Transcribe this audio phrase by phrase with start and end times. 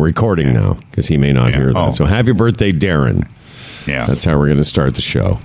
[0.00, 1.56] recording now because he may not Yeah.
[1.56, 1.78] hear that.
[1.78, 1.90] Oh.
[1.90, 3.28] So happy birthday, Darren.
[3.86, 4.06] Yeah.
[4.06, 5.38] That's how we're going to start the show.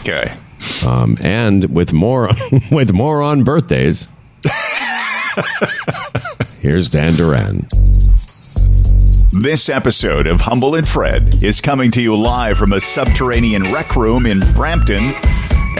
[0.00, 0.32] okay.
[0.86, 2.30] Um, and with more
[2.70, 4.08] with more on birthdays,
[6.60, 7.66] here's Dan Duran.
[9.40, 13.94] This episode of Humble and Fred is coming to you live from a subterranean rec
[13.96, 15.12] room in Brampton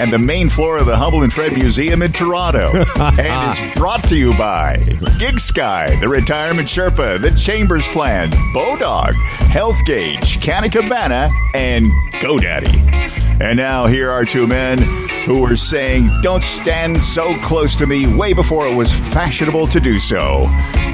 [0.00, 2.68] and the main floor of the Humble and Fred Museum in Toronto.
[2.96, 9.12] and is brought to you by GigSky, the Retirement Sherpa, the Chambers Plan, Bodog,
[9.50, 13.42] Health Gauge, Canna Cabana, and GoDaddy.
[13.42, 14.78] And now here are two men
[15.26, 19.80] who were saying, Don't stand so close to me way before it was fashionable to
[19.80, 20.46] do so.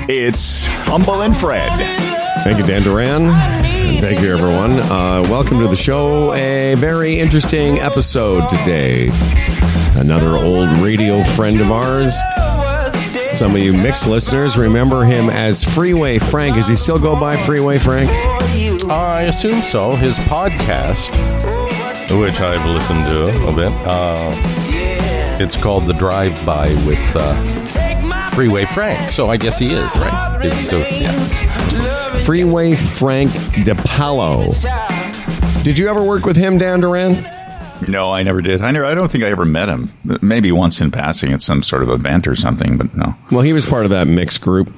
[0.09, 1.71] It's Humble and Fred.
[2.43, 3.66] Thank you, Dan Duran.
[4.01, 4.73] Thank you, everyone.
[4.73, 6.33] Uh, welcome to the show.
[6.35, 9.09] A very interesting episode today.
[9.97, 12.15] Another old radio friend of ours.
[13.33, 16.57] Some of you mixed listeners remember him as Freeway Frank.
[16.57, 18.11] Does he still go by Freeway Frank?
[18.91, 19.95] I assume so.
[19.97, 21.11] His podcast,
[22.21, 24.33] which I've listened to a bit, uh,
[25.41, 29.11] it's called The Drive By with uh, Freeway Frank.
[29.11, 30.53] So I guess he is, right?
[30.67, 31.96] So, yeah.
[32.27, 34.53] Freeway Frank DePalo.
[35.63, 37.25] Did you ever work with him, Dan Duran?
[37.87, 38.63] No, I never did.
[38.63, 38.85] I never.
[38.85, 39.93] I don't think I ever met him.
[40.23, 43.15] Maybe once in passing at some sort of event or something, but no.
[43.31, 44.75] Well, he was part of that mixed group.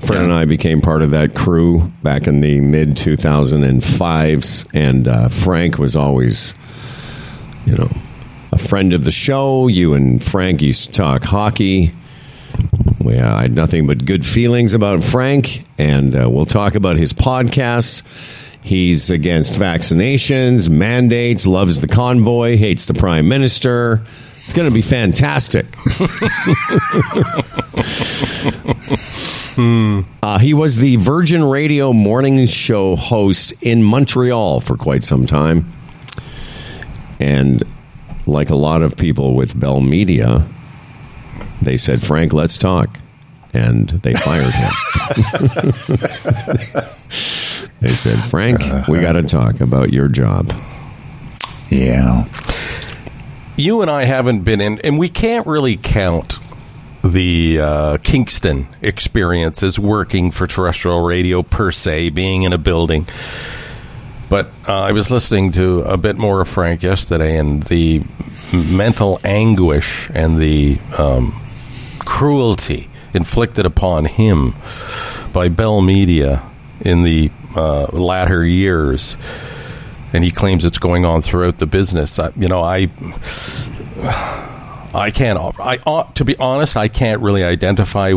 [0.00, 5.28] Fred and I became part of that crew back in the mid 2005s, and uh,
[5.28, 6.56] Frank was always,
[7.66, 7.88] you know,
[8.50, 9.68] a friend of the show.
[9.68, 11.92] You and Frank used to talk hockey.
[13.04, 16.96] We, uh, I had nothing but good feelings about Frank, and uh, we'll talk about
[16.96, 18.02] his podcasts.
[18.62, 24.02] He's against vaccinations, mandates, loves the convoy, hates the prime minister.
[24.44, 25.66] It's going to be fantastic.
[29.56, 35.72] Uh, he was the Virgin Radio morning show host in Montreal for quite some time.
[37.20, 37.62] And
[38.26, 40.46] like a lot of people with Bell Media,
[41.64, 42.98] they said, Frank, let's talk.
[43.52, 44.72] And they fired him.
[47.80, 50.52] they said, Frank, we got to talk about your job.
[51.70, 52.26] Yeah.
[53.56, 56.38] You and I haven't been in, and we can't really count
[57.04, 63.06] the uh, Kingston experience as working for terrestrial radio per se, being in a building.
[64.28, 68.02] But uh, I was listening to a bit more of Frank yesterday, and the
[68.52, 71.40] mental anguish and the um,
[72.04, 74.54] cruelty inflicted upon him
[75.32, 76.42] by Bell Media
[76.80, 79.16] in the uh, latter years.
[80.12, 82.18] And he claims it's going on throughout the business.
[82.18, 82.88] I, you know, I
[84.94, 85.38] I can't.
[85.58, 86.76] I ought to be honest.
[86.76, 88.12] I can't really identify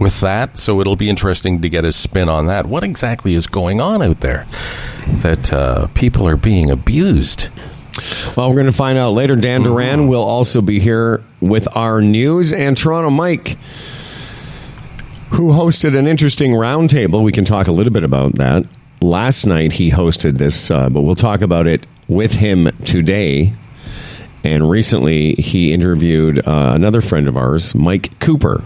[0.00, 0.58] with that.
[0.58, 2.66] So it'll be interesting to get his spin on that.
[2.66, 4.46] What exactly is going on out there
[5.22, 7.48] that uh, people are being abused?
[8.36, 9.36] Well, we're going to find out later.
[9.36, 13.56] Dan Duran will also be here with our news, and Toronto Mike,
[15.30, 17.22] who hosted an interesting roundtable.
[17.22, 18.66] We can talk a little bit about that.
[19.00, 23.52] Last night he hosted this, uh, but we'll talk about it with him today.
[24.44, 28.60] And recently he interviewed uh, another friend of ours, Mike Cooper.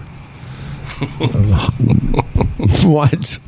[2.84, 3.38] what?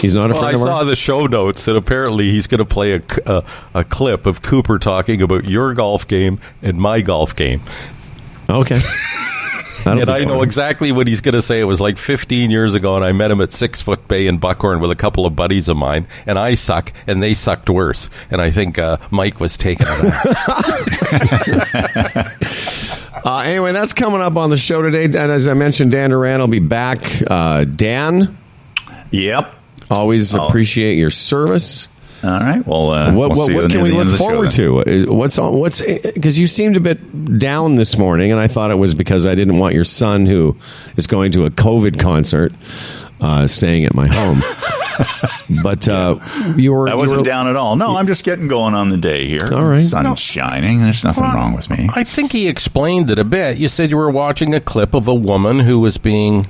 [0.00, 0.86] He's not a Well, friend I of saw ours.
[0.86, 2.94] the show notes that apparently he's going to play
[3.26, 3.44] a
[3.74, 7.62] a clip of Cooper talking about your golf game and my golf game.
[8.48, 8.80] Okay.
[9.84, 11.60] That'll and be I know exactly what he's going to say.
[11.60, 14.38] It was like 15 years ago, and I met him at Six Foot Bay in
[14.38, 18.10] Buckhorn with a couple of buddies of mine, and I suck, and they sucked worse.
[18.30, 20.00] And I think uh, Mike was taken on.
[23.24, 25.04] Uh, anyway, that's coming up on the show today.
[25.04, 27.00] And as I mentioned, Dan Duran will be back.
[27.28, 28.38] Uh, Dan,
[29.10, 29.52] Yep.
[29.90, 30.46] Always Oh.
[30.46, 31.88] appreciate your service.
[32.24, 32.66] All right.
[32.66, 34.80] Well, uh, What, we'll what, see what can we look of the show forward to?
[34.80, 38.72] Is, what's on, what's because you seemed a bit down this morning, and I thought
[38.72, 40.56] it was because I didn't want your son, who
[40.96, 42.52] is going to a COVID concert,
[43.20, 44.42] uh, staying at my home.
[45.62, 46.18] but uh,
[46.56, 47.76] you were I wasn't were- down at all.
[47.76, 49.48] No, I'm just getting going on the day here.
[49.52, 49.80] All right.
[49.80, 50.80] Sun's shining.
[50.80, 51.88] There's nothing wrong with me.
[51.94, 53.58] I think he explained it a bit.
[53.58, 56.46] You said you were watching a clip of a woman who was being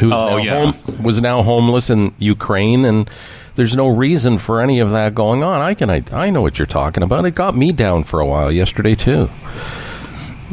[0.00, 0.72] who's Oh, now yeah.
[0.72, 3.08] home, was now homeless in Ukraine, and
[3.54, 5.60] there's no reason for any of that going on.
[5.60, 7.24] I can I, I know what you're talking about.
[7.26, 9.28] It got me down for a while yesterday too.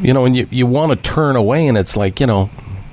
[0.02, 2.50] You know, and you you want to turn away, and it's like you know,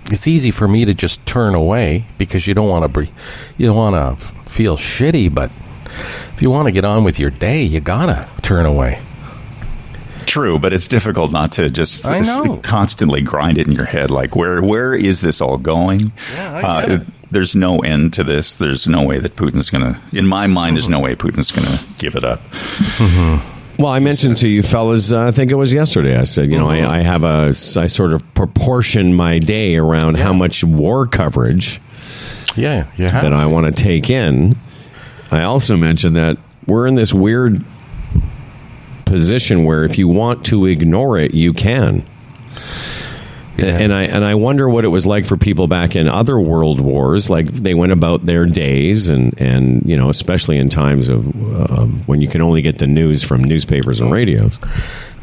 [0.06, 3.10] it's easy for me to just turn away because you don't want to be,
[3.58, 5.50] you don't want to feel shitty, but
[6.34, 9.00] if you want to get on with your day, you gotta turn away.
[10.26, 12.56] True, but it's difficult not to just I know.
[12.58, 14.10] constantly grind it in your head.
[14.10, 16.12] Like, where where is this all going?
[16.34, 17.06] Yeah, I uh, get it.
[17.30, 18.56] there's no end to this.
[18.56, 20.00] There's no way that Putin's going to.
[20.16, 22.40] In my mind, there's no way Putin's going to give it up.
[23.76, 26.16] Well, I mentioned to you fellas, uh, I think it was yesterday.
[26.16, 30.16] I said, you know, I, I have a, I sort of proportion my day around
[30.16, 31.80] how much war coverage
[32.54, 33.22] Yeah, you have.
[33.24, 34.56] that I want to take in.
[35.32, 36.38] I also mentioned that
[36.68, 37.64] we're in this weird
[39.14, 42.04] position where if you want to ignore it, you can.
[43.56, 43.78] Yeah.
[43.78, 46.80] And I and I wonder what it was like for people back in other world
[46.80, 47.30] wars.
[47.30, 51.84] Like they went about their days, and and you know, especially in times of uh,
[52.06, 54.58] when you can only get the news from newspapers and radios.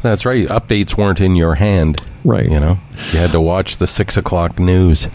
[0.00, 0.48] That's right.
[0.48, 2.02] Updates weren't in your hand.
[2.24, 2.50] Right.
[2.50, 2.78] You know,
[3.12, 5.08] you had to watch the six o'clock news.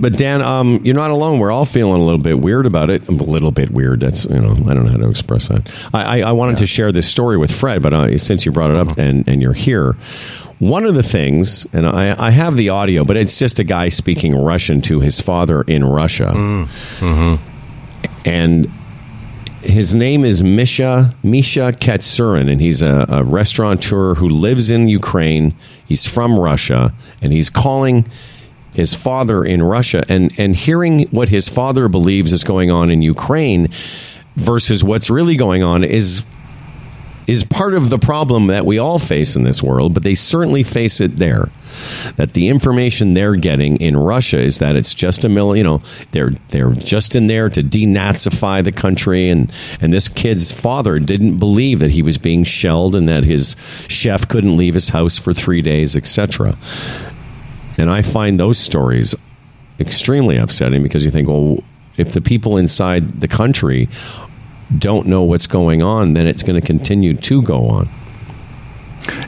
[0.00, 1.38] But Dan, um, you're not alone.
[1.38, 3.08] We're all feeling a little bit weird about it.
[3.08, 4.00] A little bit weird.
[4.00, 5.68] That's you know, I don't know how to express that.
[5.92, 8.70] I, I, I wanted to share this story with Fred, but uh, since you brought
[8.70, 9.94] it up and and you're here,
[10.60, 13.88] one of the things, and I, I have the audio, but it's just a guy
[13.88, 16.32] speaking Russian to his father in Russia,
[18.24, 18.70] and
[19.62, 25.54] his name is Misha Misha Katsurin, and he's a, a restaurateur who lives in Ukraine.
[25.86, 28.06] He's from Russia, and he's calling
[28.74, 33.02] his father in Russia and and hearing what his father believes is going on in
[33.02, 33.68] Ukraine
[34.36, 36.22] versus what's really going on is
[37.28, 40.62] is part of the problem that we all face in this world, but they certainly
[40.62, 41.50] face it there.
[42.16, 45.82] That the information they're getting in Russia is that it's just a mill, you know,
[46.12, 51.38] they're they're just in there to denazify the country and and this kid's father didn't
[51.38, 53.54] believe that he was being shelled and that his
[53.88, 56.56] chef couldn't leave his house for 3 days, etc.
[57.78, 59.14] And I find those stories
[59.80, 61.62] extremely upsetting because you think, well,
[61.96, 63.88] if the people inside the country
[64.76, 67.88] don't know what's going on, then it's going to continue to go on.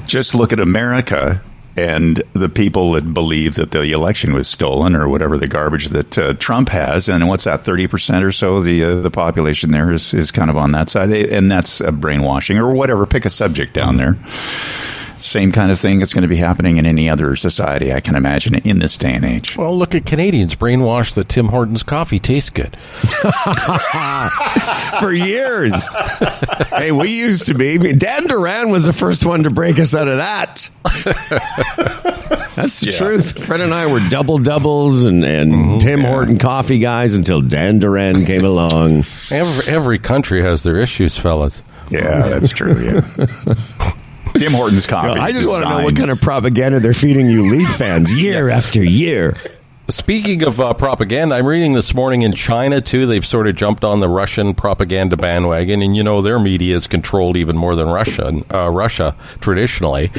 [0.06, 1.40] Just look at America
[1.76, 6.18] and the people that believe that the election was stolen or whatever the garbage that
[6.18, 7.08] uh, Trump has.
[7.08, 8.60] And what's that, 30% or so?
[8.60, 11.10] The uh, the population there is, is kind of on that side.
[11.12, 13.06] And that's uh, brainwashing or whatever.
[13.06, 14.16] Pick a subject down there.
[15.20, 18.14] Same kind of thing that's going to be happening in any other society, I can
[18.16, 19.56] imagine, in this day and age.
[19.56, 22.76] Well, look at Canadians brainwashed that Tim Hortons coffee tastes good.
[25.00, 25.72] For years.
[26.70, 27.78] hey, we used to be.
[27.78, 30.70] Dan Duran was the first one to break us out of that.
[32.54, 32.98] That's the Yeah.
[32.98, 33.44] truth.
[33.44, 35.78] Fred and I were double doubles and, and mm-hmm.
[35.78, 39.04] Tim Horton coffee guys until Dan Duran came along.
[39.30, 41.62] Every, every country has their issues, fellas.
[41.90, 42.78] Yeah, that's true.
[42.80, 43.94] Yeah.
[44.40, 45.20] Tim Hortons coffee.
[45.20, 48.48] I just want to know what kind of propaganda they're feeding you Leaf fans year
[48.48, 49.36] after year.
[49.90, 53.06] Speaking of uh, propaganda, I'm reading this morning in China too.
[53.06, 56.86] They've sort of jumped on the Russian propaganda bandwagon, and you know their media is
[56.86, 58.32] controlled even more than Russia.
[58.50, 60.10] Uh, Russia traditionally,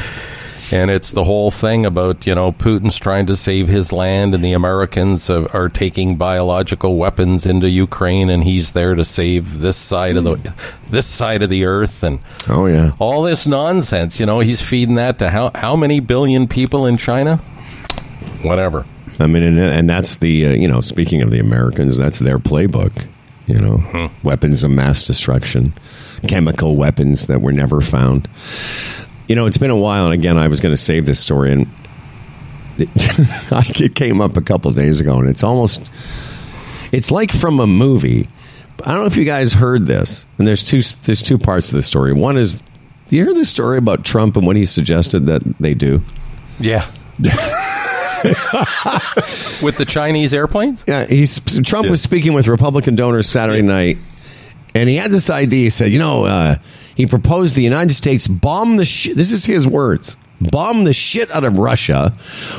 [0.72, 4.44] and it's the whole thing about you know Putin's trying to save his land, and
[4.44, 9.78] the Americans uh, are taking biological weapons into Ukraine, and he's there to save this
[9.78, 10.54] side of the
[10.90, 12.92] this side of the earth, and Oh, yeah.
[13.00, 14.20] all this nonsense.
[14.20, 17.38] You know, he's feeding that to how how many billion people in China?
[18.44, 18.86] Whatever.
[19.20, 22.40] I mean, and, and that's the, uh, you know, speaking of the Americans, that's their
[22.40, 23.06] playbook,
[23.46, 25.74] you know, weapons of mass destruction,
[26.28, 28.28] chemical weapons that were never found.
[29.32, 31.54] You know, it's been a while, and again, I was going to save this story,
[31.54, 31.62] and
[32.78, 32.90] it,
[33.80, 35.90] it came up a couple of days ago, and it's almost,
[36.92, 38.28] it's like from a movie.
[38.84, 41.76] I don't know if you guys heard this, and there's two, there's two parts to
[41.78, 42.12] the story.
[42.12, 42.62] One is,
[43.08, 46.02] do you hear the story about Trump and what he suggested that they do?
[46.60, 46.86] Yeah.
[49.64, 50.84] With the Chinese airplanes?
[50.90, 53.98] Yeah, he's Trump was speaking with Republican donors Saturday night,
[54.74, 55.64] and he had this idea.
[55.64, 56.56] He said, "You know, uh,
[56.96, 59.16] he proposed the United States bomb the shit.
[59.16, 62.14] This is his words: bomb the shit out of Russia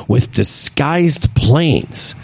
[0.09, 2.15] with disguised planes."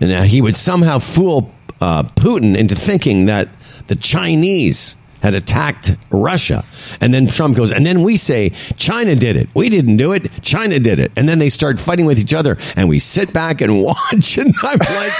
[0.00, 3.48] And uh, he would somehow fool uh, Putin into thinking that
[3.86, 6.64] the Chinese had attacked Russia.
[7.00, 9.48] And then Trump goes, and then we say, China did it.
[9.54, 10.30] We didn't do it.
[10.42, 11.12] China did it.
[11.16, 12.56] And then they start fighting with each other.
[12.76, 14.38] And we sit back and watch.
[14.38, 15.12] And I'm like,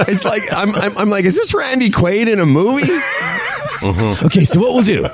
[0.00, 2.92] it's like, I'm, I'm, I'm like, is this Randy Quaid in a movie?
[3.80, 5.06] Okay, so what we'll do,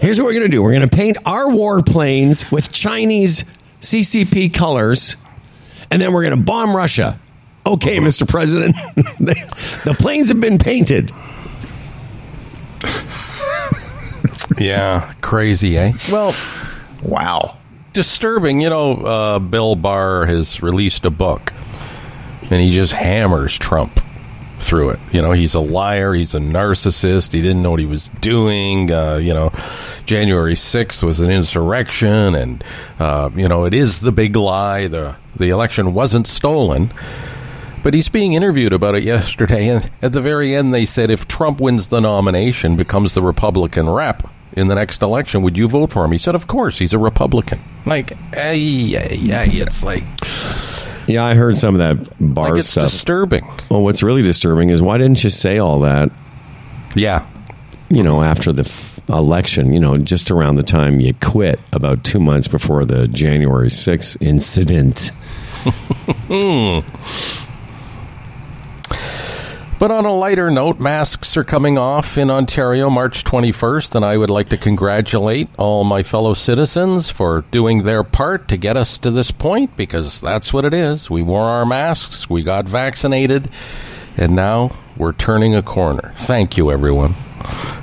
[0.00, 3.44] here's what we're going to do we're going to paint our warplanes with Chinese
[3.80, 5.14] CCP colors
[5.92, 7.18] and then we're going to bomb Russia.
[7.64, 8.26] Okay, Mr.
[8.28, 11.12] President, the, the planes have been painted.
[14.58, 15.92] Yeah, crazy, eh?
[16.10, 16.34] Well,
[17.02, 17.56] Wow.
[17.92, 18.60] disturbing.
[18.60, 21.52] You know, uh, Bill Barr has released a book,
[22.42, 24.00] and he just hammers Trump
[24.64, 25.00] through it.
[25.12, 26.14] You know, he's a liar.
[26.14, 27.32] He's a narcissist.
[27.32, 28.90] He didn't know what he was doing.
[28.90, 29.52] Uh, you know,
[30.04, 32.64] January sixth was an insurrection, and
[32.98, 34.88] uh, you know, it is the big lie.
[34.88, 36.92] the The election wasn't stolen.
[37.82, 41.28] But he's being interviewed about it yesterday, and at the very end, they said if
[41.28, 45.92] Trump wins the nomination, becomes the Republican rep in the next election, would you vote
[45.92, 46.12] for him?
[46.12, 50.04] He said, "Of course, he's a Republican." Like, hey, yeah, it's like,
[51.06, 52.90] Yeah, I heard some of that bar like it's stuff.
[52.90, 53.46] disturbing.
[53.70, 56.10] well, what's really disturbing is why didn't you say all that?
[56.94, 57.26] Yeah,
[57.90, 62.04] You know, after the f- election, you know, just around the time you quit, about
[62.04, 65.10] two months before the January 6th incident.
[66.28, 66.80] Hmm.
[69.84, 74.16] But on a lighter note, masks are coming off in Ontario March 21st, and I
[74.16, 78.96] would like to congratulate all my fellow citizens for doing their part to get us
[78.96, 81.10] to this point because that's what it is.
[81.10, 83.50] We wore our masks, we got vaccinated,
[84.16, 86.14] and now we're turning a corner.
[86.16, 87.14] Thank you, everyone.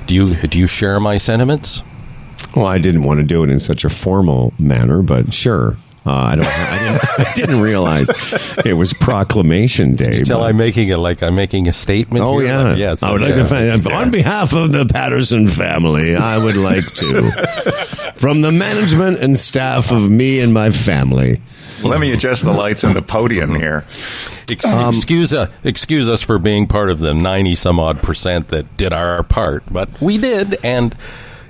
[0.07, 1.83] Do you do you share my sentiments?
[2.55, 5.77] Well, I didn't want to do it in such a formal manner, but sure.
[6.03, 6.47] Uh, I don't.
[6.47, 8.09] I didn't, I didn't realize
[8.65, 10.19] it was Proclamation Day.
[10.19, 12.25] Until I'm making it like I'm making a statement.
[12.25, 12.47] Oh here.
[12.47, 13.03] yeah, Like, yes.
[13.03, 13.43] I would like yeah.
[13.43, 16.15] to thank on behalf of the Patterson family.
[16.15, 17.31] I would like to,
[18.15, 21.39] from the management and staff of me and my family.
[21.83, 23.85] Let me adjust the lights on the podium here.
[24.49, 28.75] Ex- excuse uh, excuse us for being part of the ninety some odd percent that
[28.75, 30.95] did our part, but we did, and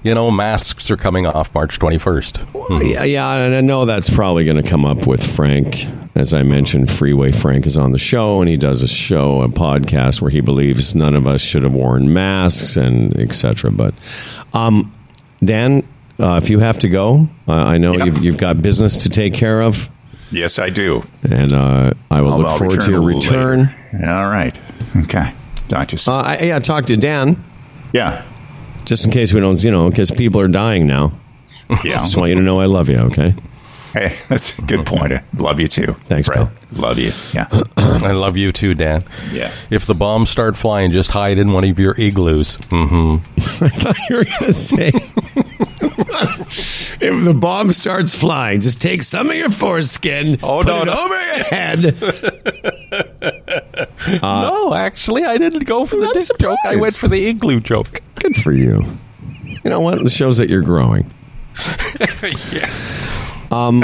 [0.04, 2.40] you know, masks are coming off March twenty first.
[2.70, 5.86] Yeah, yeah, and I know that's probably going to come up with Frank.
[6.16, 9.48] As I mentioned, Freeway Frank is on the show, and he does a show, a
[9.48, 13.72] podcast where he believes none of us should have worn masks and etc.
[13.72, 13.94] But,
[14.54, 14.94] um,
[15.44, 15.88] Dan,
[16.20, 18.06] uh, if you have to go, uh, I know Yeah.
[18.06, 19.90] you've, you've got business to take care of,
[20.32, 21.04] Yes, I do.
[21.30, 23.70] and uh, I will I'll- look I'll forward to your a return.
[23.94, 24.10] later.
[24.12, 24.58] All right.
[24.98, 25.32] Okay.
[25.70, 26.14] Talk to you soon.
[26.14, 27.42] Uh, I, yeah, talk to Dan.
[27.94, 28.24] yeah.
[28.86, 31.12] Just in case we don't, you know, because people are dying now.
[31.86, 32.00] Yeah.
[32.00, 33.34] Just want you to know I love you, okay?
[33.94, 35.14] Hey, that's a good point.
[35.14, 35.96] I love you too.
[36.08, 36.38] Thanks, Fred.
[36.38, 36.52] pal.
[36.74, 37.12] Love you.
[37.34, 37.48] Yeah.
[37.78, 39.06] I love you too, Dan.
[39.32, 39.54] Yeah.
[39.70, 42.56] If the bombs start flying, just hide in one of your igloos.
[42.70, 44.92] hmm I thought you were going to say
[47.02, 50.86] if the bomb starts flying, just take some of your foreskin, Oh, put no, it
[50.86, 50.94] no.
[50.94, 52.02] over your head.
[54.22, 56.58] no, actually, I didn't go for the dick joke.
[56.66, 58.02] I went for the igloo joke.
[58.16, 58.84] Good for you.
[59.46, 60.00] You know what?
[60.00, 61.10] It shows that you're growing.
[62.52, 62.90] yes.
[63.52, 63.84] Um,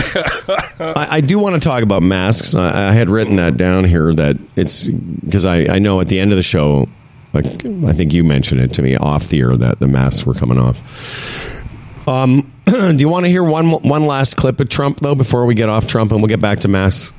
[0.80, 2.56] I, I do want to talk about masks.
[2.56, 6.20] I, I had written that down here that it's because I, I know at the
[6.20, 6.88] end of the show,
[7.34, 10.34] like I think you mentioned it to me off the air that the masks were
[10.34, 10.77] coming off.
[12.07, 15.55] Um, do you want to hear one one last clip of Trump though before we
[15.55, 17.11] get off Trump and we'll get back to mass?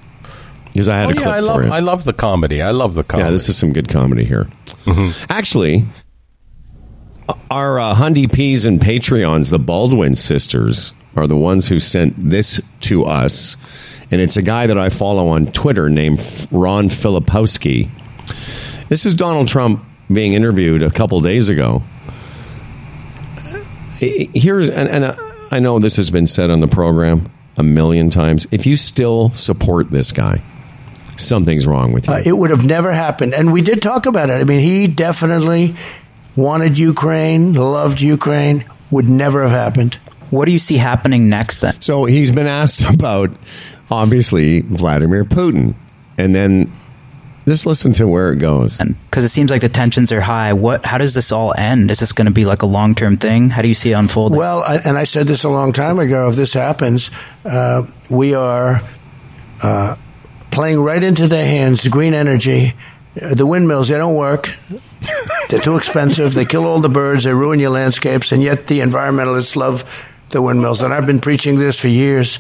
[0.64, 1.72] Because I had Oh a clip yeah, I for love.
[1.72, 2.62] I love the comedy.
[2.62, 3.28] I love the comedy.
[3.28, 4.48] Yeah, this is some good comedy here.
[5.28, 5.84] Actually,
[7.50, 12.60] our uh, Hundy Peas and Patreons, the Baldwin sisters, are the ones who sent this
[12.82, 13.56] to us.
[14.10, 16.18] And it's a guy that I follow on Twitter named
[16.50, 17.90] Ron Filipkowski.
[18.88, 21.82] This is Donald Trump being interviewed a couple days ago.
[23.98, 25.16] Here's, and, and uh,
[25.50, 28.46] I know this has been said on the program a million times.
[28.50, 30.42] If you still support this guy,
[31.16, 32.14] something's wrong with you.
[32.14, 33.34] Uh, it would have never happened.
[33.34, 34.34] And we did talk about it.
[34.34, 35.74] I mean, he definitely
[36.36, 39.94] wanted Ukraine, loved Ukraine, would never have happened.
[40.30, 41.80] What do you see happening next then?
[41.80, 43.30] So he's been asked about,
[43.90, 45.74] obviously, Vladimir Putin.
[46.16, 46.72] And then
[47.48, 48.78] just listen to where it goes.
[48.78, 50.52] Because it seems like the tensions are high.
[50.52, 50.84] What?
[50.84, 51.90] How does this all end?
[51.90, 53.50] Is this going to be like a long term thing?
[53.50, 54.38] How do you see it unfolding?
[54.38, 56.28] Well, I, and I said this a long time ago.
[56.28, 57.10] If this happens,
[57.44, 58.82] uh, we are
[59.62, 59.96] uh,
[60.50, 61.86] playing right into their hands.
[61.88, 62.74] Green energy,
[63.20, 63.88] uh, the windmills.
[63.88, 64.50] They don't work.
[65.48, 66.34] They're too expensive.
[66.34, 67.24] They kill all the birds.
[67.24, 68.32] They ruin your landscapes.
[68.32, 69.84] And yet the environmentalists love
[70.30, 70.82] the windmills.
[70.82, 72.38] And I've been preaching this for years.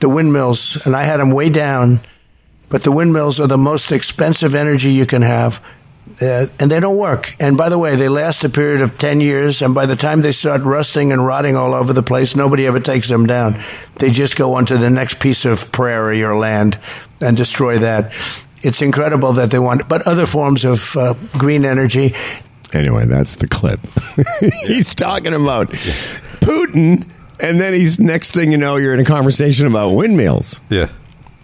[0.00, 2.00] The windmills, and I had them way down.
[2.74, 5.64] But the windmills are the most expensive energy you can have.
[6.20, 7.30] Uh, and they don't work.
[7.38, 10.22] And by the way, they last a period of 10 years, and by the time
[10.22, 13.62] they start rusting and rotting all over the place, nobody ever takes them down.
[14.00, 16.76] They just go onto the next piece of prairie or land
[17.20, 18.12] and destroy that.
[18.62, 22.12] It's incredible that they want, but other forms of uh, green energy.
[22.72, 23.78] Anyway, that's the clip.
[24.66, 25.68] he's talking about
[26.40, 30.60] Putin, and then he's next thing you know, you're in a conversation about windmills.
[30.70, 30.88] Yeah.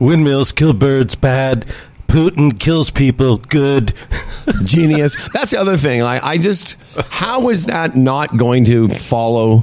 [0.00, 1.66] Windmills kill birds bad.
[2.08, 3.94] Putin kills people good.
[4.64, 5.16] Genius.
[5.32, 6.02] That's the other thing.
[6.02, 6.76] I, I just,
[7.08, 9.62] how is that not going to follow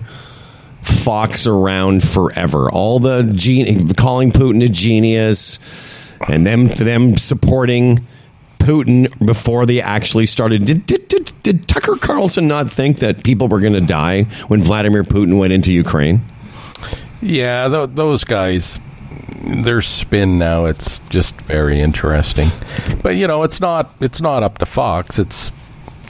[0.84, 2.72] Fox around forever?
[2.72, 5.60] All the gen- calling Putin a genius,
[6.29, 8.06] and them them supporting
[8.60, 10.65] Putin before they actually started.
[10.65, 14.62] Did, did, did, did Tucker Carlson not think that people were going to die when
[14.62, 16.22] Vladimir Putin went into Ukraine?
[17.22, 18.79] Yeah, th- those guys.
[19.63, 20.66] Their spin now.
[20.66, 22.50] It's just very interesting.
[23.04, 25.20] But you know, it's not it's not up to Fox.
[25.20, 25.51] It's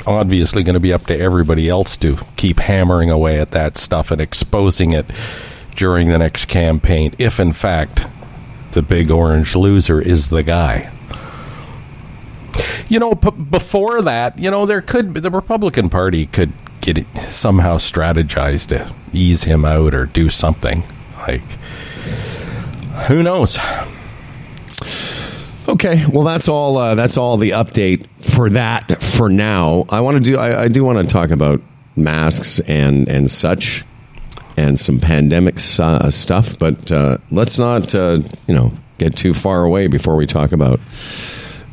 [0.06, 4.12] obviously going to be up to everybody else to keep hammering away at that stuff
[4.12, 5.06] and exposing it
[5.76, 7.14] during the next campaign.
[7.18, 8.06] If in fact
[8.72, 10.92] the big orange loser is the guy.
[12.90, 17.08] You know, p- before that, you know, there could the Republican Party could get it,
[17.28, 20.84] somehow strategize to ease him out or do something
[21.28, 21.42] like
[23.08, 23.58] who knows?
[25.68, 26.78] Okay, well that's all.
[26.78, 29.86] Uh, that's all the update for that for now.
[29.90, 30.38] I want to do.
[30.38, 31.62] I, I do want to talk about
[31.96, 33.84] masks and and such,
[34.56, 36.58] and some pandemic uh, stuff.
[36.58, 40.80] But uh, let's not, uh, you know, get too far away before we talk about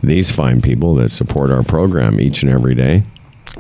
[0.02, 3.04] these fine people that support our program each and every day.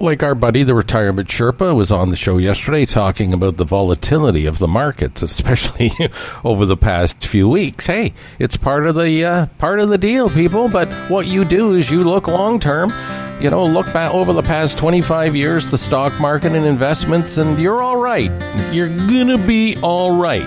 [0.00, 4.44] Like our buddy, the retirement Sherpa, was on the show yesterday talking about the volatility
[4.44, 5.92] of the markets, especially
[6.44, 7.86] over the past few weeks.
[7.86, 10.68] Hey, it's part of the uh, part of the deal, people.
[10.68, 12.90] But what you do is you look long term.
[13.44, 17.60] You know, look back over the past 25 years, the stock market and investments, and
[17.60, 18.30] you're all right.
[18.72, 20.40] You're gonna be all right.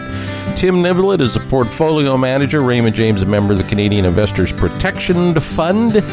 [0.55, 5.39] Tim Niblett is a portfolio manager, Raymond James, a member of the Canadian Investors Protection
[5.39, 6.03] Fund.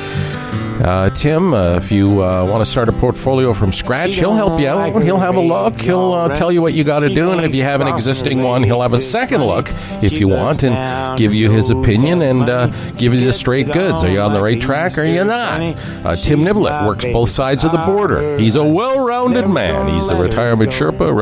[0.74, 4.60] Uh, Tim, uh, if you uh, want to start a portfolio from scratch, he'll help
[4.60, 5.02] you out.
[5.02, 5.80] He'll have a look.
[5.80, 8.42] He'll uh, tell you what you got to do, and if you have an existing
[8.42, 9.68] one, he'll have a second look
[10.02, 14.02] if you want, and give you his opinion and uh, give you the straight goods.
[14.02, 14.98] Are you on the right track?
[14.98, 15.60] Or are you not?
[16.04, 18.38] Uh, Tim Niblett works both sides of the border.
[18.38, 19.88] He's a well-rounded man.
[19.88, 21.12] He's the retirement Sherpa.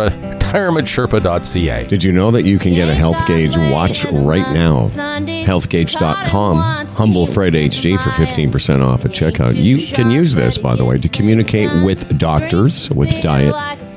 [0.53, 1.87] Retirementsherpa.ca.
[1.89, 4.89] Did you know that you can get a health gauge watch right now?
[4.89, 6.87] Healthgauge.com.
[6.89, 9.57] Humble Fred HD for 15% off at checkout.
[9.57, 13.55] You can use this, by the way, to communicate with doctors, with diet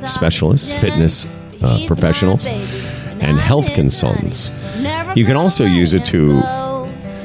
[0.07, 1.25] specialists, fitness
[1.62, 4.50] uh, professionals, and health consultants.
[5.15, 6.41] You can also use it to,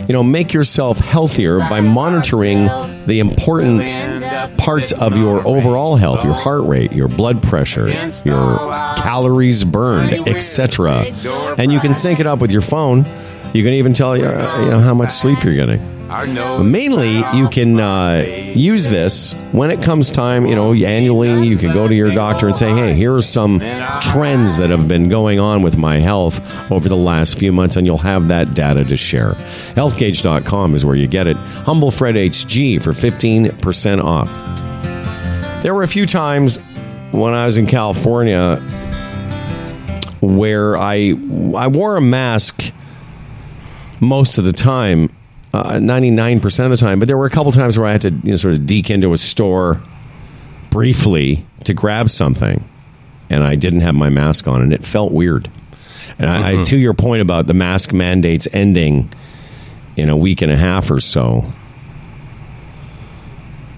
[0.06, 2.66] you know, make yourself healthier by monitoring
[3.06, 3.80] the important
[4.58, 7.88] parts of your overall health, your heart rate, your blood pressure,
[8.24, 8.56] your
[8.96, 11.04] calories burned, etc.
[11.58, 13.04] And you can sync it up with your phone.
[13.52, 15.99] You can even tell you, uh, you know how much sleep you're getting.
[16.62, 20.44] Mainly, you can uh, use this when it comes time.
[20.44, 23.60] You know, annually, you can go to your doctor and say, "Hey, here are some
[24.02, 27.86] trends that have been going on with my health over the last few months," and
[27.86, 29.34] you'll have that data to share.
[29.76, 31.36] Healthgauge.com is where you get it.
[31.36, 34.28] Humble Fred HG for fifteen percent off.
[35.62, 36.58] There were a few times
[37.12, 38.56] when I was in California
[40.20, 41.14] where I
[41.56, 42.72] I wore a mask
[44.00, 45.10] most of the time,
[45.52, 46.98] ninety nine percent of the time.
[46.98, 48.90] But there were a couple times where I had to you know, sort of deke
[48.90, 49.80] into a store
[50.70, 52.62] briefly to grab something,
[53.28, 55.50] and I didn't have my mask on, and it felt weird.
[56.18, 59.10] And I, I, to your point about the mask mandates ending
[59.96, 61.50] in a week and a half or so,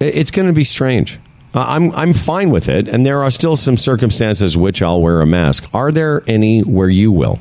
[0.00, 1.18] it- it's going to be strange.
[1.54, 5.20] Uh, I'm I'm fine with it, and there are still some circumstances which I'll wear
[5.20, 5.66] a mask.
[5.74, 7.38] Are there any where you will?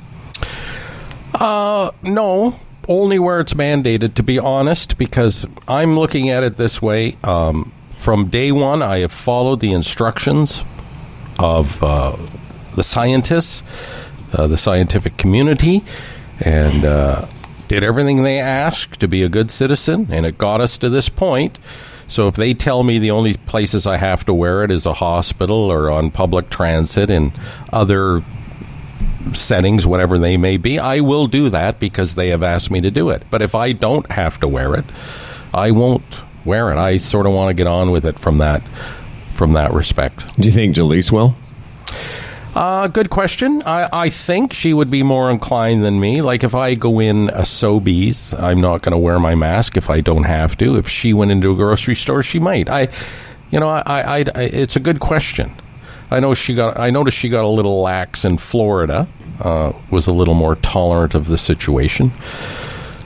[1.33, 6.81] Uh, no, only where it's mandated, to be honest, because I'm looking at it this
[6.81, 7.17] way.
[7.23, 10.63] Um, from day one, I have followed the instructions
[11.37, 12.17] of uh,
[12.75, 13.63] the scientists,
[14.33, 15.83] uh, the scientific community,
[16.39, 17.27] and uh,
[17.67, 21.09] did everything they asked to be a good citizen, and it got us to this
[21.09, 21.59] point.
[22.07, 24.93] So if they tell me the only places I have to wear it is a
[24.93, 27.31] hospital or on public transit and
[27.71, 28.23] other
[29.33, 32.91] settings, whatever they may be, I will do that because they have asked me to
[32.91, 33.23] do it.
[33.29, 34.85] But if I don't have to wear it,
[35.53, 36.03] I won't
[36.45, 36.77] wear it.
[36.77, 38.61] I sort of want to get on with it from that
[39.35, 40.35] from that respect.
[40.39, 41.35] Do you think Jaleese will?
[42.53, 43.63] Uh, good question.
[43.63, 46.21] I, I think she would be more inclined than me.
[46.21, 49.89] Like if I go in a Sobeys, I'm not going to wear my mask if
[49.89, 50.75] I don't have to.
[50.75, 52.69] If she went into a grocery store, she might.
[52.69, 52.89] I,
[53.51, 55.53] you know, I, I, I it's a good question.
[56.11, 56.77] I know she got.
[56.79, 59.07] I noticed she got a little lax in Florida.
[59.39, 62.11] Uh, was a little more tolerant of the situation.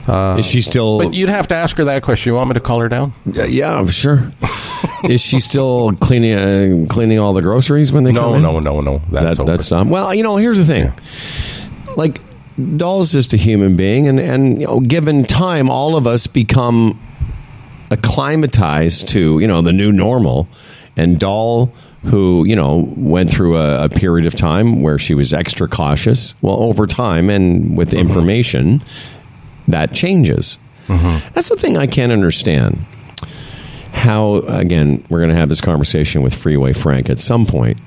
[0.08, 0.98] Is she still?
[0.98, 2.30] But you'd have to ask her that question.
[2.30, 3.12] You want me to call her down?
[3.36, 4.30] Uh, yeah, sure.
[5.04, 8.42] Is she still cleaning uh, cleaning all the groceries when they No, come in?
[8.42, 9.02] no, no, no.
[9.10, 9.50] That's that, over.
[9.50, 9.86] that's not.
[9.88, 10.92] Well, you know, here's the thing.
[11.96, 12.20] Like,
[12.76, 17.00] Doll's just a human being, and and you know, given time, all of us become
[17.90, 20.48] acclimatized to you know the new normal.
[20.96, 21.72] And Doll,
[22.06, 26.34] who you know went through a, a period of time where she was extra cautious.
[26.42, 28.00] Well, over time and with mm-hmm.
[28.00, 28.82] information,
[29.68, 30.58] that changes.
[30.86, 31.32] Mm-hmm.
[31.34, 32.84] That's the thing I can't understand.
[33.92, 37.78] How again, we're going to have this conversation with Freeway Frank at some point.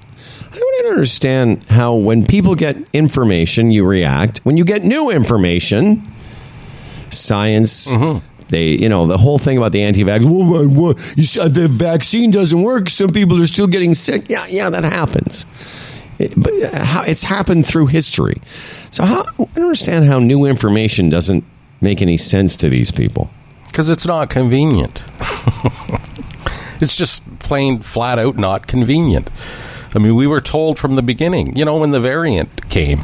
[0.52, 4.40] I don't understand how when people get information, you react.
[4.40, 6.12] When you get new information,
[7.12, 7.88] science.
[7.88, 8.26] Mm-hmm.
[8.50, 10.26] They, you know, the whole thing about the anti-vax.
[10.26, 12.90] Well, well, you said the vaccine doesn't work.
[12.90, 14.26] Some people are still getting sick.
[14.30, 15.46] Yeah, yeah, that happens.
[16.18, 18.42] It- but uh, how it's happened through history.
[18.92, 21.44] So how, I don't understand how new information doesn't
[21.80, 23.30] make any sense to these people.
[23.68, 25.00] Because it's not convenient.
[26.82, 29.30] it's just plain flat out not convenient.
[29.96, 33.02] I mean, we were told from the beginning, you know, when the variant came,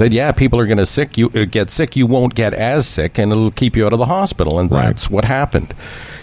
[0.00, 1.16] that yeah, people are going to sick.
[1.16, 3.98] You uh, get sick, you won't get as sick, and it'll keep you out of
[3.98, 4.58] the hospital.
[4.58, 4.86] And Right.
[4.86, 5.72] that's what happened.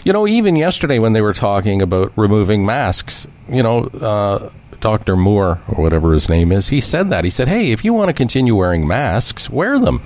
[0.03, 5.15] You know, even yesterday when they were talking about removing masks, you know, uh, Dr.
[5.15, 7.23] Moore or whatever his name is, he said that.
[7.23, 10.01] He said, "Hey, if you want to continue wearing masks, wear them."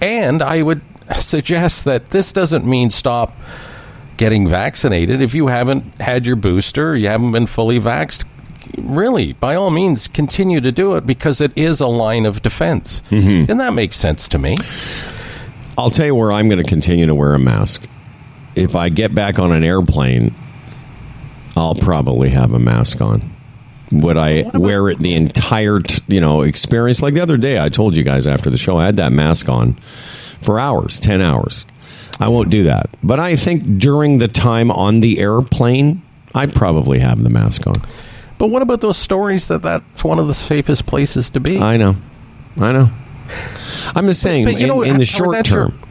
[0.00, 0.80] And I would
[1.20, 3.36] suggest that this doesn't mean stop
[4.16, 5.20] getting vaccinated.
[5.22, 8.24] If you haven't had your booster, you haven't been fully vaxxed,
[8.78, 13.02] really, by all means, continue to do it because it is a line of defense.
[13.10, 13.50] Mm-hmm.
[13.50, 14.56] And that makes sense to me.
[15.78, 17.86] I'll tell you where I'm going to continue to wear a mask.
[18.54, 20.34] If I get back on an airplane,
[21.56, 23.30] I'll probably have a mask on.
[23.92, 27.02] Would I wear it the entire, t- you know, experience?
[27.02, 29.48] Like the other day, I told you guys after the show, I had that mask
[29.48, 29.74] on
[30.42, 31.66] for hours, ten hours.
[32.20, 36.02] I won't do that, but I think during the time on the airplane,
[36.34, 37.76] I'd probably have the mask on.
[38.40, 41.58] But what about those stories that that's one of the safest places to be?
[41.58, 41.94] I know,
[42.58, 42.88] I know.
[43.94, 45.82] I'm just saying, But, you in, know, in the short that's your- term.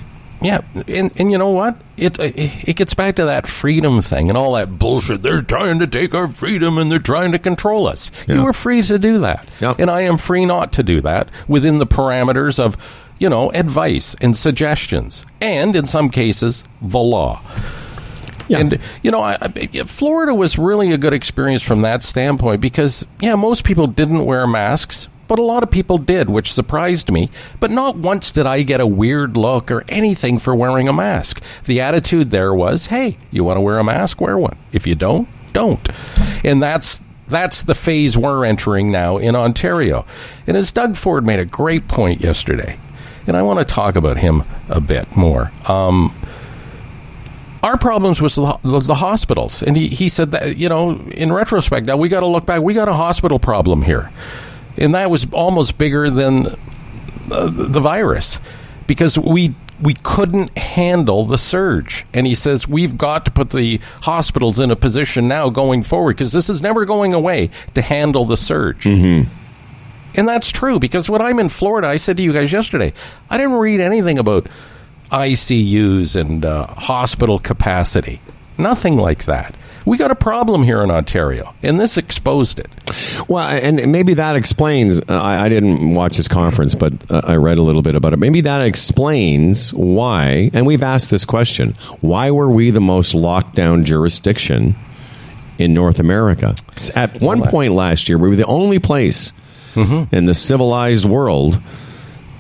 [0.42, 1.78] Yeah, and, and you know what?
[1.98, 5.22] It, it it gets back to that freedom thing and all that bullshit.
[5.22, 8.10] They're trying to take our freedom and they're trying to control us.
[8.28, 8.36] Yeah.
[8.36, 9.46] You are free to do that,
[9.78, 12.78] and I am free not to do that within the parameters of
[13.20, 17.42] you know advice and suggestions, and in some cases the law.
[18.50, 18.60] Yeah.
[18.60, 19.50] And you know, I, I,
[19.86, 24.46] Florida was really a good experience from that standpoint because yeah, most people didn't wear
[24.48, 27.30] masks, but a lot of people did, which surprised me.
[27.60, 31.42] But not once did I get a weird look or anything for wearing a mask.
[31.66, 34.20] The attitude there was, "Hey, you want to wear a mask?
[34.20, 34.58] Wear one.
[34.74, 35.88] If you don't, don't."
[36.44, 40.06] And that's that's the phase we're entering now in Ontario.
[40.48, 42.80] And as Doug Ford made a great point yesterday,
[43.28, 45.52] and I want to talk about him a bit more.
[45.68, 46.16] Um,
[47.64, 51.32] our problems was the, the, the hospitals, and he, he said that you know in
[51.32, 52.62] retrospect now we got to look back.
[52.62, 54.12] We got a hospital problem here,
[54.78, 56.48] and that was almost bigger than
[57.32, 58.40] uh, the virus
[58.88, 62.06] because we we couldn't handle the surge.
[62.14, 66.18] And he says we've got to put the hospitals in a position now going forward
[66.18, 68.86] because this is never going away to handle the surge.
[70.16, 72.94] And that's true because when I'm in Florida, I said to you guys yesterday,
[73.30, 74.48] I didn't read anything about
[75.12, 78.22] ICUs and uh, hospital capacity.
[78.58, 79.56] Nothing like that.
[79.86, 82.68] We got a problem here in Ontario, and this exposed it.
[83.28, 85.00] Well, and maybe that explains.
[85.00, 88.14] Uh, I, I didn't watch this conference, but uh, I read a little bit about
[88.14, 88.20] it.
[88.20, 90.52] Maybe that explains why.
[90.54, 94.76] And we've asked this question: Why were we the most locked down jurisdiction
[95.58, 96.56] in North America?
[96.96, 99.32] At one point last year, we were the only place
[99.76, 101.60] in the civilized world.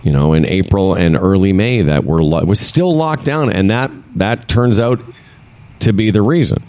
[0.03, 3.69] You know, in April and early May, that were lo- was still locked down, and
[3.69, 5.01] that that turns out
[5.79, 6.63] to be the reason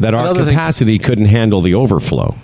[0.00, 2.34] that our Another thing- capacity couldn't handle the overflow.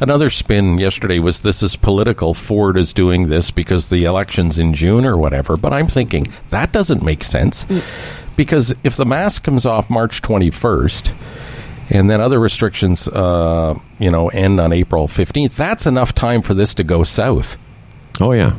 [0.00, 2.32] Another spin yesterday was this is political.
[2.34, 5.56] Ford is doing this because the election's in June or whatever.
[5.56, 7.66] But I'm thinking that doesn't make sense
[8.36, 11.12] because if the mask comes off March 21st
[11.90, 16.54] and then other restrictions, uh, you know, end on April 15th, that's enough time for
[16.54, 17.56] this to go south.
[18.20, 18.56] Oh yeah,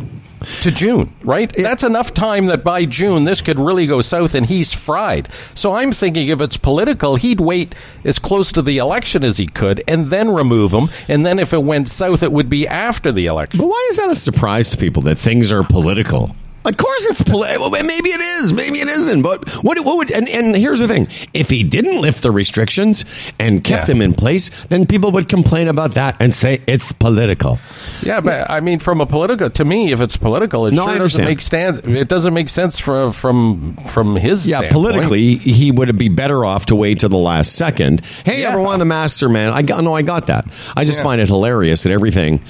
[0.62, 1.52] to June, right?
[1.52, 5.30] That's enough time that by June this could really go south and he's fried.
[5.54, 9.48] So I'm thinking if it's political, he'd wait as close to the election as he
[9.48, 10.90] could and then remove him.
[11.08, 13.60] And then if it went south, it would be after the election.
[13.60, 16.36] but why is that a surprise to people that things are political?
[16.66, 17.70] Of course, it's political.
[17.70, 18.54] Maybe it is.
[18.54, 19.22] Maybe it isn't.
[19.22, 19.80] But what?
[19.80, 20.12] What would?
[20.12, 23.06] And, and here's the thing: if he didn't lift the restrictions
[23.40, 23.94] and kept Yeah.
[23.94, 27.60] them in place, then people would complain about that and say it's political.
[28.04, 31.00] Yeah, but I mean, from a political to me, if it's political, it No, sure
[31.00, 31.78] doesn't make stand.
[31.86, 34.50] It doesn't make sense from from from his side.
[34.50, 34.74] Yeah, standpoint.
[34.94, 38.02] politically, he would be better off to wait till the last second.
[38.26, 38.50] Hey, Yeah.
[38.50, 39.54] everyone, the master man.
[39.54, 40.46] I got no, I got that.
[40.76, 41.04] I just Yeah.
[41.06, 42.42] find it hilarious that everything.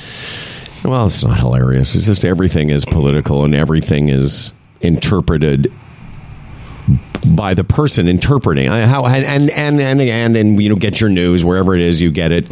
[0.84, 1.94] Well, it's not hilarious.
[1.96, 5.72] It's just everything is political and everything is interpreted
[7.26, 8.68] by the person interpreting.
[8.68, 12.12] How and and and and and, you know get your news wherever it is you
[12.12, 12.48] get it.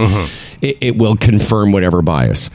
[0.61, 2.49] It, it will confirm whatever bias.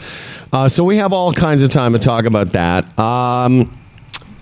[0.52, 2.84] Uh, so we have all kinds of time to talk about that.
[2.98, 3.78] Um,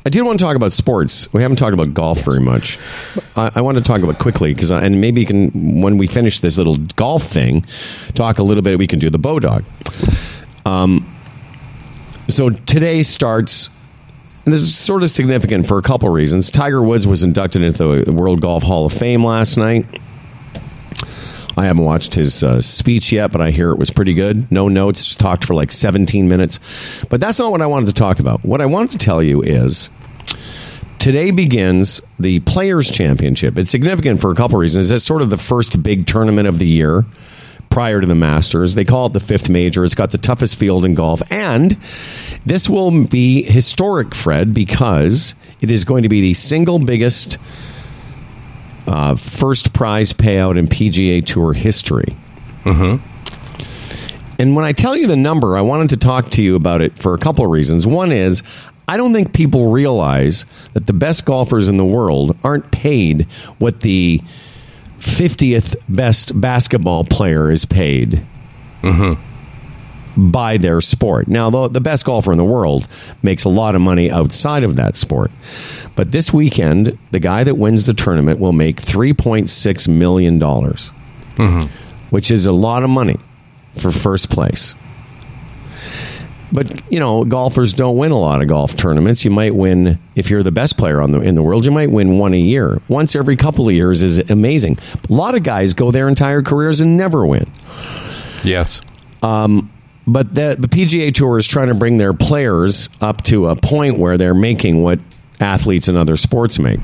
[0.05, 1.33] I did want to talk about sports.
[1.33, 2.79] We haven't talked about golf very much.
[3.37, 6.41] I, I want to talk about quickly because, and maybe you can when we finish
[6.41, 7.63] this little golf thing,
[8.15, 8.79] talk a little bit.
[8.79, 9.65] We can do the Bodog.
[10.67, 11.07] Um,
[12.31, 13.69] so today starts
[14.45, 16.51] And this is sort of significant for a couple reasons.
[16.51, 19.87] Tiger Woods was inducted into the World Golf Hall of Fame last night.
[21.57, 24.51] I haven't watched his uh, speech yet, but I hear it was pretty good.
[24.51, 26.59] No notes, talked for like 17 minutes.
[27.11, 28.43] But that's not what I wanted to talk about.
[28.45, 29.91] What I wanted to tell you is
[30.99, 33.59] today begins the Players' Championship.
[33.59, 34.91] It's significant for a couple reasons.
[34.91, 37.05] It's sort of the first big tournament of the year
[37.71, 38.75] prior to the Masters.
[38.75, 39.85] They call it the fifth major.
[39.85, 41.23] It's got the toughest field in golf.
[41.33, 41.77] And
[42.45, 47.39] this will be historic, Fred, because it is going to be the single biggest
[48.87, 52.17] uh, first prize payout in PGA Tour history.
[54.39, 56.99] And when I tell you the number, I wanted to talk to you about it
[56.99, 57.87] for a couple of reasons.
[57.87, 58.43] One is,
[58.89, 63.81] I don't think people realize that the best golfers in the world aren't paid what
[63.81, 64.23] the
[65.01, 68.23] 50th best basketball player is paid
[68.83, 70.31] mm-hmm.
[70.31, 71.27] by their sport.
[71.27, 72.87] Now, the, the best golfer in the world
[73.23, 75.31] makes a lot of money outside of that sport.
[75.97, 81.61] But this weekend, the guy that wins the tournament will make $3.6 million, mm-hmm.
[82.11, 83.17] which is a lot of money
[83.79, 84.75] for first place.
[86.53, 89.25] But you know, golfers don't win a lot of golf tournaments.
[89.25, 91.65] You might win if you're the best player on the in the world.
[91.65, 92.81] You might win one a year.
[92.89, 94.79] Once every couple of years is amazing.
[95.09, 97.51] A lot of guys go their entire careers and never win.
[98.43, 98.81] Yes.
[99.23, 99.71] Um,
[100.07, 103.99] but the, the PGA Tour is trying to bring their players up to a point
[103.99, 104.99] where they're making what
[105.39, 106.81] athletes in other sports make.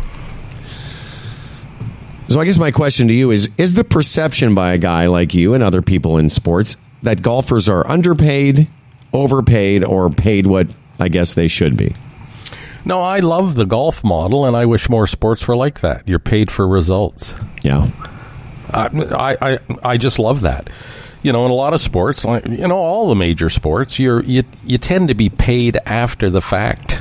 [2.29, 5.33] So I guess my question to you is is the perception by a guy like
[5.35, 8.68] you and other people in sports that golfers are underpaid,
[9.16, 11.94] overpaid or paid what I guess they should be?
[12.85, 16.07] No, I love the golf model, and I wish more sports were like that.
[16.07, 17.35] You're paid for results.
[17.64, 17.90] Yeah.
[18.70, 20.70] I, I, I, I just love that.
[21.22, 24.22] You know, in a lot of sports, like you know, all the major sports, you're
[24.22, 27.00] you you tend to be paid after the fact.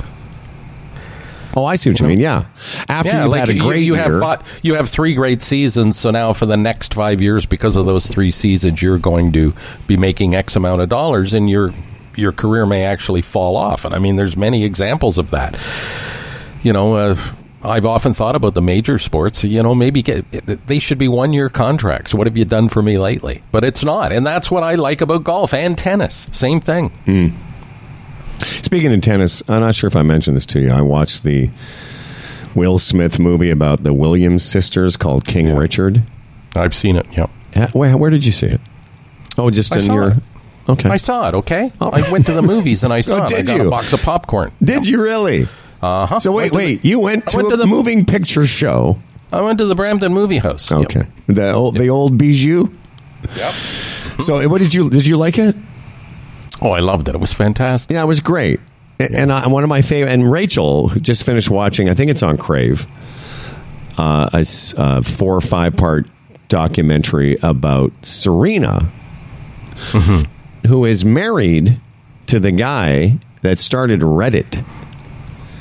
[1.56, 2.19] Oh, I see what you mean.
[2.19, 2.45] Yeah.
[2.89, 4.19] After you've had a great you, year.
[4.19, 5.97] have fi- you have three great seasons.
[5.97, 9.54] So now for the next five years, because of those three seasons, you're going to
[9.86, 11.73] be making X amount of dollars, and your
[12.15, 13.86] your career may actually fall off.
[13.86, 15.58] And I mean, there's many examples of that.
[16.63, 16.95] You know.
[16.95, 17.17] Uh,
[17.63, 19.43] I've often thought about the major sports.
[19.43, 20.30] You know, maybe get,
[20.67, 22.13] they should be one year contracts.
[22.13, 23.41] What have you done for me lately?
[23.51, 26.28] But it's not, and that's what I like about golf and tennis.
[26.32, 26.91] Same thing.
[28.38, 30.69] Speaking of tennis, I'm not sure if I mentioned this to you.
[30.69, 31.49] I watched the
[32.54, 36.04] Will Smith movie about the Williams sisters called King Richard.
[36.56, 37.06] I've seen it.
[37.12, 37.28] Yeah,
[37.71, 38.62] Where, where did you see it?
[39.38, 40.12] Oh, just I in your.
[40.12, 40.17] it.
[40.67, 40.89] Okay.
[40.89, 41.36] I saw it.
[41.36, 41.89] Okay, Oh.
[41.91, 43.23] I went to the movies and I saw Oh, it.
[43.25, 43.67] I did got you?
[43.67, 44.51] a box of popcorn.
[44.63, 45.47] Did you really?
[45.82, 46.19] Uh huh.
[46.19, 46.84] So wait, wait.
[46.84, 48.97] You went to went a to the- moving picture show.
[49.32, 50.71] I went to the Brampton Movie House.
[50.71, 50.80] Yep.
[50.82, 51.04] Okay.
[51.28, 52.69] The old, the old bijou.
[53.36, 53.54] Yep.
[54.21, 55.56] So what did you did you like it?
[56.62, 57.15] Oh, I loved it.
[57.15, 57.91] It was fantastic.
[57.93, 58.60] Yeah, it was great.
[58.99, 62.10] A- And I, one of my favorite, and Rachel, who just finished watching, I think
[62.12, 62.88] it's on Crave,
[63.97, 64.45] uh, a
[64.78, 66.08] uh, four or five part
[66.47, 68.89] documentary about Serena,
[70.65, 71.80] who is married
[72.28, 74.65] to the guy that started Reddit.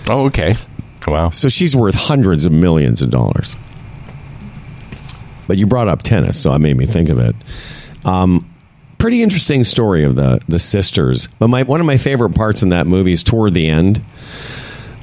[0.08, 0.56] Oh, okay.
[1.06, 1.30] Wow.
[1.30, 3.56] So she's worth hundreds of millions of dollars.
[5.46, 7.36] But you brought up tennis, so it made me think of it.
[8.04, 8.50] Um,
[8.98, 11.28] pretty interesting story of the the sisters.
[11.38, 13.98] But my one of my favorite parts in that movie is toward the end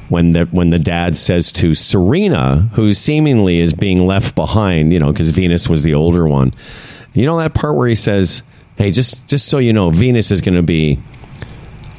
[0.09, 4.99] when the when the dad says to Serena, who seemingly is being left behind, you
[4.99, 6.53] know, because Venus was the older one.
[7.13, 8.43] You know that part where he says,
[8.81, 10.99] "Hey, just just so you know, Venus is going to be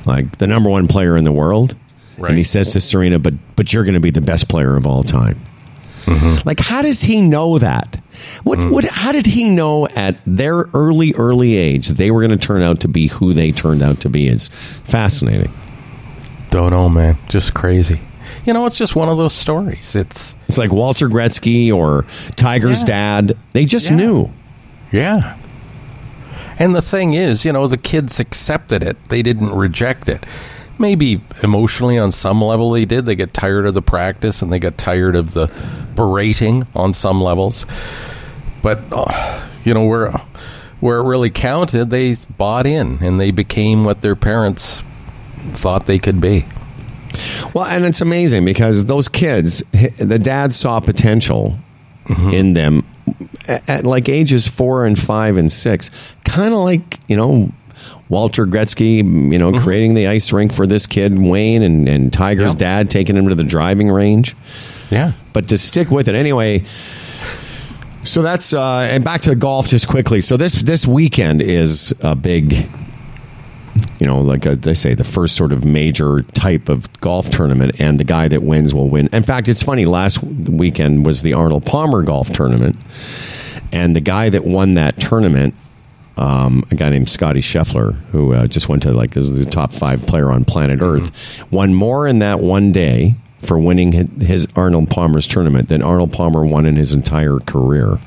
[0.04, 1.74] like the number one player in the world."
[2.18, 2.30] Right.
[2.30, 4.86] And he says to Serena, "But but you're going to be the best player of
[4.86, 5.40] all time."
[6.04, 6.46] Mm-hmm.
[6.48, 8.00] Like, how does he know that?
[8.42, 8.70] What, mm.
[8.72, 8.84] what?
[8.84, 12.60] How did he know at their early, early age that they were going to turn
[12.62, 14.26] out to be who they turned out to be?
[14.26, 15.52] Is fascinating.
[16.50, 17.16] Don't know, man.
[17.28, 18.00] Just crazy.
[18.44, 19.94] You know, it's just one of those stories.
[19.94, 22.86] It's It's like Walter Gretzky or Tiger's Yeah.
[22.86, 23.38] dad.
[23.52, 23.96] They just Yeah.
[23.96, 24.30] knew.
[24.90, 25.36] yeah.
[26.62, 28.96] And the thing is, you know, the kids accepted it.
[29.08, 30.24] They didn't reject it.
[30.78, 33.04] Maybe emotionally on some level they did.
[33.04, 35.52] They get tired of the practice and they get tired of the
[35.96, 37.66] berating on some levels.
[38.62, 40.12] But uh, you know, where
[40.78, 44.84] where it really counted, they bought in and they became what their parents
[45.54, 46.46] thought they could be.
[47.54, 49.64] Well, and it's amazing because those kids,
[49.98, 51.58] the dad saw potential
[52.32, 52.84] in them
[53.48, 55.90] at, at like ages four and five and six,
[56.24, 57.52] kind of like you know.
[58.08, 58.96] Walter Gretzky,
[59.32, 62.56] you know, creating the ice rink for this kid, Wayne, and, and Tiger's Yeah.
[62.58, 64.36] dad taking him to the driving range.
[64.90, 65.12] Yeah.
[65.32, 66.62] but to stick with it anyway.
[68.04, 70.20] So that's uh, and back to golf just quickly.
[70.20, 72.68] So this this weekend is a big
[73.98, 77.76] you know, like a, they say, the first sort of major type of golf tournament,
[77.78, 79.08] and the guy that wins will win.
[79.12, 79.84] In fact, it's funny.
[79.84, 82.76] Last weekend was the Arnold Palmer golf tournament,
[83.70, 85.54] and the guy that won that tournament,
[86.16, 89.72] um, a guy named Scotty Scheffler, who uh, just went to like is the top
[89.72, 94.88] five player on planet Earth, won more in that one day for winning his Arnold
[94.88, 97.98] Palmer's tournament than Arnold Palmer won in his entire career.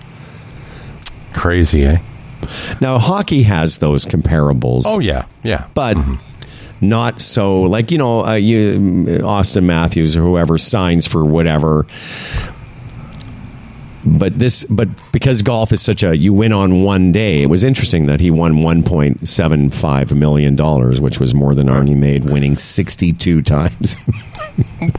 [1.34, 1.98] Crazy, eh?
[2.82, 4.84] Now, hockey has those comparables.
[4.86, 5.68] Oh yeah, yeah.
[5.74, 5.98] but
[6.82, 11.86] not so like you know uh, you Auston Matthews or whoever signs for whatever.
[14.08, 17.64] But this, but because golf is such a you win on one day, it was
[17.64, 21.98] interesting that he won one point seven five million dollars, which was more than Arnie
[21.98, 23.96] made winning sixty two times.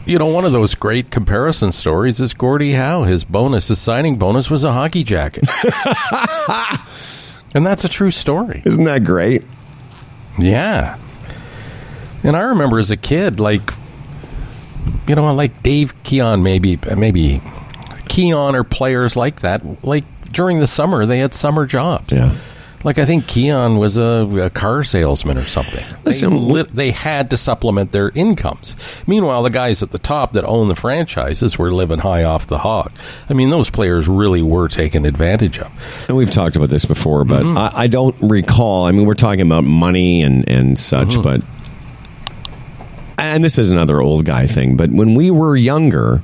[0.05, 3.03] You know, one of those great comparison stories is Gordie Howe.
[3.05, 5.45] His bonus, his signing bonus, was a hockey jacket,
[7.57, 8.61] and that's a true story.
[8.65, 9.43] Isn't that great?
[10.37, 10.95] Yeah.
[12.21, 13.73] And I remember as a kid, like,
[15.07, 17.41] you know, like Dave Keon, maybe, maybe
[18.09, 19.83] Keon or players like that.
[19.83, 22.13] Like during the summer, they had summer jobs.
[22.13, 22.37] Yeah.
[22.87, 25.83] Like I think Keon was a, a car salesman or something.
[26.05, 28.77] Listen, they, they had to supplement their incomes.
[29.05, 32.59] Meanwhile, the guys at the top that own the franchises were living high off the
[32.59, 32.93] hog.
[33.29, 35.69] I mean, those players really were taken advantage of.
[36.07, 37.57] And we've talked about this before, but Mm-hmm.
[37.57, 38.85] I, I don't recall.
[38.85, 41.21] I mean, we're talking about money and and such, Mm-hmm.
[41.23, 41.41] but
[43.17, 44.77] and this is another old guy thing.
[44.77, 46.23] But when we were younger,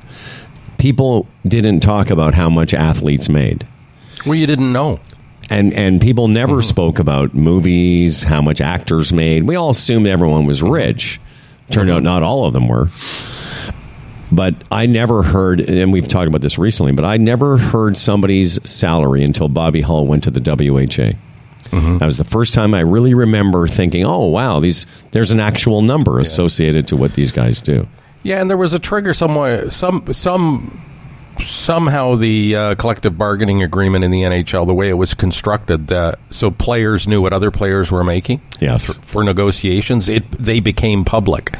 [0.78, 3.66] people didn't talk about how much athletes made.
[4.24, 5.00] Well, you didn't know.
[5.50, 6.68] And and people never Mm-hmm.
[6.68, 9.44] spoke about movies, how much actors made.
[9.44, 11.20] We all assumed everyone was rich.
[11.70, 11.96] Turned Mm-hmm.
[11.98, 12.88] out not all of them were.
[14.32, 16.92] But I never heard, and we've talked about this recently.
[16.92, 21.12] But I never heard somebody's salary until Bobby Hull went to the WHA.
[21.70, 21.98] Mm-hmm.
[21.98, 25.82] That was the first time I really remember thinking, "Oh wow, these there's an actual
[25.82, 27.86] number associated to what these guys do."
[28.22, 29.70] Yeah, and there was a trigger somewhere.
[29.70, 30.80] Some some
[31.42, 36.18] somehow the uh, collective bargaining agreement in the NHL, the way it was constructed, that
[36.30, 38.40] so players knew what other players were making.
[38.60, 38.94] Yes.
[39.02, 41.56] for negotiations, it they became public,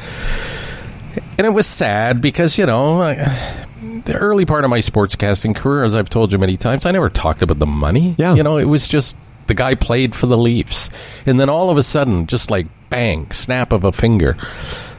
[1.37, 3.01] and it was sad because you know.
[3.01, 3.61] I,
[4.05, 7.09] the early part of my sportscasting career, as I've told you many times, I never
[7.09, 8.13] talked about the money.
[8.17, 8.35] Yeah.
[8.35, 10.89] You know, it was just the guy played for the Leafs.
[11.25, 14.37] And then all of a sudden, just like bang, snap of a finger,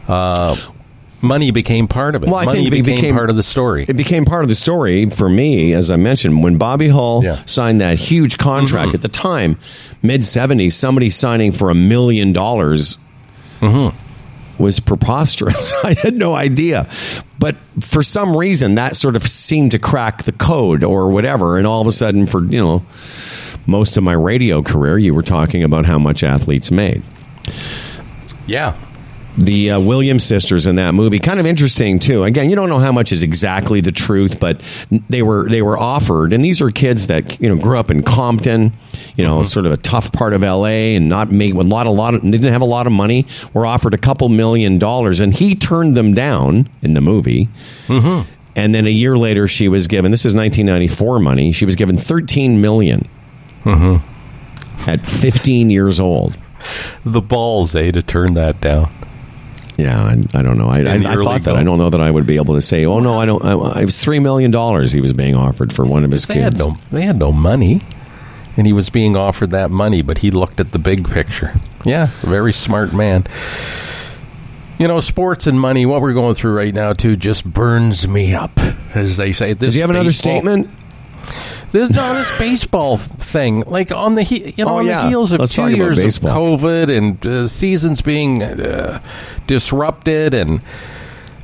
[0.08, 0.56] uh,
[1.22, 2.28] money became part of it.
[2.28, 3.84] Well, money became, became- part of the story.
[3.88, 7.32] It became part of the story for me, as I mentioned, when Bobby Hull Yeah.
[7.36, 7.46] Mm-hmm.
[7.46, 9.58] signed that huge contract at the time,
[10.02, 12.98] mid 70s, somebody signing for a million dollars
[13.60, 14.62] Mm-hmm.
[14.62, 15.72] was preposterous.
[15.84, 16.88] I had no idea.
[17.38, 21.56] But for some reason, that sort of seemed to crack the code or whatever.
[21.56, 22.84] And all of a sudden, for, you know,
[23.66, 27.02] most of my radio career, you were talking about how much athletes made
[28.46, 28.76] yeah.
[29.38, 31.18] The uh, Williams sisters in that movie.
[31.18, 32.24] Kind of interesting too.
[32.24, 34.60] Again, you don't know how much is exactly the truth, but
[35.08, 38.02] they were they were offered, and these are kids that you know grew up in
[38.02, 38.72] Compton,
[39.16, 40.96] you know, sort of a tough part of L.A.
[40.96, 43.26] and not make a lot a lot of didn't have a lot of money.
[43.52, 47.48] Were offered a couple million dollars, and he turned them down in the movie.
[48.54, 51.52] And then a year later, she was given this is 1994 money.
[51.52, 53.06] She was given 13 million
[54.86, 56.36] at 15 years old.
[57.04, 58.90] The balls, eh, to turn that down.
[59.78, 60.68] Yeah, I, I don't know.
[60.68, 61.56] I, I, I thought that.
[61.56, 63.82] I don't know that I would be able to say, "Oh no, I don't." I,
[63.82, 66.58] it was three million dollars he was being offered for one of his They kids.
[66.58, 67.80] had no they had no money.
[68.58, 71.52] And he was being offered that money, but he looked at the big picture.
[71.84, 73.26] Yeah, very smart man.
[74.78, 78.34] You know, sports and money, what we're going through right now too, just burns me
[78.34, 78.58] up,
[78.94, 79.52] as they say.
[79.52, 80.70] This Does he have another baseball- statement?
[81.72, 85.02] This no, this baseball thing, like on the he, you know Oh, on yeah.
[85.02, 86.22] the heels of Let's two years of.
[86.22, 89.00] COVID and uh, seasons being uh,
[89.46, 90.62] disrupted, and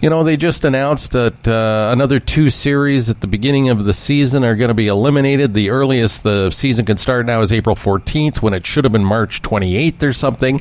[0.01, 3.92] you know they just announced that uh, another two series at the beginning of the
[3.95, 5.55] season are going to be eliminated.
[5.55, 9.05] The earliest the season can start now is April 14th, when it should have been
[9.05, 10.61] March 28th or something.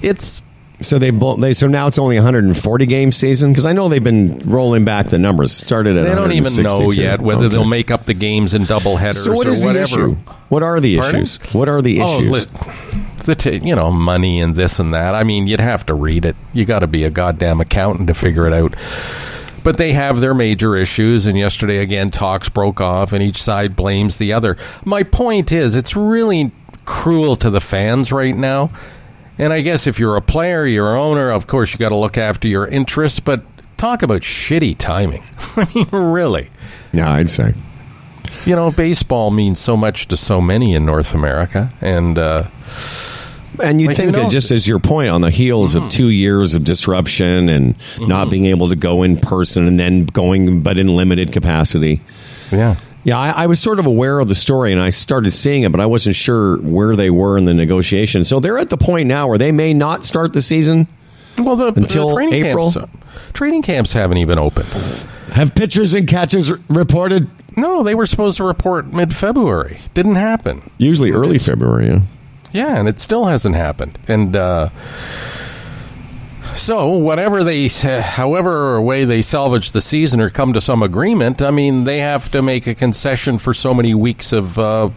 [0.00, 0.42] It's
[0.80, 4.38] So they they so now it's only 140 game season because I know they've been
[4.44, 5.52] rolling back the numbers.
[5.52, 7.48] Started at they don't even know yet whether Okay.
[7.56, 10.10] they'll make up the games in double headers So what or is whatever.
[10.50, 11.22] What are the Pardon?
[11.22, 11.52] issues?
[11.52, 12.46] What are the Oh, issues?
[13.24, 15.16] the t- you know money and this and that.
[15.16, 16.36] I mean, you'd have to read it.
[16.52, 18.74] You got to be a goddamn accountant to figure it out.
[19.64, 23.74] But they have their major issues, and yesterday again, talks broke off, and each side
[23.74, 24.56] blames the other.
[24.84, 26.52] My point is, it's really
[26.84, 28.70] cruel to the fans right now.
[29.38, 31.96] And I guess if you're a player, you're an owner, of course you got to
[31.96, 33.20] look after your interests.
[33.20, 33.42] But
[33.76, 35.22] talk about shitty timing.
[35.56, 36.50] I mean, really.
[36.92, 37.54] yeah, I'd say.
[38.44, 42.44] You know, baseball means so much to so many in North America, and uh,
[43.62, 46.62] And you Like, think just as your point on the heels of two years of
[46.64, 51.32] disruption and not being able to go in person and then going but in limited
[51.32, 52.00] capacity.
[52.52, 52.76] Yeah.
[53.08, 55.72] Yeah, I, I was sort of aware of the story and I started seeing it,
[55.72, 58.24] but I wasn't sure where they were in the negotiation.
[58.26, 60.86] So they're at the point now where they may not start the season.
[61.38, 62.70] Well, the, Until the training April?
[62.72, 62.92] camps,
[63.32, 64.68] training camps haven't even opened.
[65.32, 67.30] Have pitchers and catches r- reported?
[67.56, 69.78] No, they were supposed to report mid February.
[69.94, 70.68] Didn't happen.
[70.78, 71.86] Usually early February.
[71.88, 72.00] Yeah.
[72.52, 73.98] Yeah, and it still hasn't happened.
[74.08, 74.70] And uh,
[76.56, 81.50] so, whatever they, however way they salvage the season or come to some agreement, I
[81.50, 84.58] mean, they have to make a concession for so many weeks of.
[84.58, 84.90] Uh,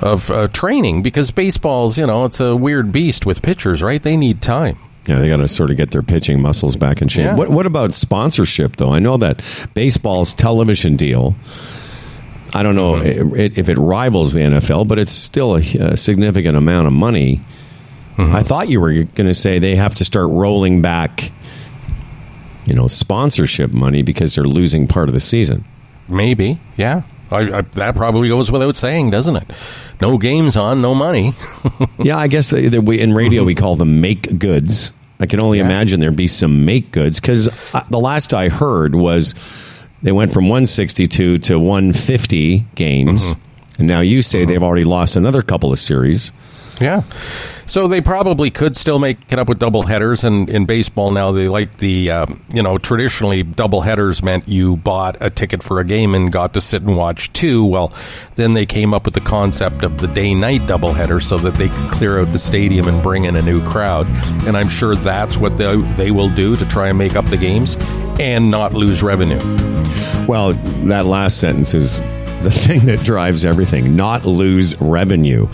[0.00, 4.00] of uh, training because baseball's, you know, it's a weird beast with pitchers, right?
[4.00, 4.78] They need time.
[5.08, 7.24] Yeah, they got to sort of get their pitching muscles back in shape.
[7.24, 7.34] Yeah.
[7.34, 8.92] What, what about sponsorship, though?
[8.92, 9.42] I know that
[9.74, 11.34] baseball's television deal.
[12.54, 13.34] I don't know Mm-hmm.
[13.58, 17.40] if it rivals the NFL, but it's still a, a significant amount of money.
[18.18, 18.34] Mm-hmm.
[18.34, 21.30] I thought you were going to say they have to start rolling back,
[22.66, 25.64] you know, sponsorship money because they're losing part of the season.
[26.08, 27.02] Maybe, yeah.
[27.30, 29.50] I, I, that probably goes without saying, doesn't it?
[30.00, 31.34] No games on, no money.
[31.98, 34.92] yeah, I guess they, they, we, in radio we call them make goods.
[35.20, 35.66] I can only Yeah.
[35.66, 39.34] imagine there'd be some make goods because uh, the last I heard was
[40.02, 43.40] they went from 162 to 150 games, mm-hmm.
[43.78, 44.48] and now you say mm-hmm.
[44.50, 46.32] they've already lost another couple of series.
[46.80, 47.02] Yeah.
[47.66, 51.32] So they probably could still make it up with double headers, and in baseball now
[51.32, 55.78] they like the um, you know traditionally double headers meant you bought a ticket for
[55.78, 57.64] a game and got to sit and watch two.
[57.64, 57.92] Well,
[58.36, 61.54] then they came up with the concept of the day night double header so that
[61.54, 64.06] they could clear out the stadium and bring in a new crowd,
[64.46, 67.36] and I'm sure that's what they they will do to try and make up the
[67.36, 67.76] games
[68.18, 69.40] and not lose revenue.
[70.26, 70.54] Well,
[70.86, 71.98] that last sentence is
[72.42, 75.48] the thing that drives everything not lose revenue.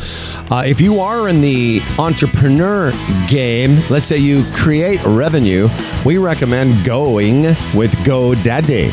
[0.51, 2.93] Uh, if you are in the entrepreneur
[3.29, 5.69] game, let's say you create revenue,
[6.05, 7.43] we recommend going
[7.75, 8.91] with GoDaddy.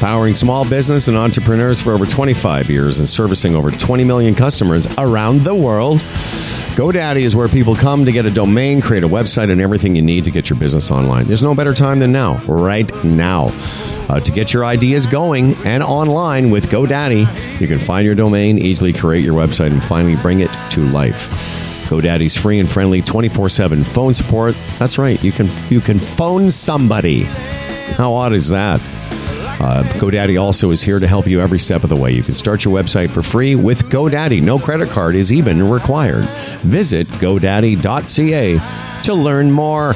[0.00, 4.86] Powering small business and entrepreneurs for over 25 years and servicing over 20 million customers
[4.96, 6.02] around the world.
[6.80, 10.00] GoDaddy is where people come to get a domain, create a website, and everything you
[10.00, 11.26] need to get your business online.
[11.26, 13.50] There's no better time than now, right now.
[14.08, 18.56] Uh, to get your ideas going and online with GoDaddy, you can find your domain,
[18.56, 21.28] easily create your website, and finally bring it to life.
[21.90, 24.56] GoDaddy's free and friendly 24/7 phone support.
[24.78, 27.24] That's right, you can you can phone somebody.
[27.98, 28.80] How odd is that?
[29.60, 32.12] Uh, GoDaddy also is here to help you every step of the way.
[32.12, 34.42] You can start your website for free with GoDaddy.
[34.42, 36.24] No credit card is even required.
[36.60, 39.92] Visit GoDaddy.ca to learn more.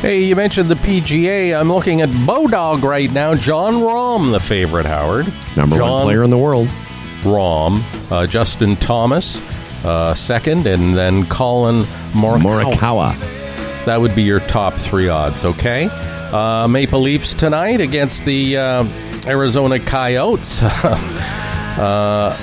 [0.00, 1.58] Hey, you mentioned the PGA.
[1.58, 3.34] I'm looking at Bodog right now.
[3.34, 5.32] Jon Rahm, the favorite, Howard.
[5.56, 6.68] Number Jon one player in the world.
[7.22, 7.82] Rahm,
[8.12, 9.40] uh, Justin Thomas,
[9.84, 11.82] uh, second, and then Collin
[12.12, 12.64] Morikawa.
[12.74, 13.84] Morikawa.
[13.86, 15.88] That would be your top three odds, okay?
[16.32, 18.84] Uh, Maple Leafs tonight against the uh,
[19.26, 20.62] Arizona Coyotes.
[20.62, 22.36] uh,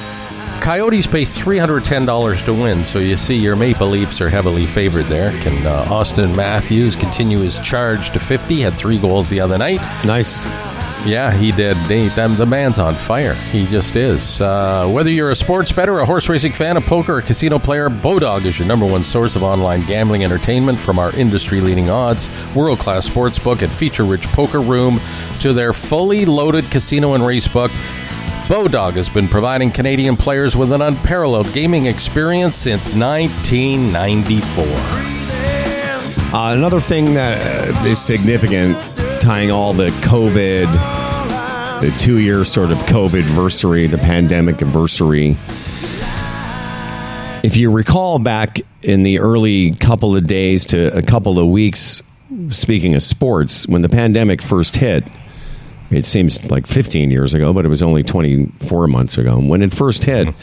[0.61, 5.31] Coyotes pay $310 to win, so you see your Maple Leafs are heavily favored there.
[5.41, 8.61] Can uh, Auston Matthews continue his charge to 50?
[8.61, 9.79] Had three goals the other night.
[10.05, 10.45] Nice.
[11.05, 11.77] Yeah, he did.
[11.87, 13.33] The man's on fire.
[13.33, 14.41] He just is.
[14.41, 17.89] Uh, whether you're a sports bettor, a horse racing fan, a poker, or casino player,
[17.89, 22.29] Bodog is your number one source of online gambling entertainment from our industry leading odds,
[22.53, 24.99] world class sports book, and feature rich poker room
[25.39, 27.71] to their fully loaded casino and race book.
[28.47, 34.65] Bodog has been providing Canadian players with an unparalleled gaming experience since 1994.
[36.31, 37.39] Uh, another thing that
[37.75, 38.75] uh, is significant,
[39.29, 40.65] tying all the COVID,
[41.81, 45.37] the two year sort of COVID versary, the pandemic anniversary.
[47.43, 52.01] If you recall back in the early couple of days to a couple of weeks,
[52.49, 55.07] speaking of sports, when the pandemic first hit,
[55.91, 59.37] it seems like 15 years ago, but it was only 24 months ago.
[59.37, 60.33] When it first hit,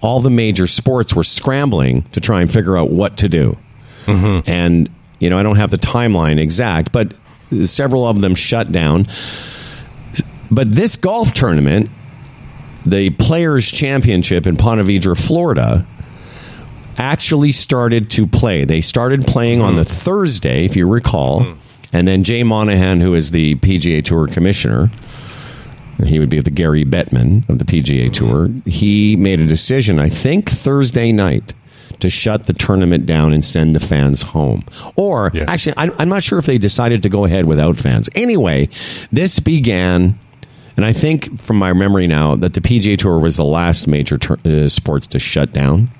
[0.00, 3.58] all the major sports were scrambling to try and figure out what to do.
[4.06, 4.50] Mm-hmm.
[4.50, 4.88] And,
[5.20, 7.12] you know, I don't have the timeline exact, but
[7.66, 9.06] several of them shut down.
[10.50, 11.90] But this golf tournament,
[12.84, 15.86] the Players' Championship in Ponte Vedra, Florida,
[16.98, 18.64] actually started to play.
[18.64, 21.44] They started playing on the Thursday, if you recall.
[21.44, 21.52] Hmm.
[21.94, 24.90] And then Jay Monahan, who is the PGA Tour commissioner,
[26.06, 28.48] he would be the Gary Bettman of the PGA Tour.
[28.66, 31.54] He made a decision, I think Thursday night,
[32.02, 34.62] to shut the tournament down and send the fans home.
[34.96, 35.44] Or Yeah.
[35.48, 38.08] actually, I'm, I'm not sure if they decided to go ahead without fans.
[38.14, 38.68] Anyway,
[39.10, 40.18] this began.
[40.76, 44.16] And I think, from my memory now, that the PGA Tour was the last major
[44.16, 45.90] tur uh, sports to shut down.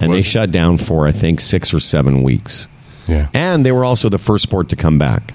[0.00, 0.24] and they it?
[0.24, 2.68] shut down for I think six or seven weeks.
[3.08, 3.28] Yeah.
[3.34, 5.34] And they were also the first sport to come back.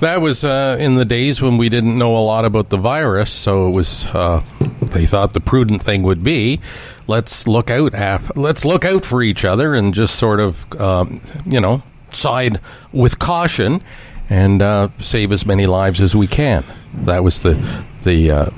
[0.00, 3.32] That was uh, in the days when we didn't know a lot about the virus,
[3.32, 4.06] so it was.
[4.06, 4.42] Uh,
[4.82, 6.60] they thought the prudent thing would be,
[7.06, 7.92] let's look out.
[7.94, 11.82] Af- let's look out for each other and just sort of, um, you know,
[12.12, 12.60] side
[12.92, 13.82] with caution
[14.28, 16.64] and uh, save as many lives as we can.
[17.04, 17.54] That was the
[18.02, 18.30] the.
[18.30, 18.50] Uh,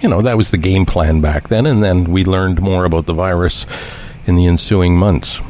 [0.00, 3.06] you know that was the game plan back then, and then we learned more about
[3.06, 3.64] the virus
[4.26, 5.40] in the ensuing months.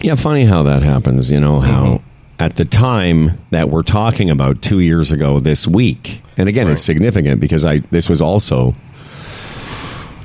[0.00, 1.30] Yeah, funny how that happens.
[1.30, 2.08] You know how Mm-hmm.
[2.42, 6.82] At the time that we're talking about two years ago this week, and again, it's
[6.82, 8.72] significant because I this was also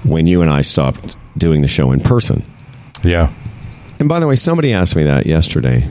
[0.03, 2.43] when you and I stopped doing the show in person.
[3.03, 3.30] Yeah,
[3.99, 5.88] And by the way, somebody asked me that yesterday,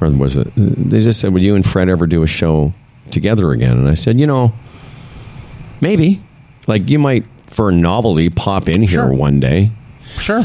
[0.00, 0.50] or was it?
[0.56, 2.72] They just said, "Would you and Fred ever do a show
[3.12, 4.52] together again?" And I said, "You know,
[5.80, 6.20] maybe.
[6.66, 9.12] Like you might, for a novelty, pop in here Sure.
[9.14, 9.70] one day."
[10.18, 10.44] sure.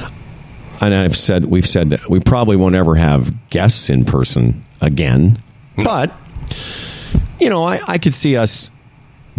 [0.82, 5.41] and I've said we've said that we probably won't ever have guests in person again,
[5.75, 5.84] hmm.
[5.84, 6.11] but
[7.39, 8.71] you know, I, I could see us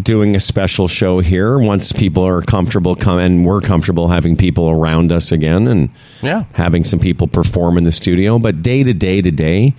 [0.01, 4.71] doing a special show here once people are comfortable come and we're comfortable having people
[4.71, 5.91] around us again and
[6.23, 6.45] Yeah.
[6.53, 8.39] having some people perform in the studio.
[8.39, 9.75] But day to day to day,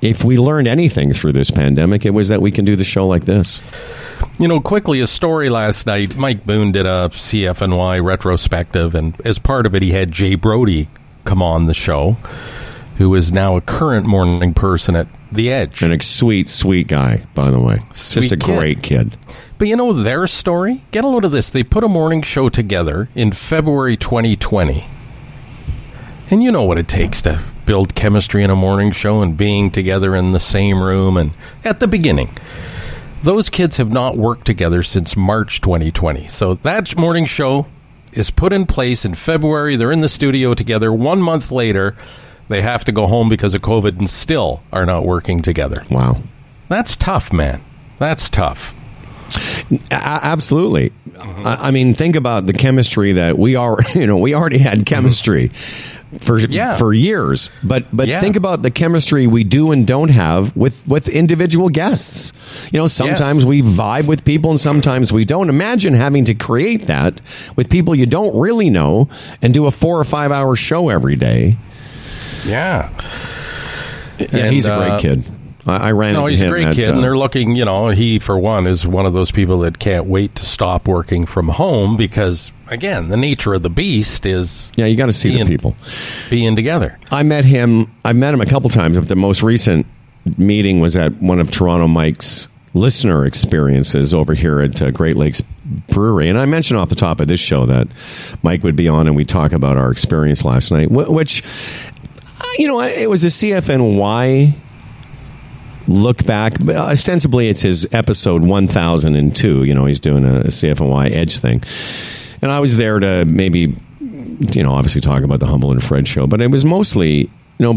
[0.00, 3.06] if we learned anything through this pandemic, it was that we can do the show
[3.06, 3.60] like this.
[4.38, 6.16] You know, quickly, a story last night.
[6.16, 10.88] Mike Boon did a CFNY retrospective, and as part of it, he had Jay Brody
[11.26, 12.16] come on the show,
[13.00, 15.80] who is now a current morning person at The Edge.
[15.80, 17.78] And a sweet, sweet guy, by the way.
[17.94, 18.58] Sweet Just a kid.
[18.58, 19.16] great kid.
[19.56, 20.84] But you know their story?
[20.90, 21.48] Get a load of this.
[21.48, 24.84] They put a morning show together in February 2020.
[26.28, 29.70] And you know what it takes to build chemistry in a morning show and being
[29.70, 31.32] together in the same room and
[31.64, 32.30] at the beginning.
[33.22, 36.28] Those kids have not worked together since March 2020.
[36.28, 37.66] So that morning show
[38.12, 39.76] is put in place in February.
[39.76, 40.92] They're in the studio together.
[40.92, 41.96] One month later,
[42.50, 45.84] they have to go home because of COVID and still are not working together.
[45.90, 46.20] Wow.
[46.68, 47.62] That's tough, man.
[47.98, 48.74] That's tough.
[49.90, 50.92] Absolutely.
[51.18, 53.78] I, I mean, think about the chemistry that we are.
[53.94, 54.84] You know, we already had mm-hmm.
[54.84, 55.48] chemistry
[56.20, 56.76] for Yeah.
[56.76, 57.50] for years.
[57.62, 58.20] But but Yeah.
[58.20, 62.32] think about the chemistry we do and don't have with with individual guests.
[62.72, 63.46] You know, sometimes Yes.
[63.46, 65.48] we vibe with people and sometimes we don't.
[65.48, 67.20] Imagine having to create that
[67.54, 69.08] with people you don't really know
[69.40, 71.56] and do a four or five hour show every day.
[72.44, 72.88] Yeah.
[74.18, 75.24] Yeah, And, he's a great uh, kid.
[75.66, 77.54] I, I ran No, into he's a great at, kid, uh, and they're looking.
[77.54, 80.88] You know, he for one is one of those people that can't wait to stop
[80.88, 85.12] working from home because, again, the nature of the beast is yeah, you got to
[85.12, 85.74] see the people.
[86.28, 86.98] being together.
[87.10, 87.90] I met him.
[88.04, 89.86] I met him a couple times, but the most recent
[90.36, 95.42] meeting was at one of Toronto Mike's listener experiences over here at uh, Great Lakes
[95.88, 96.28] Brewery.
[96.28, 97.88] And I mentioned off the top of this show that
[98.42, 101.42] Mike would be on, and we talk about our experience last night, wh- which
[102.40, 104.54] Uh, you know it was a CFNY
[105.90, 106.60] look back.
[106.68, 109.64] Ostensibly, it's his episode 1002.
[109.64, 111.62] You know, he's doing a, CFNY Edge thing.
[112.42, 116.08] And I was there to maybe, you know, obviously talk about the Humble and Fred
[116.08, 117.72] show, but it was mostly, you know,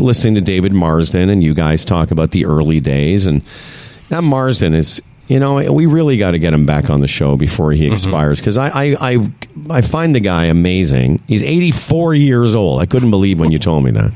[0.00, 3.26] listening to David Marsden and you guys talk about the early days.
[3.26, 3.42] And
[4.08, 7.36] that Marsden is, you know, we really got to get him back on the show
[7.36, 7.92] before he mm-hmm.
[7.92, 9.30] expires because I, I, I,
[9.70, 11.20] I find the guy amazing.
[11.28, 12.80] He's 84 years old.
[12.80, 14.12] I couldn't believe when you told me that.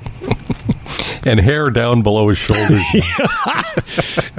[1.24, 2.82] and hair down below his shoulders.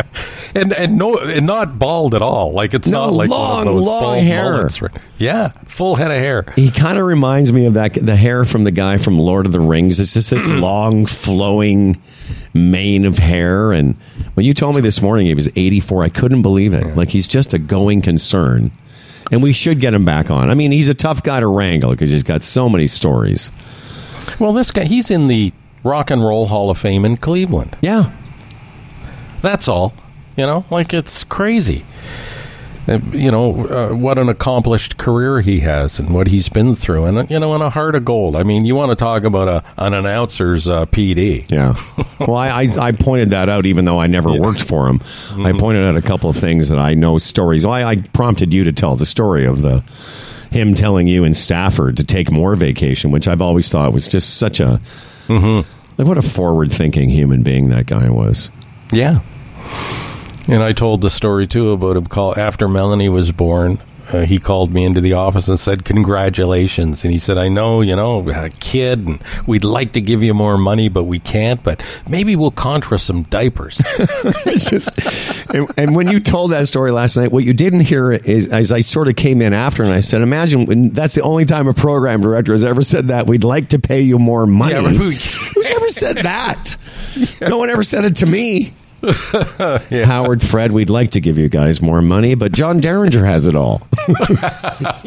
[0.56, 2.54] and and no and not bald at all.
[2.54, 4.54] Like it's No, not like long, one of those long bald hair.
[4.54, 4.82] mullets.
[5.24, 6.46] Yeah, full head of hair.
[6.54, 9.54] He kind of reminds me of that the hair from the guy from Lord of
[9.54, 9.98] the Rings.
[10.02, 12.02] It's just this long, flowing
[12.54, 13.72] mane of hair.
[13.72, 13.96] And
[14.34, 16.98] when you told me this morning he was 84, I couldn't believe it.
[16.98, 18.70] Like he's just a going concern.
[19.32, 20.50] And we should get him back on.
[20.50, 23.50] I mean, he's a tough guy to wrangle because he's got so many stories.
[24.40, 25.54] Well, this guy he's in the
[25.86, 27.78] Rock and Roll Hall of Fame in Cleveland.
[27.82, 28.12] Yeah.
[29.42, 29.94] That's all.
[30.36, 31.86] You know, like it's crazy.
[32.88, 37.06] Uh, You know uh, what an accomplished career he has, and what he's been through,
[37.06, 38.36] and you know, and a heart of gold.
[38.36, 41.50] I mean, you want to talk about a an announcer's uh, PD?
[41.50, 41.76] Yeah.
[42.20, 45.02] Well, I, I, I pointed that out even though I never worked for him.
[45.40, 47.66] I pointed out a couple of things that I know stories.
[47.66, 49.84] Well, I, I prompted you to tell the story of the
[50.52, 54.38] him telling you in Stafford to take more vacation, which I've always thought was just
[54.38, 54.80] such a
[55.30, 58.52] like what a forward thinking human being that guy was.
[58.92, 59.20] Yeah.
[60.48, 62.06] And I told the story too about him.
[62.08, 63.80] Call after Melanie was born.
[64.12, 67.80] Uh, he called me into the office and said, "Congratulations!" And he said, "I know,
[67.80, 71.64] you know, a kid, and we'd like to give you more money, but we can't.
[71.64, 73.78] But maybe we'll contra some diapers."
[74.58, 74.90] Just
[75.54, 78.74] and, and when you told that story last night, what you didn't hear is as
[78.74, 81.70] I sort of came in after and I said, "Imagine when that's the only time
[81.70, 84.82] a program director has ever said that we'd like to pay you more money." Yeah,
[84.82, 85.12] who-
[85.54, 86.76] Who's ever said that?
[87.42, 88.74] No one ever said it to me.
[90.06, 93.56] Howard, Fred, we'd like to give you guys more money, but John Derringer has it
[93.56, 93.86] all,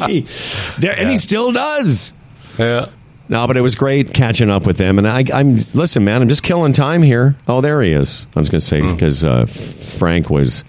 [0.07, 0.27] He-
[0.87, 2.11] and he still does.
[2.57, 2.89] Yeah.
[3.29, 4.97] No, but it was great catching up with them.
[4.97, 6.21] And I, I'm listen, man.
[6.21, 7.35] I'm just killing time here.
[7.47, 8.25] Oh, there he is.
[8.35, 10.63] I was going to say because uh, Frank was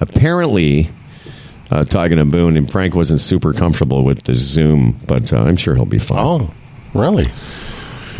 [0.00, 0.90] apparently
[1.70, 5.56] uh, talking to Boon, and Frank wasn't super comfortable with the Zoom, but uh, I'm
[5.56, 6.18] sure he'll be fine.
[6.18, 6.50] Oh,
[6.92, 7.24] really?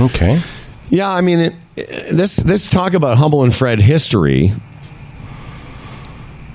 [0.00, 0.40] Okay.
[0.88, 4.52] Yeah, I mean, it, this this talk about Humble and Fred history.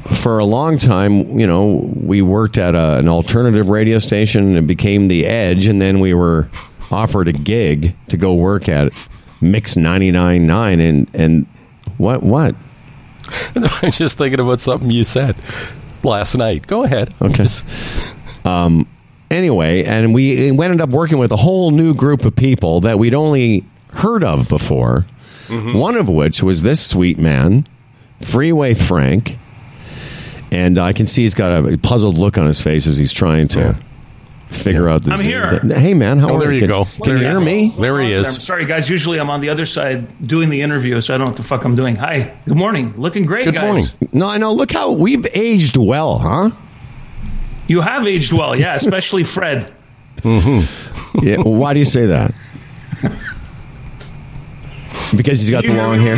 [0.06, 4.58] For a long time, you know, we worked at a, an alternative radio station and
[4.58, 6.50] it became the Edge, and then we were
[6.92, 8.92] offered a gig to go work at
[9.40, 11.46] Mix 99.9 and and
[11.98, 12.56] what what?
[13.56, 15.40] I'm just thinking about something you said
[16.04, 16.66] last night.
[16.68, 17.14] Go ahead.
[17.22, 17.48] Okay.
[18.46, 18.88] Um,
[19.30, 22.98] anyway, and we, we ended up working with a whole new group of people that
[22.98, 25.06] we'd only heard of before.
[25.50, 27.68] One of which was this sweet man,
[28.22, 29.38] Freeway Frank.
[30.52, 33.48] And I can see he's got a puzzled look on his face as he's trying
[33.50, 33.78] to
[34.52, 35.20] figure out this.
[35.20, 35.60] I'm here.
[35.60, 36.86] Hey, man, how Oh, are there you Can, go.
[36.86, 37.46] Can There you you hear go.
[37.46, 37.74] me?
[37.80, 38.44] There he I'm is.
[38.44, 38.90] sorry, guys.
[38.90, 41.44] Usually I'm on the other side doing the interview, so I don't know what the
[41.44, 41.96] fuck I'm doing.
[41.98, 42.36] Hi.
[42.46, 42.94] Good morning.
[42.98, 43.64] Looking great, Good guys.
[43.64, 43.86] morning.
[44.12, 44.52] No, I know.
[44.54, 46.50] Look how we've aged well, huh?
[47.68, 49.72] You have aged well, yeah, especially Fred.
[51.24, 51.38] Yeah.
[51.38, 52.34] well, why do you say that?
[55.16, 56.18] Because he's got the long hair.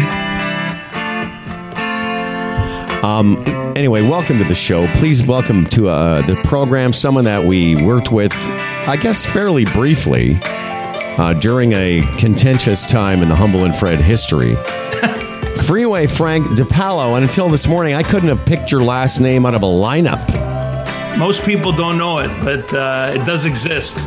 [3.03, 3.43] Um.
[3.75, 4.85] Anyway, welcome to the show.
[4.97, 10.37] Please welcome to uh, the program someone that we worked with, I guess, fairly briefly
[10.43, 14.55] uh, during a contentious time in the Humble and Fred history.
[15.65, 19.55] Freeway Frank DePalo, and until this morning, I couldn't have picked your last name out
[19.55, 20.27] of a lineup.
[21.17, 23.97] Most people don't know it, but uh, it does exist.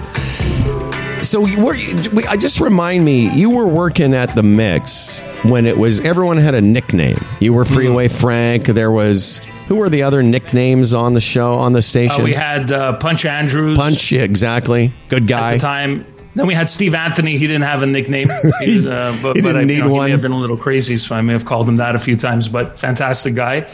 [1.24, 1.74] So you were,
[2.12, 6.36] we- I just remind me, you were working at the mix when it was everyone
[6.36, 7.18] had a nickname.
[7.40, 8.66] You were Freeway Frank.
[8.66, 12.22] There was who were the other nicknames on the show on the Uh, station?
[12.24, 14.92] we had uh, Punch Andrews Punch, yeah, exactly.
[15.08, 15.52] Good at guy.
[15.54, 16.04] the time.
[16.34, 17.38] Then we had Steve Anthony.
[17.38, 18.28] He didn't have a nickname,
[18.60, 20.00] he was, uh, but, He didn't I, you need know, one.
[20.02, 21.98] He may have been a little crazy, so I may have called him that a
[21.98, 22.48] few times.
[22.48, 23.66] But fantastic guy.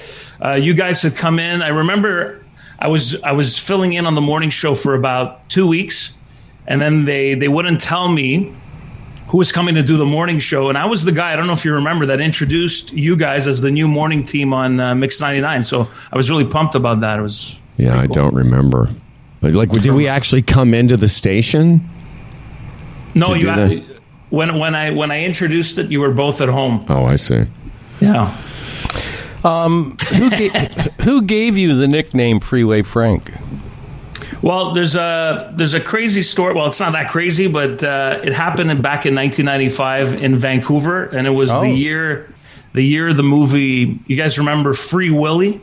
[0.45, 1.63] Uh, you guys had come in.
[1.63, 2.45] I remember
[2.79, 6.13] I was I was filling in on the morning show for about two weeks,
[6.71, 8.55] and then they they wouldn't tell me
[9.29, 11.33] who was coming to do the morning show, and I was the guy.
[11.33, 14.53] I don't know if you remember that introduced you guys as the new morning team
[14.55, 15.65] on uh, Mix ninety nine.
[15.65, 17.19] So I was really pumped about that.
[17.19, 18.89] It was yeah, I don't remember.
[19.43, 21.81] Like, like, did we actually come into the station?
[23.15, 23.49] no you.
[23.49, 23.85] had-
[24.31, 26.85] when when I when I introduced it, you were both at home.
[26.89, 27.47] Oh, I see.
[28.01, 28.31] Yeah.
[29.43, 29.97] Who,
[30.31, 33.33] ga- who gave you the nickname Freeway Frank?
[34.43, 36.55] Well, there's a there's a crazy story.
[36.55, 41.05] Well, it's not that crazy, but uh, it happened in, back in 1995 in Vancouver,
[41.05, 41.61] and it was Oh.
[41.61, 42.33] the year
[42.73, 43.99] the year the movie.
[44.07, 45.61] You guys remember Free Willy?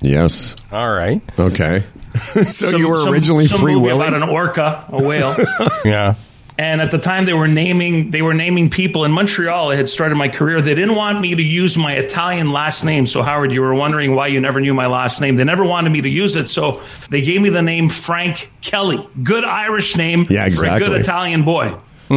[0.00, 0.54] Yes.
[0.70, 1.20] All right.
[1.38, 1.82] Okay.
[2.32, 4.06] so Some- you were some- originally some Free movie Willy.
[4.06, 5.34] about an orca, a whale.
[5.84, 6.14] Yeah.
[6.56, 9.70] And at the time they were naming they were naming people in Montreal.
[9.70, 10.60] I had started my career.
[10.60, 13.06] They didn't want me to use my Italian last name.
[13.06, 15.36] So Howard, you were wondering why you never knew my last name.
[15.36, 16.80] They never wanted me to use it, so
[17.10, 19.06] they gave me the name Frank Kelly.
[19.22, 21.76] Good Irish name Yeah, for a good Italian boy.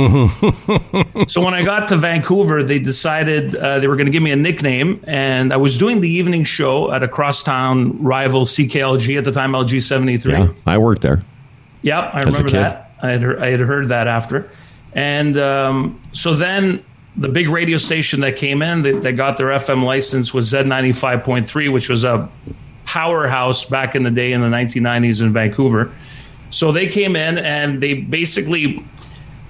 [1.27, 4.31] so when I got to Vancouver, they decided uh, they were going to give me
[4.31, 9.23] a nickname, and I was doing the evening show at a crosstown rival CKLG at
[9.23, 10.33] the time, LG seventy three.
[10.33, 11.23] yeah, I worked there.
[11.83, 12.57] Yep, I a remember kid.
[12.57, 12.86] that.
[13.01, 14.49] I had, I had heard that after.
[14.93, 16.83] And um, so then
[17.17, 21.71] the big radio station that came in that, that got their FM license was Z95.3,
[21.71, 22.29] which was a
[22.85, 25.93] powerhouse back in the day in the 1990s in Vancouver.
[26.49, 28.83] So they came in and they basically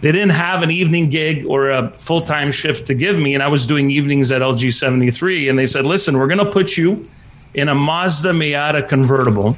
[0.01, 3.47] they didn't have an evening gig or a full-time shift to give me and I
[3.47, 7.07] was doing evenings at LG 73 and they said, "Listen, we're going to put you
[7.53, 9.55] in a Mazda Miata convertible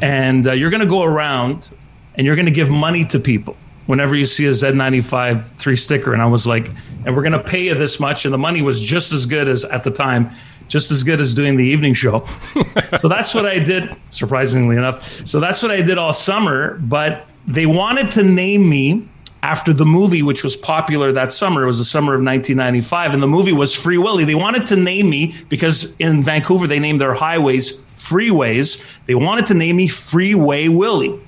[0.00, 1.70] and uh, you're going to go around
[2.14, 3.56] and you're going to give money to people
[3.86, 6.12] whenever you see a Z95 three sticker.
[6.12, 6.70] And I was like,
[7.04, 8.24] and we're going to pay you this much.
[8.24, 10.30] And the money was just as good as at the time,
[10.68, 12.26] just as good as doing the evening show.
[13.00, 15.08] so that's what I did, surprisingly enough.
[15.26, 16.78] So that's what I did all summer.
[16.78, 19.08] But they wanted to name me
[19.42, 21.64] after the movie, which was popular that summer.
[21.64, 24.24] It was the summer of 1995, and the movie was Free Willy.
[24.24, 28.82] They wanted to name me because in Vancouver they named their highways freeways.
[29.04, 31.20] They wanted to name me Freeway Willie.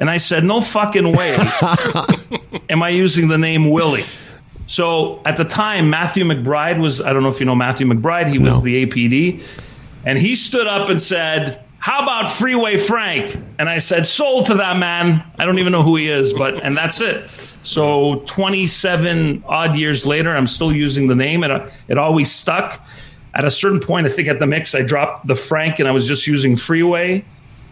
[0.00, 1.36] And I said, no fucking way
[2.70, 4.04] am I using the name Willie.
[4.66, 8.30] So at the time, Matthew McBride was, I don't know if you know Matthew McBride,
[8.30, 8.60] he was No.
[8.60, 9.42] the APD.
[10.04, 13.36] And he stood up and said, How about Freeway Frank?
[13.58, 15.24] And I said, Sold to that man.
[15.38, 17.28] I don't even know who he is, but, and that's it.
[17.64, 22.84] So 27 odd years later, I'm still using the name, and it always stuck.
[23.34, 25.92] At a certain point, I think at the mix, I dropped the Frank and I
[25.92, 27.24] was just using Freeway.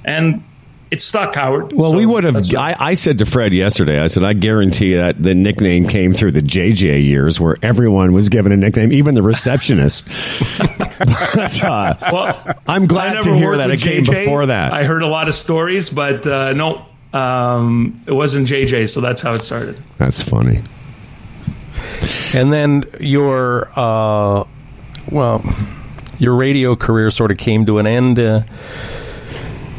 [0.04, 0.42] And
[0.90, 1.72] it stuck, Howard.
[1.72, 2.34] Well, So we would have.
[2.34, 6.12] that's I, I said to Fred yesterday, I said, I guarantee that the nickname came
[6.12, 10.04] through the JJ years where everyone was given a nickname, even the receptionist.
[10.58, 14.24] but, uh, Well, I'm glad to hear that it with came JJ.
[14.24, 14.72] before that.
[14.72, 19.20] I heard a lot of stories, but uh, no, um, it wasn't JJ, so that's
[19.20, 19.82] how it started.
[19.98, 20.62] That's funny.
[22.34, 24.44] And then your uh,
[25.10, 25.42] well,
[26.18, 28.42] your radio career sort of came to an end uh,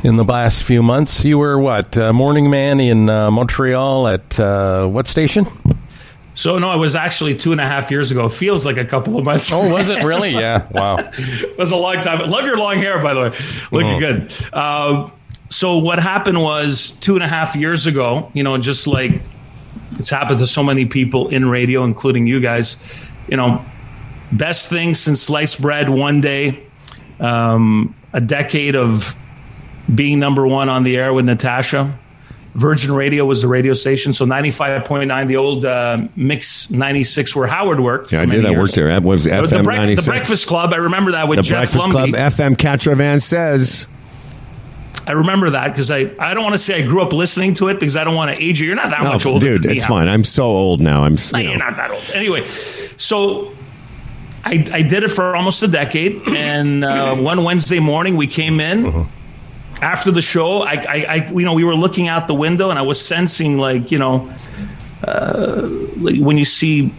[0.03, 1.23] in the last few months.
[1.25, 5.45] You were what uh, morning man in uh, Montreal at uh, what station?
[6.37, 8.29] So no, it was actually two and a half years ago.
[8.29, 9.51] Feels like a couple of months.
[9.51, 10.29] Oh, was it really?
[10.29, 10.67] Yeah.
[10.71, 10.97] Wow.
[11.13, 12.29] it was a long time.
[12.29, 13.37] Love your long hair, by the way.
[13.71, 14.31] Looking good.
[14.53, 15.09] Uh,
[15.49, 18.31] so what happened was two and a half years ago.
[18.33, 19.19] You know, just like
[19.97, 22.77] it's happened to so many people in radio, including you guys.
[23.27, 23.65] You know,
[24.31, 25.89] best thing since sliced bread.
[25.89, 26.63] One day,
[27.19, 29.17] um, a decade of
[29.93, 31.97] being number one on the air with Natasha.
[32.55, 36.71] Virgin Radio was the radio station, so ninety five point nine, the old uh, Mix
[36.71, 38.11] ninety six, where Howard worked.
[38.11, 38.41] Yeah, I did.
[38.43, 38.87] many I worked there.
[38.87, 40.05] That was The, FM Brec- 96.
[40.05, 42.13] the Breakfast Club, I remember that with The Jeff Breakfast Lumby.
[42.13, 43.85] Club, FM Catravan says.
[45.05, 47.67] I remember that because I, I don't want to say I grew up listening to
[47.69, 48.65] it because I don't want to age you.
[48.67, 49.57] You're not that much Oh, older.
[49.59, 50.07] dude, it's fine.
[50.07, 51.03] I'm so old now.
[51.03, 51.15] I'm.
[51.31, 52.03] No, you you're not that old.
[52.15, 52.45] Anyway,
[52.97, 53.53] so
[54.43, 58.59] I, I did it for almost a decade, and uh, one Wednesday morning we came
[58.59, 59.07] in
[59.81, 60.61] after the show.
[60.63, 63.57] I, I, I, you know, we were looking out the window, and I was sensing
[63.57, 64.31] like, you know,
[65.03, 65.61] uh,
[65.97, 66.93] like when you see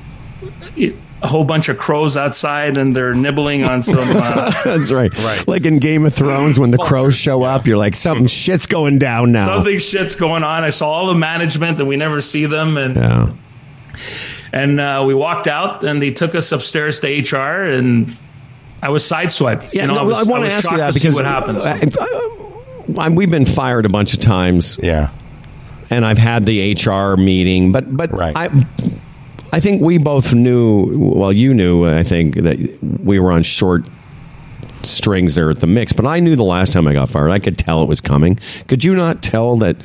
[1.20, 3.98] a whole bunch of crows outside and they're nibbling on some.
[3.98, 5.12] Uh, That's right.
[5.18, 5.46] Right.
[5.48, 9.00] Like in Game of Thrones, when the crows show up, you're like, something shit's going
[9.00, 9.48] down now.
[9.48, 10.62] Something shit's going on.
[10.62, 12.76] I saw all the management, and we never see them.
[12.76, 13.32] And Yeah.
[14.52, 18.16] and uh, we walked out, and they took us upstairs to HR, and
[18.80, 19.74] I was sideswiped.
[19.74, 21.58] Yeah, You know, no, was- I want to ask you that because what happened.
[22.96, 25.10] Uh, we've been fired a bunch of times, Yeah.
[25.90, 28.34] and I've had the HR meeting, but but Right.
[28.36, 28.48] I
[29.52, 30.90] I think we both knew.
[30.98, 32.58] Well, you knew, I think that
[33.02, 33.84] we were on short
[34.82, 37.38] strings there at the mix, but I knew the last time I got fired, I
[37.38, 38.38] could tell it was coming.
[38.68, 39.76] Could you not tell that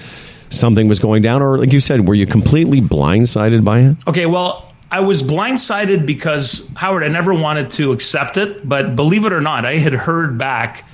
[0.49, 3.97] something was going down, or like you said, were you completely blindsided by it?
[4.08, 9.26] Okay, well, I was blindsided because Howard, I never wanted to accept it, but believe
[9.26, 10.86] it or not, I had heard back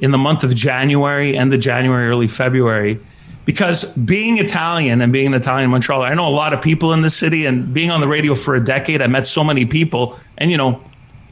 [0.00, 3.00] in the month of January and the January, early February.
[3.44, 6.92] Because being Italian and being an Italian in Montreal, I know a lot of people
[6.92, 9.64] in the city, and being on the radio for a decade, I met so many
[9.64, 10.18] people.
[10.36, 10.82] And you know,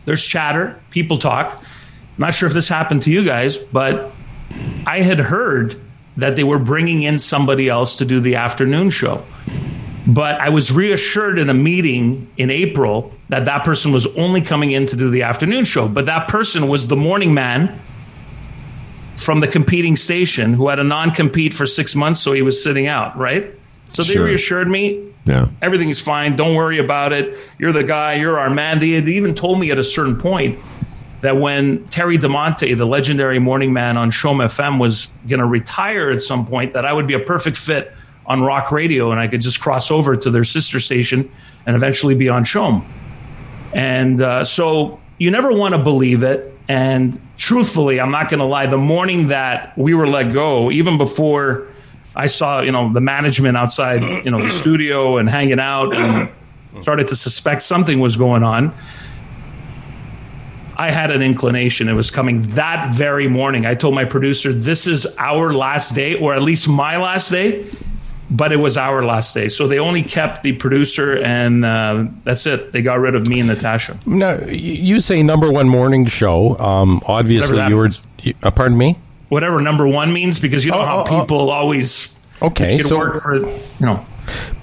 [0.05, 1.59] there's chatter, people talk.
[1.59, 1.65] I'm
[2.19, 4.13] not sure if this happened to you guys, but
[4.87, 5.81] I had heard
[6.17, 9.25] that they were bringing in somebody else to do the afternoon show.
[10.07, 14.71] But I was reassured in a meeting in April that that person was only coming
[14.71, 15.89] in to do the afternoon show.
[15.89, 17.81] But that person was the morning man
[19.17, 22.63] from the competing station who had a non compete for six months, so he was
[22.63, 23.53] sitting out, right?
[23.93, 24.25] So they Sure.
[24.25, 25.47] reassured me Yeah.
[25.63, 26.37] everything's fine.
[26.37, 27.37] Don't worry about it.
[27.59, 28.15] You're the guy.
[28.15, 28.81] You're our man.
[28.81, 30.59] They had even told me at a certain point
[31.21, 36.11] that when Terry DiMonte, the legendary morning man on CHOM FM, was going to retire
[36.11, 37.93] at some point, that I would be a perfect fit
[38.27, 41.31] on rock radio and I could just cross over to their sister station
[41.67, 42.85] and eventually be on CHOM.
[43.73, 46.54] And uh, so you never want to believe it.
[46.69, 48.67] And truthfully, I'm not going to lie.
[48.67, 51.69] The morning that we were let go, even before
[52.17, 56.31] I saw, you know, the management outside, you know, the studio and hanging out, and
[56.83, 58.75] started to suspect something was going on.
[60.77, 63.65] I had an inclination it was coming that very morning.
[63.65, 67.67] I told my producer, "This is our last day, or at least my last day."
[68.31, 72.47] But it was our last day, so they only kept the producer, and uh, that's
[72.47, 72.73] it.
[72.73, 73.99] They got rid of me and Natasha.
[74.07, 76.59] No, you say number one morning show.
[76.59, 77.91] Um, obviously, you were.
[78.23, 78.99] You, uh, pardon me.
[79.29, 81.21] Whatever number one means, because you know Oh, how oh, oh.
[81.21, 84.05] people always Okay, get so work for you know.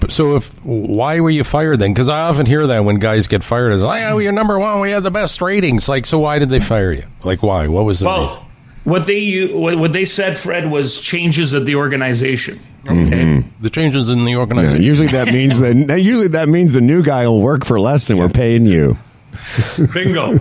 [0.08, 1.92] so if why were you fired then?
[1.92, 4.80] Because I often hear that when guys get fired, as oh, yeah, you're number one.
[4.80, 5.88] We had the best ratings.
[5.88, 7.04] Like, so why did they fire you?
[7.22, 7.68] Like, why?
[7.68, 8.38] What was the reason?
[8.84, 12.60] Well, what they what what they said, Fred, was changes at the organization.
[12.88, 12.94] Okay.
[12.94, 13.62] Mm-hmm.
[13.62, 14.82] The changes in the Yeah, organization.
[14.82, 18.18] usually that means that usually that means the new guy will work for less than
[18.18, 18.96] we're paying you.
[19.94, 20.38] Bingo.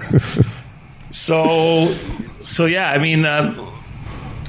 [1.12, 1.96] so,
[2.42, 3.54] so yeah, I mean, uh,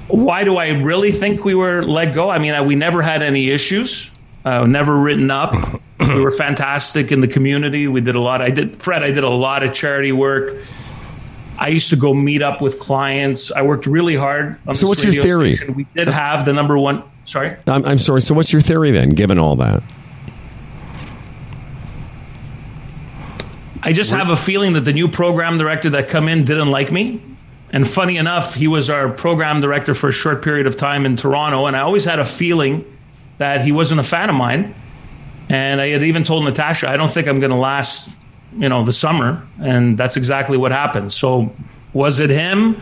[0.09, 2.31] why do I really think we were let go?
[2.31, 4.11] I mean, I, we never had any issues.
[4.45, 5.55] Uh, never written up.
[6.01, 7.87] we were fantastic in the community.
[7.89, 8.43] We did a lot.
[8.43, 9.03] I did, Fred.
[9.03, 10.57] I did a lot of charity work.
[11.63, 13.53] I used to go meet up with clients.
[13.53, 14.59] I worked really hard.
[14.67, 15.55] On So what's your theory?
[15.57, 15.75] station.
[15.75, 17.05] We did have the number one.
[17.25, 17.57] Sorry.
[17.69, 18.21] I'm, I'm sorry.
[18.21, 19.81] So, what's your theory then, given all that?
[23.85, 26.91] I just have a feeling that the new program director that come in didn't like
[26.91, 27.23] me.
[27.71, 31.17] And funny enough, he was our program director for a short period of time in
[31.17, 32.85] Toronto, and I always had a feeling
[33.39, 34.75] that he wasn't a fan of mine.
[35.49, 38.09] And I had even told Natasha, I don't think I'm going to last,
[38.57, 41.13] you know, the summer, and that's exactly what happened.
[41.13, 41.53] So,
[41.93, 42.77] was it him?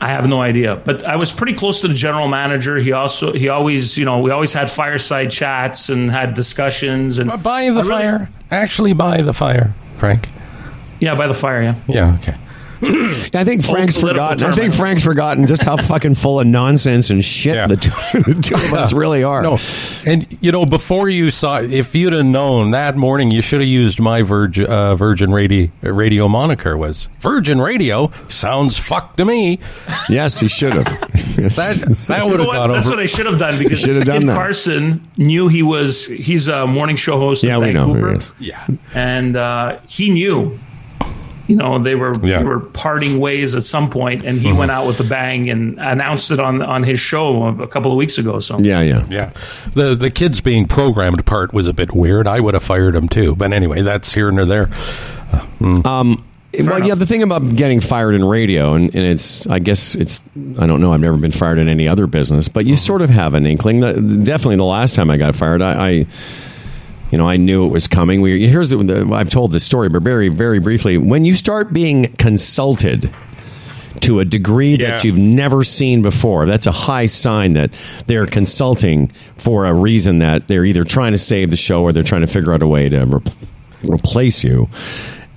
[0.00, 2.76] I have no idea, but I was pretty close to the general manager.
[2.76, 7.30] He also, he always, you know, we always had fireside chats and had discussions and
[7.42, 8.28] By the really- fire.
[8.52, 10.28] Actually, by the fire, Frank.
[11.00, 11.62] Yeah, by the fire.
[11.62, 11.74] Yeah.
[11.88, 12.36] Yeah, okay.
[13.34, 14.38] I think Frank's forgotten.
[14.38, 17.66] term, I think Frank's forgotten just how fucking full of nonsense and shit Yeah.
[17.66, 17.90] the, two,
[18.32, 19.42] the two of us really are.
[19.42, 19.58] No,
[20.06, 23.68] and you know, before you saw, if you'd have known that morning, you should have
[23.68, 28.10] used my Virgin uh, Virgin Radio radio moniker was Virgin Radio.
[28.28, 29.58] Sounds fuck to me.
[30.08, 31.10] Yes, he should have.
[31.38, 31.54] Yes.
[31.54, 31.76] That
[32.08, 32.52] that would know have what?
[32.54, 32.96] gone That's over.
[32.96, 34.34] what I should have done because should have done Kid that.
[34.34, 36.04] Carson knew he was.
[36.06, 37.44] He's a morning show host.
[37.44, 38.34] yeah, in we know who he is.
[38.40, 40.58] yeah, and uh, he knew.
[41.48, 42.38] You know, they were Yeah.
[42.38, 44.58] they were parting ways at some point, and he Mm-hmm.
[44.58, 47.96] went out with a bang and announced it on on his show a couple of
[47.96, 48.38] weeks ago.
[48.38, 49.04] So Yeah, yeah.
[49.10, 49.30] yeah.
[49.72, 52.28] The the kids being programmed part was a bit weird.
[52.28, 53.34] I would have fired him too.
[53.34, 54.66] But anyway, that's here and there.
[55.60, 55.86] Mm.
[55.86, 56.24] Um,
[56.60, 60.18] well, yeah, the thing about getting fired in radio, and, and it's, I guess it's,
[60.58, 62.78] I don't know, I've never been fired in any other business, but you mm-hmm.
[62.80, 63.80] sort of have an inkling.
[63.80, 66.06] The, definitely the last time I got fired, I, I
[67.10, 68.20] you know, I knew it was coming.
[68.20, 70.98] We, here's the, the, I've told this story, but very, very briefly.
[70.98, 73.10] When you start being consulted
[74.00, 74.90] to a degree Yeah.
[74.90, 77.72] that you've never seen before, that's a high sign that
[78.06, 82.02] they're consulting for a reason that they're either trying to save the show or they're
[82.02, 83.20] trying to figure out a way to re-
[83.82, 84.68] replace you.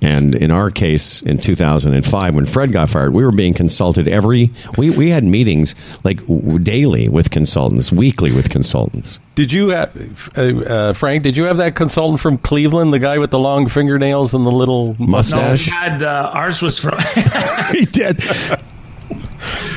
[0.02, 4.50] And in our case, in 2005, when Fred got fired, we were being consulted every.
[4.76, 9.20] We, we had meetings like w- daily with consultants, weekly with consultants.
[9.36, 11.22] Did you have uh, uh, Frank?
[11.22, 14.50] Did you have that consultant from Cleveland, the guy with the long fingernails and the
[14.50, 15.66] little no, Mustache.
[15.66, 16.98] we had uh, ours was from
[17.72, 18.20] he did.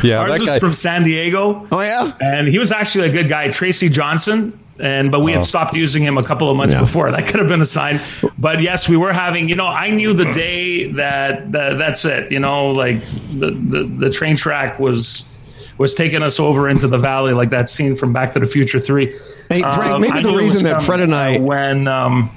[0.04, 0.60] Yeah, ours that was guy.
[0.60, 1.68] from San Diego.
[1.72, 2.12] Oh yeah.
[2.20, 4.60] and he was actually a good guy, Tracy Johnson.
[4.78, 6.82] And but we had stopped using him a couple of months Yeah.
[6.82, 7.10] before.
[7.16, 8.02] That could have been a sign.
[8.38, 9.48] But yes, we were having.
[9.48, 12.32] You know, I knew the day that, that that's it.
[12.32, 13.02] You know, like
[13.40, 15.24] the, the the train track was
[15.78, 18.80] was taking us over into the valley, like that scene from Back to the Future
[18.82, 19.18] Three.
[19.50, 22.30] Hey, Frank, Um, maybe the reason that Fred and I- when um,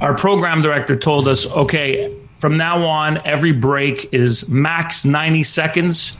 [0.00, 6.16] our program director told us, okay, from now on, every break is max ninety seconds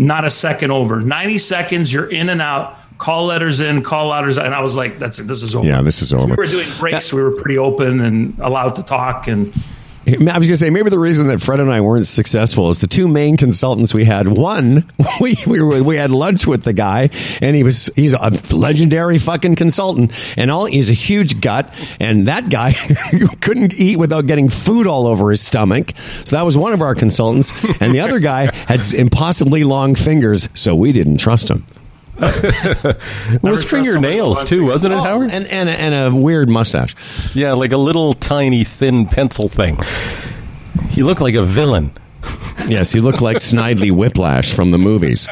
[0.00, 1.00] not a second over.
[1.00, 2.77] 90 seconds, you're in and out.
[2.98, 4.38] Call letters in, call letters.
[4.38, 5.28] And I was like, that's it.
[5.28, 5.66] This is over.
[5.66, 6.26] Yeah, this is over.
[6.26, 7.12] We were doing breaks.
[7.12, 9.28] We were pretty open and allowed to talk.
[9.28, 9.52] And
[10.08, 12.78] I was going to say maybe the reason that Fred and I weren't successful is
[12.78, 14.26] the two main consultants we had.
[14.26, 14.90] One,
[15.20, 17.10] we we, were, we had lunch with the guy,
[17.42, 22.26] and he was he's a legendary fucking consultant, and all he's a huge gut, and
[22.26, 22.72] that guy
[23.40, 25.92] couldn't eat without getting food all over his stomach.
[26.24, 30.48] So that was one of our consultants, and the other guy had impossibly long fingers,
[30.54, 31.66] so we didn't trust him.
[32.20, 33.00] It was trust
[33.32, 35.30] somebody with fingernails too, wasn't it, Oh, Howard?
[35.30, 36.94] and and a, and a weird mustache.
[37.34, 39.78] Yeah, like a little tiny thin pencil thing.
[40.90, 41.92] He looked like a villain.
[42.66, 45.28] Yes, he looked like Snidely Whiplash from the movies.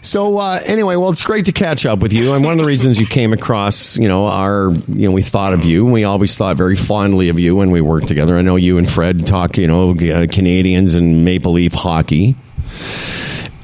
[0.00, 2.32] So uh, anyway, well, it's great to catch up with you.
[2.32, 5.52] And one of the reasons you came across, you know, our, you know, we thought
[5.52, 5.84] of you.
[5.84, 8.38] We always thought very fondly of you when we worked together.
[8.38, 12.36] I know you and Fred talk, you know, uh, Canadians and Maple Leaf hockey.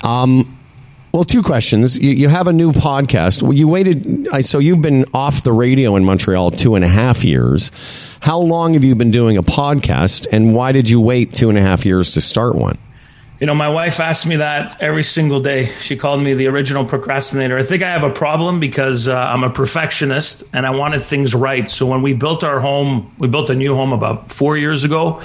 [0.02, 0.58] Um,
[1.14, 1.96] well, two questions.
[1.96, 3.56] You, you have a new podcast.
[3.56, 4.26] You waited.
[4.32, 7.70] I So you've been off the radio in Montreal two and a half years.
[8.18, 11.56] How long have you been doing a podcast, and why did you wait two and
[11.56, 12.76] a half years to start one?
[13.38, 15.70] You know, my wife asked me that every single day.
[15.78, 17.56] She called me the original procrastinator.
[17.56, 21.32] I think I have a problem because uh, I'm a perfectionist and I wanted things
[21.32, 21.70] right.
[21.70, 25.22] So when we built our home, we built a new home about four years ago.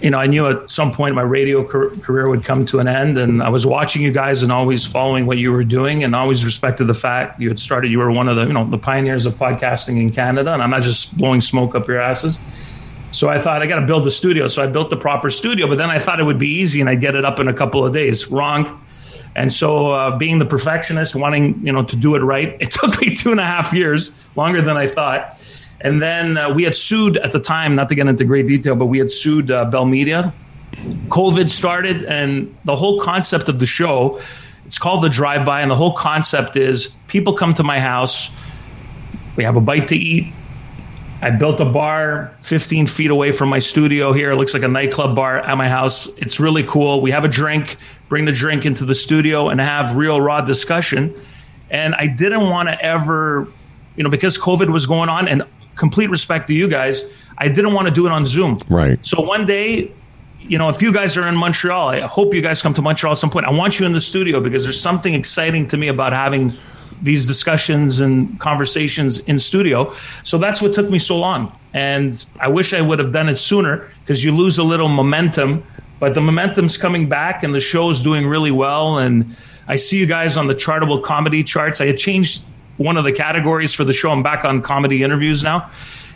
[0.00, 3.16] You know, I knew at some point my radio career would come to an end,
[3.16, 6.44] and I was watching you guys and always following what you were doing, and always
[6.44, 7.90] respected the fact you had started.
[7.90, 10.70] You were one of the, you know, the pioneers of podcasting in Canada, and I'm
[10.70, 12.38] not just blowing smoke up your asses.
[13.14, 14.48] So I thought I got to build the studio.
[14.48, 16.90] So I built the proper studio, but then I thought it would be easy and
[16.90, 18.28] I'd get it up in a couple of days.
[18.28, 18.80] Wrong.
[19.36, 23.00] And so, uh, being the perfectionist, wanting you know to do it right, it took
[23.00, 25.38] me two and a half years, longer than I thought.
[25.84, 28.74] And then uh, we had sued at the time, not to get into great detail,
[28.74, 30.32] but we had sued uh, Bell Media.
[31.08, 34.20] COVID started, and the whole concept of the show,
[34.66, 38.30] it's called the Drive By, and the whole concept is people come to my house,
[39.36, 40.32] we have a bite to eat,
[41.24, 44.32] I built a bar 15 feet away from my studio here.
[44.32, 46.06] It looks like a nightclub bar at my house.
[46.18, 47.00] It's really cool.
[47.00, 47.78] We have a drink,
[48.10, 51.14] bring the drink into the studio, and have real raw discussion.
[51.70, 53.48] And I didn't want to ever,
[53.96, 55.44] you know, because COVID was going on, and
[55.76, 57.02] complete respect to you guys,
[57.38, 58.58] I didn't want to do it on Zoom.
[58.68, 58.98] Right.
[59.04, 59.92] So one day,
[60.40, 63.12] you know, if you guys are in Montreal, I hope you guys come to Montreal
[63.12, 63.46] at some point.
[63.46, 66.52] I want you in the studio because there's something exciting to me about having
[67.02, 69.94] these discussions and conversations in studio.
[70.22, 71.56] So that's what took me so long.
[71.72, 75.64] And I wish I would have done it sooner because you lose a little momentum,
[75.98, 78.98] but the momentum's coming back and the show's doing really well.
[78.98, 81.80] And I see you guys on the chartable comedy charts.
[81.80, 82.44] I had changed
[82.76, 84.10] one of the categories for the show.
[84.10, 85.70] I'm back on comedy interviews now.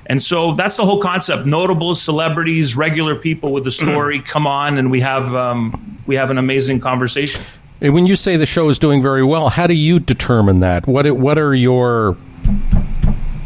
[0.07, 1.47] And so that's the whole concept.
[1.47, 6.31] Notable celebrities, regular people with a story come on, and we have um, we have
[6.31, 7.43] an amazing conversation.
[7.81, 10.87] And when you say the show is doing very well, how do you determine that?
[10.87, 12.17] What what are your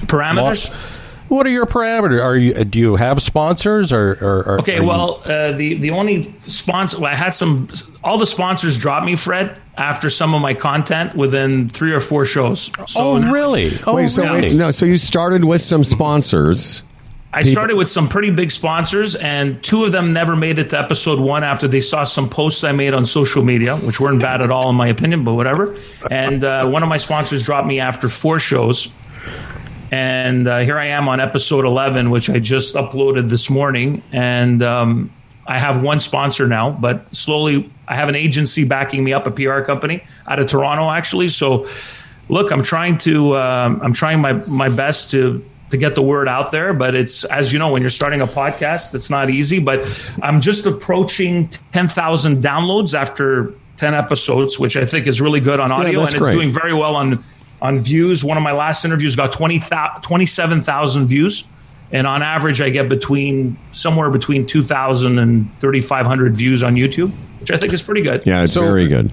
[0.06, 0.72] Parameters.
[1.32, 2.22] What are your parameters?
[2.22, 5.74] Are you do you have sponsors or, or, or Okay, are you- well, uh, the
[5.74, 7.68] the only sponsor well, I had some
[8.04, 12.26] all the sponsors dropped me, Fred, after some of my content within three or four
[12.26, 12.70] shows.
[12.86, 13.70] So oh really?
[13.86, 14.42] Oh Wait, so really?
[14.50, 16.82] wait, no, so you started with some sponsors.
[17.34, 20.78] I started with some pretty big sponsors, and two of them never made it to
[20.78, 24.42] episode one after they saw some posts I made on social media, which weren't bad
[24.42, 25.74] at all, in my opinion, but whatever.
[26.10, 28.92] And uh, one of my sponsors dropped me after four shows.
[29.92, 34.02] And uh, here I am on episode 11, which I just uploaded this morning.
[34.10, 35.12] And um,
[35.46, 39.30] I have one sponsor now, but slowly I have an agency backing me up, a
[39.30, 41.28] PR company out of Toronto, actually.
[41.28, 41.68] So,
[42.30, 46.26] look, I'm trying to, um, I'm trying my, my best to, to get the word
[46.26, 49.58] out there, but it's as you know, when you're starting a podcast, it's not easy.
[49.58, 49.86] But
[50.22, 55.70] I'm just approaching 10,000 downloads after 10 episodes, which I think is really good on
[55.70, 56.32] audio, that's and it's great.
[56.32, 57.22] doing very well on
[57.62, 58.22] on views.
[58.22, 59.62] One of my last interviews got 20,
[60.02, 61.44] 27,000 views.
[61.92, 67.50] And on average, I get between somewhere between 2,000 and 3,500 views on YouTube, which
[67.50, 68.22] I think is pretty good.
[68.26, 69.10] Yeah, it's So- very good.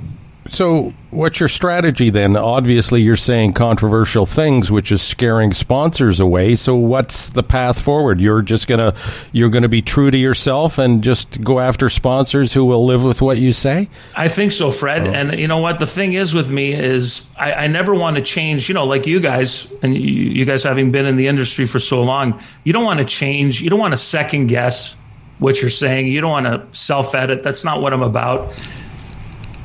[0.49, 2.35] So, what's your strategy then?
[2.35, 6.55] Obviously, you're saying controversial things, which is scaring sponsors away.
[6.55, 8.19] So, what's the path forward?
[8.19, 8.95] You're just gonna
[9.31, 13.21] you're gonna be true to yourself and just go after sponsors who will live with
[13.21, 13.89] what you say.
[14.15, 15.07] I think so, Fred.
[15.07, 15.11] Oh.
[15.11, 15.79] And you know what?
[15.79, 19.05] The thing is with me is I, I never want to change, you know, like
[19.05, 22.73] you guys, and you, you guys having been in the industry for so long, you
[22.73, 23.61] don't want to change.
[23.61, 24.95] You don't want to second guess
[25.39, 26.07] what you're saying.
[26.07, 27.43] You don't want to self edit.
[27.43, 28.53] That's not what I'm about.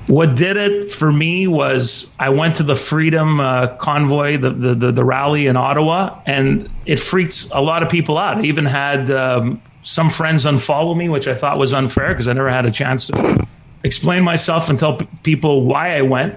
[0.07, 4.75] What did it for me was I went to the Freedom uh, Convoy, the, the,
[4.75, 8.39] the, the rally in Ottawa, and it freaks a lot of people out.
[8.39, 12.35] I even had um, some friends unfollow me, which I thought was unfair because I
[12.35, 13.47] never had a chance to
[13.83, 16.35] explain myself and tell p- people why I went.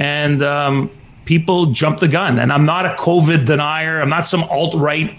[0.00, 0.90] And um,
[1.24, 2.40] people jumped the gun.
[2.40, 5.16] And I'm not a COVID denier, I'm not some alt right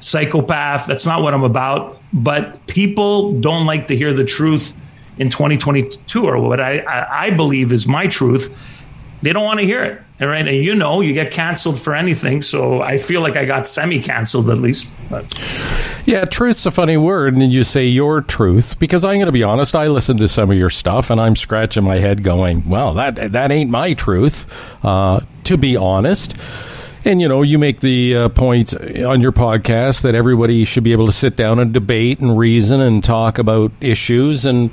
[0.00, 0.86] psychopath.
[0.86, 2.00] That's not what I'm about.
[2.12, 4.74] But people don't like to hear the truth
[5.20, 8.56] in 2022 or what I, I, believe is my truth.
[9.20, 10.02] They don't want to hear it.
[10.18, 10.48] All right.
[10.48, 12.40] And you know, you get canceled for anything.
[12.40, 14.86] So I feel like I got semi canceled at least.
[15.10, 15.26] But
[16.06, 19.42] Yeah, truth's a funny word, and you say your truth because I'm going to be
[19.42, 19.76] honest.
[19.76, 23.32] I listen to some of your stuff, and I'm scratching my head, going, "Well, that
[23.32, 24.46] that ain't my truth."
[24.82, 26.34] Uh, to be honest,
[27.04, 30.92] and you know, you make the uh, point on your podcast that everybody should be
[30.92, 34.70] able to sit down and debate and reason and talk about issues, and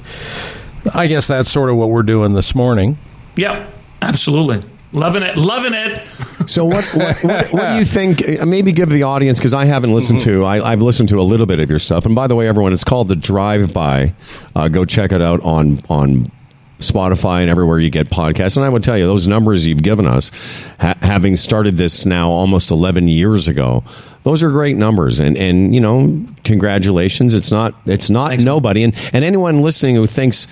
[0.93, 2.97] I guess that's sort of what we're doing this morning.
[3.36, 3.69] Yep,
[4.01, 4.63] absolutely.
[4.93, 5.38] Loving it.
[5.38, 6.01] Loving it.
[6.49, 8.23] So what what, what, what do you think?
[8.39, 10.45] uh, Maybe give the audience because I haven't listened to.
[10.45, 12.05] I, I've listened to a little bit of your stuff.
[12.05, 14.13] And by the way, everyone, it's called the Drive By.
[14.55, 16.32] Uh, go check it out on on
[16.80, 18.55] Spotify and everywhere you get podcasts.
[18.55, 20.32] And I would tell you those numbers you've given us,
[20.80, 23.84] ha- having started this now almost eleven years ago.
[24.23, 27.34] Those are great numbers, and, and you know, congratulations!
[27.34, 28.43] It's not it's not Thanks.
[28.43, 30.47] nobody, and and anyone listening who thinks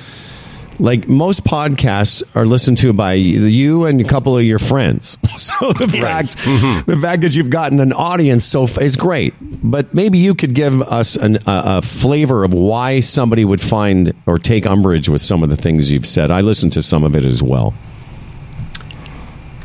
[0.80, 5.18] like most podcasts are listened to by you and a couple of your friends.
[5.36, 6.90] So the fact mm-hmm.
[6.90, 9.34] the fact that you've gotten an audience so f- is great.
[9.42, 14.14] But maybe you could give us an, a, a flavor of why somebody would find
[14.26, 16.32] or take umbrage with some of the things you've said.
[16.32, 17.74] I listened to some of it as well.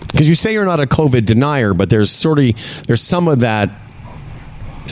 [0.00, 3.40] Because you say you're not a COVID denier, but there's sort of there's some of
[3.40, 3.70] that.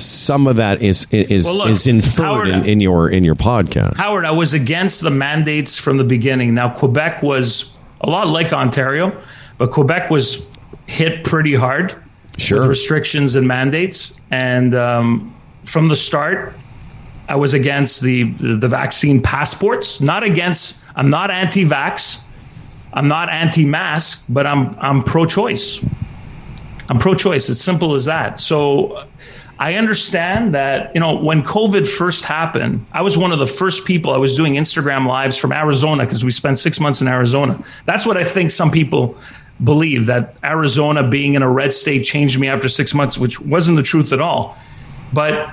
[0.01, 3.35] Some of that is is Well, look, is inferred Howard, in, in your in your
[3.35, 3.97] podcast.
[3.97, 6.55] Howard, I was against the mandates from the beginning.
[6.55, 9.13] Now, Quebec was a lot like Ontario,
[9.59, 10.47] but Quebec was
[10.87, 11.95] hit pretty hard
[12.39, 12.61] Sure.
[12.61, 14.13] with restrictions and mandates.
[14.31, 15.35] And um,
[15.65, 16.55] from the start,
[17.29, 20.01] I was against the, the the vaccine passports.
[20.01, 20.79] Not against.
[20.97, 22.19] I'm not anti-vax.
[22.93, 25.81] I'm not anti-mask, but I'm I'm pro-choice.
[26.89, 27.51] I'm pro-choice.
[27.51, 28.41] It's simple as that.
[28.41, 29.05] So
[29.61, 33.85] I understand that, you know, when COVID first happened, I was one of the first
[33.85, 37.61] people, I was doing Instagram lives from Arizona because we spent six months in Arizona.
[37.85, 39.17] That's what I think some people
[39.65, 43.77] believe that Arizona being in a red state changed me after six months, which wasn't
[43.77, 44.57] the truth at all.
[45.13, 45.49] But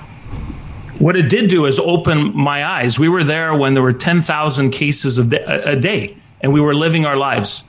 [0.99, 2.99] what it did do is open my eyes.
[2.99, 7.18] We were there when there were 10,000 cases a day, and we were living our
[7.18, 7.64] lives.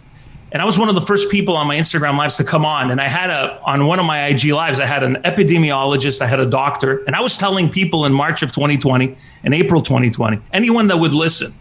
[0.57, 2.90] And I was one of the first people on my Instagram lives to come on.
[2.90, 6.26] And I had a, on one of my IG lives, I had an epidemiologist, I
[6.26, 10.40] had a doctor, and I was telling people in March of 2020 and April 2020,
[10.54, 11.52] anyone that would listen,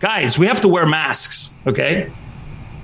[0.00, 2.10] guys, we have to wear masks, okay?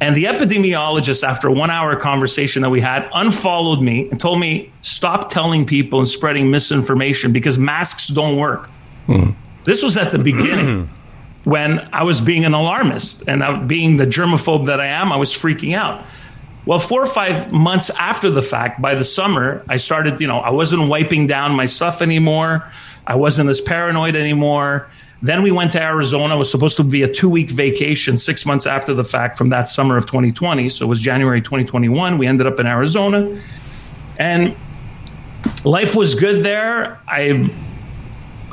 [0.03, 4.41] And the epidemiologist, after a one hour conversation that we had, unfollowed me and told
[4.41, 8.69] me, stop telling people and spreading misinformation because masks don't work.
[9.07, 9.31] Hmm.
[9.65, 10.91] This was at the beginning.
[11.45, 15.33] when I was being an alarmist and being the germaphobe that I am, I was
[15.33, 16.05] freaking out.
[16.67, 20.39] Well, four or five months after the fact, by the summer, I started, you know,
[20.39, 22.67] I wasn't wiping down my stuff anymore.
[23.07, 24.89] I wasn't as paranoid anymore.
[25.21, 26.35] Then we went to Arizona.
[26.35, 29.51] It was supposed to be a two week vacation six months after the fact from
[29.51, 30.71] that summer of 2020.
[30.71, 32.17] So it was January 2021.
[32.17, 33.43] We ended up in Arizona.
[34.19, 34.57] And
[35.65, 36.99] life was good there.
[37.07, 37.51] I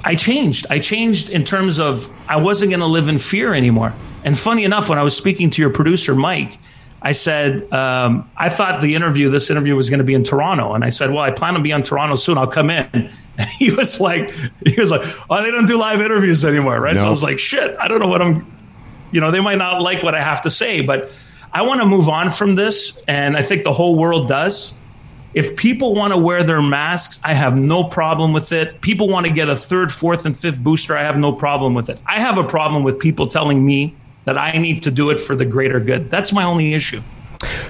[0.04, 0.66] I changed.
[0.70, 3.94] I changed in terms of I wasn't going to live in fear anymore.
[4.24, 6.58] And funny enough, when I was speaking to your producer, Mike,
[7.02, 10.74] I said, um, I thought the interview, this interview was going to be in Toronto.
[10.74, 12.38] And I said, well, I plan to be on Toronto soon.
[12.38, 12.88] I'll come in.
[12.94, 14.32] And he was like,
[14.66, 16.80] he was like, oh, they don't do live interviews anymore.
[16.80, 16.96] Right.
[16.96, 17.02] No.
[17.02, 18.46] So I was like, shit, I don't know what I'm,
[19.12, 21.12] you know, they might not like what I have to say, but
[21.52, 22.98] I want to move on from this.
[23.08, 24.74] And I think the whole world does.
[25.34, 28.82] If people want to wear their masks, I have no problem with it.
[28.82, 31.90] People want to get a third, fourth, and fifth booster, I have no problem with
[31.90, 32.00] it.
[32.06, 35.36] I have a problem with people telling me that I need to do it for
[35.36, 36.10] the greater good.
[36.10, 37.02] That's my only issue.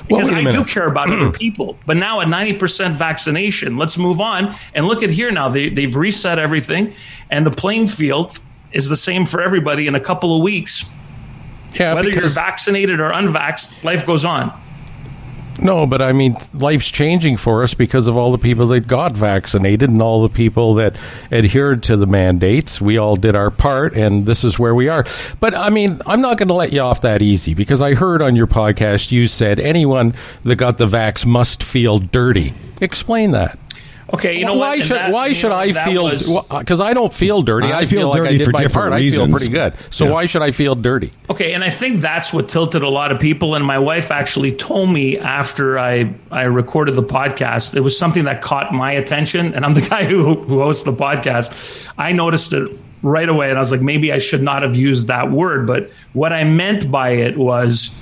[0.08, 1.78] Because well, I do care about other people.
[1.86, 5.48] But now at 90% vaccination, let's move on and look at here now.
[5.48, 6.94] They, they've reset everything,
[7.30, 8.38] and the playing field
[8.74, 10.86] is the same for everybody in a couple of weeks.
[11.74, 14.52] Yeah, Whether you're vaccinated or unvaxxed, life goes on.
[15.62, 19.12] No, but I mean, life's changing for us because of all the people that got
[19.12, 20.96] vaccinated and all the people that
[21.32, 22.82] adhered to the mandates.
[22.82, 25.06] We all did our part, and this is where we are.
[25.40, 28.24] But I mean, I'm not going to let you off that easy because I heard
[28.24, 32.56] on your podcast you said anyone that got the vax must feel dirty.
[32.82, 33.60] Explain that.
[34.14, 34.86] Okay, you know why what?
[34.86, 36.10] should that, why should I feel?
[36.50, 37.68] Because I don't feel dirty.
[37.68, 38.94] I, I feel, feel, like I did my part.
[38.94, 39.22] Reasons.
[39.22, 39.74] I feel pretty good.
[39.90, 40.12] So yeah.
[40.12, 41.14] why should I feel dirty?
[41.30, 43.56] Okay, and I think that's what tilted a lot of people.
[43.56, 48.26] And my wife actually told me after I I recorded the podcast, it was something
[48.26, 49.54] that caught my attention.
[49.54, 51.56] And I'm the guy who who hosts the podcast.
[51.98, 52.70] I noticed it
[53.04, 55.66] right away, and I was like, maybe I should not have used that word.
[55.66, 57.96] But what I meant by it was,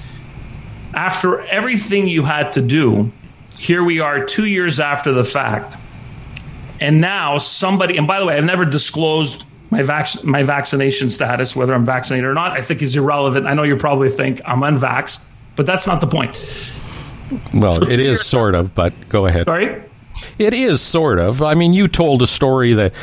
[0.93, 3.11] after everything you had to do,
[3.57, 5.75] here we are, two years after the fact
[6.79, 11.55] and now somebody, and by the way, I've never disclosed my vac- my vaccination status,
[11.55, 12.51] whether I'm vaccinated or not.
[12.51, 13.45] I think is irrelevant.
[13.45, 15.19] I know you probably think I'm unvaxxed,
[15.55, 16.35] but that's not the point.
[17.53, 19.45] Well, so it is sort of, but go ahead.
[19.45, 19.83] Sorry?
[20.37, 21.41] It is sort of.
[21.41, 22.93] I mean, you told a story that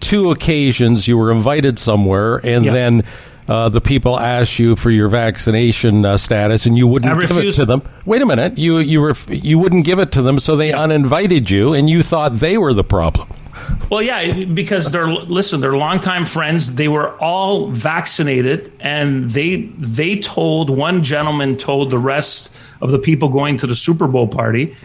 [0.00, 2.72] two occasions you were invited somewhere and yeah.
[2.72, 3.04] then
[3.48, 7.52] uh, the people asked you for your vaccination uh, status and you wouldn't give it
[7.54, 7.82] to them.
[8.04, 10.82] Wait a minute, you you were you wouldn't give it to them, so they yeah.
[10.82, 13.28] uninvited you, and you thought they were the problem.
[13.90, 16.74] Well, yeah, because they're listen, they're longtime friends.
[16.74, 22.98] They were all vaccinated, and they they told one gentleman told the rest of the
[22.98, 24.76] people going to the Super Bowl party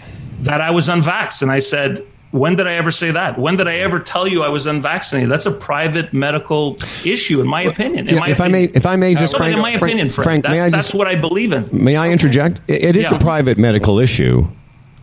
[0.41, 3.37] that I was unvaxxed, and I said, when did I ever say that?
[3.37, 5.29] When did I ever tell you I was unvaccinated?
[5.29, 8.07] That's a private medical issue, in my opinion.
[8.07, 8.55] In yeah, my if opinion.
[8.55, 10.69] I may, if I may just, Frank, in my opinion, Frank, Frank that's, may I
[10.69, 11.69] just, that's what I believe in.
[11.71, 12.61] May I interject?
[12.67, 13.17] it, it is yeah.
[13.17, 14.47] a private medical issue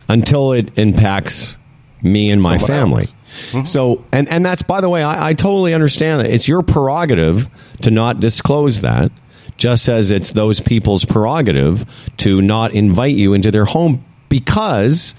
[0.09, 1.59] until it impacts
[2.03, 3.07] me and my family.
[3.07, 3.65] Mm-hmm.
[3.65, 7.49] So, and and that's by the way, I, I totally understand that it's your prerogative
[7.83, 9.13] to not disclose that,
[9.59, 11.85] just as it's those people's prerogative
[12.19, 15.15] to not invite you into their home because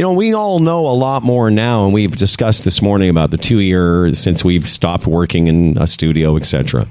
[0.00, 3.30] you know, we all know a lot more now, and we've discussed this morning about
[3.30, 6.88] the two years since we've stopped working in a studio, etc.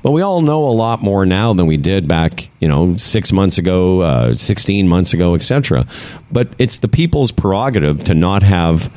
[0.00, 3.32] But we all know a lot more now than we did back, you know, six
[3.32, 5.88] months ago, uh, sixteen months ago, etc.
[6.30, 8.92] But it's the people's prerogative to not have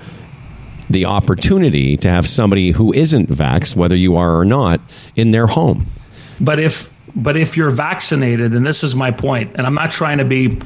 [0.92, 4.80] the opportunity to have somebody who isn't vaxxed, whether you are or not,
[5.16, 5.88] in their home.
[6.40, 10.20] But if but if you're vaccinated, and this is my point, and I'm not trying
[10.20, 10.62] to be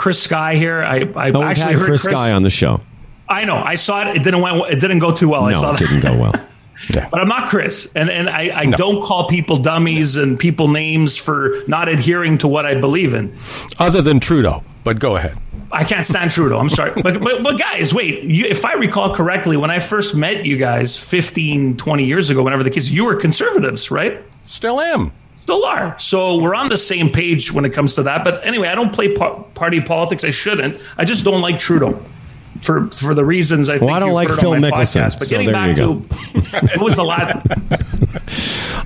[0.00, 0.82] Chris Sky here.
[0.82, 2.80] I, I oh, actually heard Chris, Chris Sky on the show.
[3.28, 3.56] I know.
[3.56, 4.16] I saw it.
[4.16, 5.42] It didn't went, It didn't go too well.
[5.42, 6.34] No, I saw it didn't go well.
[6.88, 7.10] Yeah.
[7.10, 8.76] But I'm not Chris, and and I, I No.
[8.78, 13.36] don't call people dummies and people names for not adhering to what I believe in.
[13.78, 15.36] Other than Trudeau, but go ahead.
[15.70, 16.56] I can't stand Trudeau.
[16.56, 16.92] I'm sorry.
[17.02, 18.22] But, but, but guys, wait.
[18.22, 22.42] You, if I recall correctly, when I first met you guys 15, 20 years ago,
[22.42, 24.22] whenever the case, you were conservatives, right?
[24.46, 25.12] Still am.
[25.40, 25.98] Still are.
[25.98, 28.22] So we're on the same page when it comes to that.
[28.24, 30.22] But anyway, I don't play par- party politics.
[30.22, 30.80] I shouldn't.
[30.96, 32.00] I just don't like Trudeau.
[32.60, 35.18] For, for the reasons I think I don't like Phil on Mickelson, podcast.
[35.18, 36.02] But so getting there back you
[36.60, 37.46] to it was a lot.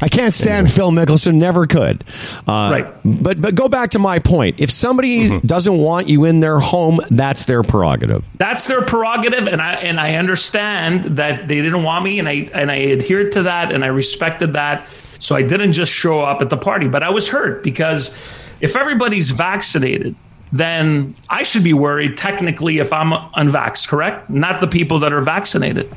[0.00, 1.34] I can't stand Phil Mickelson.
[1.36, 2.04] Never could.
[2.46, 2.86] Uh, Right.
[3.04, 4.60] But but go back to my point.
[4.60, 5.46] If somebody Mm-hmm.
[5.46, 8.22] doesn't want you in their home, that's their prerogative.
[8.36, 12.48] that's their prerogative and I and I understand that they didn't want me and I
[12.54, 14.86] and I adhered to that and I respected that.
[15.18, 18.14] So I didn't just show up at the party, but I was hurt because
[18.60, 20.14] if everybody's vaccinated,
[20.52, 24.30] then I should be worried technically if I'm unvaxxed, correct?
[24.30, 25.92] Not the people that are vaccinated.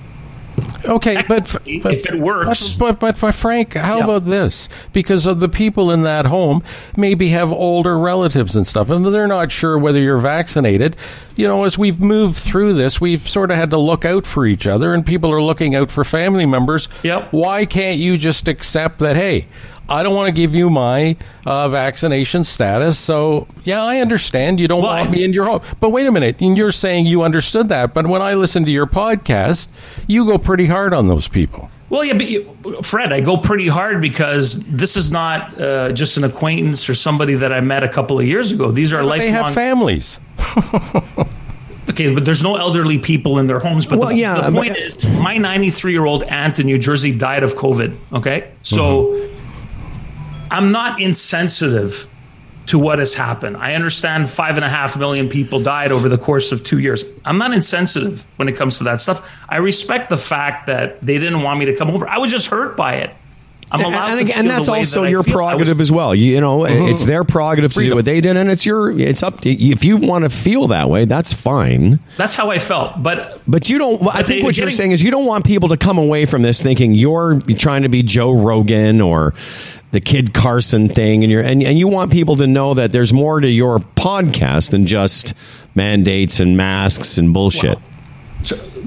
[0.86, 1.52] Okay, but,
[1.84, 4.04] but if it works- but but, but Frank, how Yeah.
[4.06, 4.70] about this?
[4.94, 6.64] Because of the people in that home
[6.96, 10.96] maybe have older relatives and stuff, and they're not sure whether you're vaccinated.
[11.36, 14.46] You know, as we've moved through this, we've sort of had to look out for
[14.46, 16.88] each other, and people are looking out for family members.
[17.04, 17.28] Yep.
[17.32, 19.16] Why can't you just accept that?
[19.16, 19.48] Hey.
[19.90, 21.16] I don't want to give you my
[21.46, 22.98] uh, vaccination status.
[23.00, 25.62] So, yeah, I understand you don't Well, want me in your home.
[25.80, 26.42] But wait a minute.
[26.42, 27.94] And you're saying you understood that.
[27.94, 29.68] But when I listen to your podcast,
[30.08, 31.70] you go pretty hard on those people.
[31.90, 36.18] Well, yeah, but you, Fred, I go pretty hard because this is not uh, just
[36.18, 38.72] an acquaintance or somebody that I met a couple of years ago.
[38.72, 39.34] These are They lifelong.
[39.46, 40.20] have families.
[41.90, 43.86] Okay, but there's no elderly people in their homes.
[43.86, 46.78] But Well, the, yeah, the but- point is, my 93 year old aunt in New
[46.78, 47.96] Jersey died of COVID.
[48.12, 49.30] Okay, so
[50.52, 52.08] I'm not insensitive
[52.68, 53.58] to what has happened.
[53.58, 57.04] I understand five and a half million people died over the course of two years.
[57.24, 59.28] I'm not insensitive when it comes to that stuff.
[59.48, 62.08] I respect the fact that they didn't want me to come over.
[62.08, 63.12] I was just hurt by it.
[63.70, 65.20] I'm allowed and, feel and that's also that your.
[65.20, 66.16] I was- prerogative as well.
[66.16, 66.86] You, you know, mm-hmm.
[66.86, 68.98] it's their prerogative to do what they did, and it's your.
[68.98, 71.04] It's up to if you want to feel that way.
[71.04, 72.00] That's fine.
[72.16, 73.04] That's how I felt.
[73.04, 74.02] But But you don't.
[74.16, 76.44] I think they- what you're saying is you don't want people to come away from
[76.44, 79.34] this thinking you're trying to be Joe Rogan or
[79.92, 83.14] the Kid Carson thing, and you're and, and you want people to know that there's
[83.14, 85.34] more to your podcast than just
[85.76, 87.78] mandates and masks and bullshit.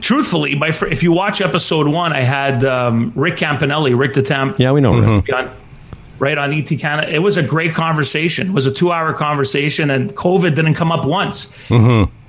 [0.01, 4.22] truthfully, my fr- if you watch episode one, I had um, Rick Campanelli, Rick the
[4.22, 4.59] Temp.
[4.59, 4.94] yeah, we know.
[4.98, 5.32] Rick.
[5.35, 5.51] on,
[6.18, 7.12] right on ET Canada.
[7.12, 8.48] It was a great conversation.
[8.48, 11.52] It was a two-hour conversation, and COVID didn't come up once.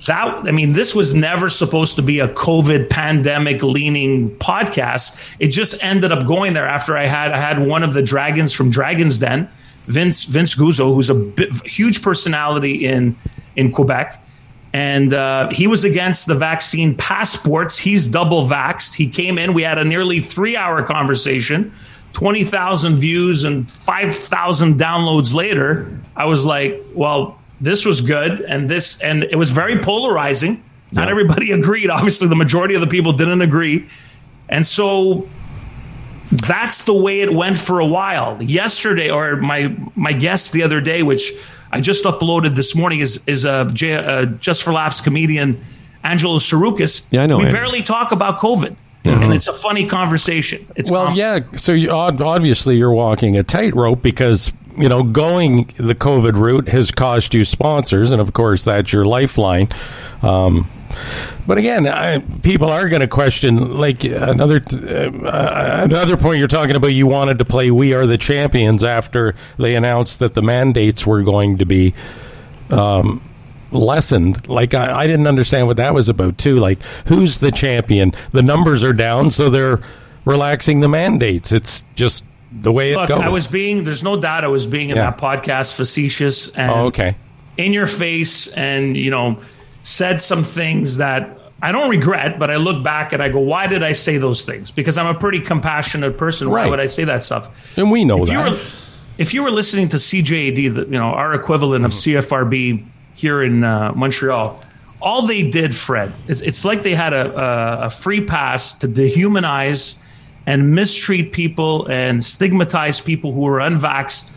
[0.06, 5.16] That I mean, this was never supposed to be a COVID pandemic-leaning podcast.
[5.38, 8.52] It just ended up going there after I had I had one of the dragons
[8.52, 9.48] from Dragons Den,
[9.86, 13.16] Vince Vince Guzzo, who's a huge personality in
[13.54, 14.18] in Quebec.
[14.72, 17.78] And uh, he was against the vaccine passports.
[17.78, 18.94] He's double vaxxed.
[18.94, 19.52] He came in.
[19.52, 21.72] We had a nearly three hour conversation,
[22.14, 26.00] 20,000 views and 5,000 downloads later.
[26.16, 28.40] I was like, well, this was good.
[28.42, 30.62] And this, and it was very polarizing.
[30.90, 31.88] Not everybody agreed.
[31.88, 33.88] Obviously, the majority of the people didn't agree.
[34.50, 35.26] And so
[36.30, 38.42] that's the way it went for a while.
[38.42, 41.32] Yesterday, or my my guest the other day, which
[41.70, 45.62] I just uploaded this morning, is is a J- uh, just for laughs comedian
[46.04, 47.02] Angelo Tsarouchas.
[47.10, 47.60] Yeah, I know We Andrew.
[47.60, 48.74] barely talk about COVID,
[49.04, 50.66] and it's a funny conversation.
[50.76, 51.40] It's Well, com- yeah.
[51.56, 56.90] So you, obviously you're walking a tightrope because you know going the COVID route has
[56.90, 59.68] cost you sponsors, and of course that's your lifeline.
[60.22, 60.68] Um,
[61.46, 66.76] but again, I, people are going to question like another uh, another point you're talking
[66.76, 66.92] about.
[66.94, 71.22] You wanted to play "We Are the Champions" after they announced that the mandates were
[71.22, 71.94] going to be
[72.70, 73.22] um,
[73.70, 74.48] lessened.
[74.48, 76.58] Like I, I didn't understand what that was about too.
[76.58, 78.12] Like who's the champion?
[78.32, 79.80] The numbers are down, so they're
[80.24, 81.52] relaxing the mandates.
[81.52, 82.24] It's just
[82.60, 83.20] the way it goes.
[83.20, 83.84] I was being.
[83.84, 85.10] There's no doubt I was being in Yeah.
[85.10, 87.16] that podcast facetious and oh, okay.
[87.56, 89.38] in your face, and you know,
[89.82, 92.38] said some things that I don't regret.
[92.38, 94.70] But I look back and I go, why did I say those things?
[94.70, 96.50] Because I'm a pretty compassionate person.
[96.50, 96.70] Why Right.
[96.70, 97.48] would I say that stuff?
[97.76, 98.32] And we know if that.
[98.32, 98.58] you were
[99.18, 102.84] if you were listening to CJAD, the, you know our equivalent of CFRB
[103.14, 104.60] here in uh, Montreal,
[105.00, 108.88] all they did, Fred, it's, it's like they had a, a, a free pass to
[108.88, 109.94] dehumanize
[110.46, 114.30] and mistreat people and stigmatize people who were unvaxxed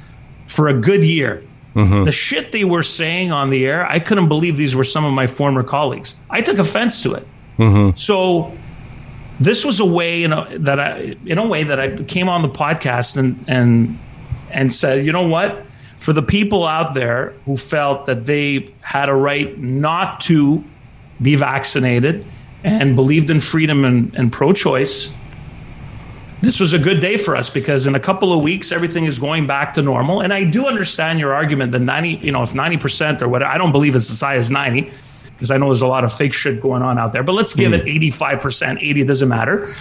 [0.48, 1.44] for a good year.
[1.76, 2.06] Mm-hmm.
[2.06, 5.14] The shit they were saying on the air, I couldn't believe these were some of
[5.14, 6.16] my former colleagues.
[6.30, 7.28] I took offense to it.
[7.58, 7.98] Mm-hmm.
[7.98, 8.56] So
[9.40, 12.42] this was a way in a, that I, in a way that I came on
[12.42, 14.00] the podcast and and
[14.52, 15.66] and said, you know what,
[15.98, 20.64] for the people out there who felt that they had a right not to
[21.22, 22.26] be vaccinated
[22.64, 25.12] and believed in freedom and, and pro-choice,
[26.46, 29.18] this was a good day for us because in a couple of weeks everything is
[29.18, 30.22] going back to normal.
[30.22, 33.44] And I do understand your argument that ninety, you know, if ninety percent or what
[33.44, 34.92] I don't believe it's as high as ninety
[35.36, 37.24] because I know there's a lot of fake shit going on out there.
[37.24, 37.88] But let's give it hmm.
[37.88, 39.74] eighty five percent, eighty it doesn't matter.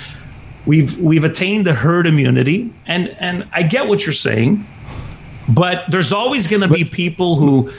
[0.66, 4.66] We've we've attained the herd immunity, and and I get what you're saying.
[5.46, 7.70] But there's always going to be people who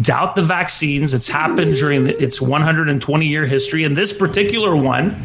[0.00, 1.14] doubt the vaccines.
[1.14, 3.82] It's happened during the, its 120 year history.
[3.82, 5.20] And this particular one,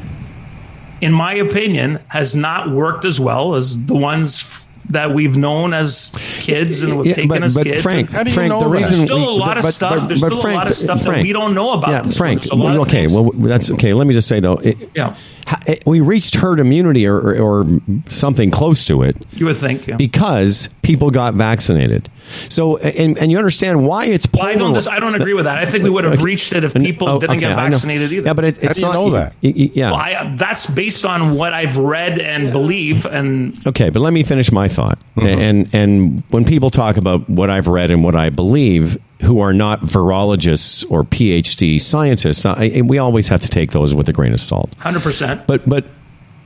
[1.01, 5.73] in my opinion, has not worked as well as the ones f- that we've known
[5.73, 7.81] as kids and we've Yeah, taken but, as but kids.
[7.83, 8.71] Frank, How do you Frank, know the that?
[8.71, 10.71] reason There's still we- a lot of but- stuff- but- there's but still a lot
[10.71, 12.17] of stuff that we don't know about Yeah, this.
[12.17, 12.41] Frank.
[12.41, 13.93] There's a lot of okay, well, that's okay.
[13.93, 15.15] Let me just say though, it, Yeah.
[15.47, 17.79] Ha- it- we reached herd immunity or, or, or
[18.09, 19.87] something close to it you would think.
[19.87, 19.95] Yeah.
[19.95, 22.09] because people got vaccinated.
[22.49, 24.27] So, and, and you understand why it's.
[24.33, 24.73] Well, I don't.
[24.73, 25.57] dis- I don't agree with that.
[25.57, 26.23] I think we would have Okay.
[26.23, 28.25] reached it if people oh, didn't okay, get vaccinated either.
[28.27, 28.93] Yeah, but it, it's do you not.
[28.93, 29.33] know that?
[29.41, 29.91] y- y- yeah.
[29.91, 34.23] Well, I, that's based on what I've read and believe, and Okay, but let me
[34.23, 34.99] finish my thought.
[35.15, 35.39] Mm-hmm.
[35.39, 39.53] And and when people talk about what I've read and what I believe, who are
[39.53, 44.33] not virologists or PhD scientists, I, we always have to take those with a grain
[44.33, 44.73] of salt.
[44.75, 45.47] hundred percent.
[45.47, 45.85] But but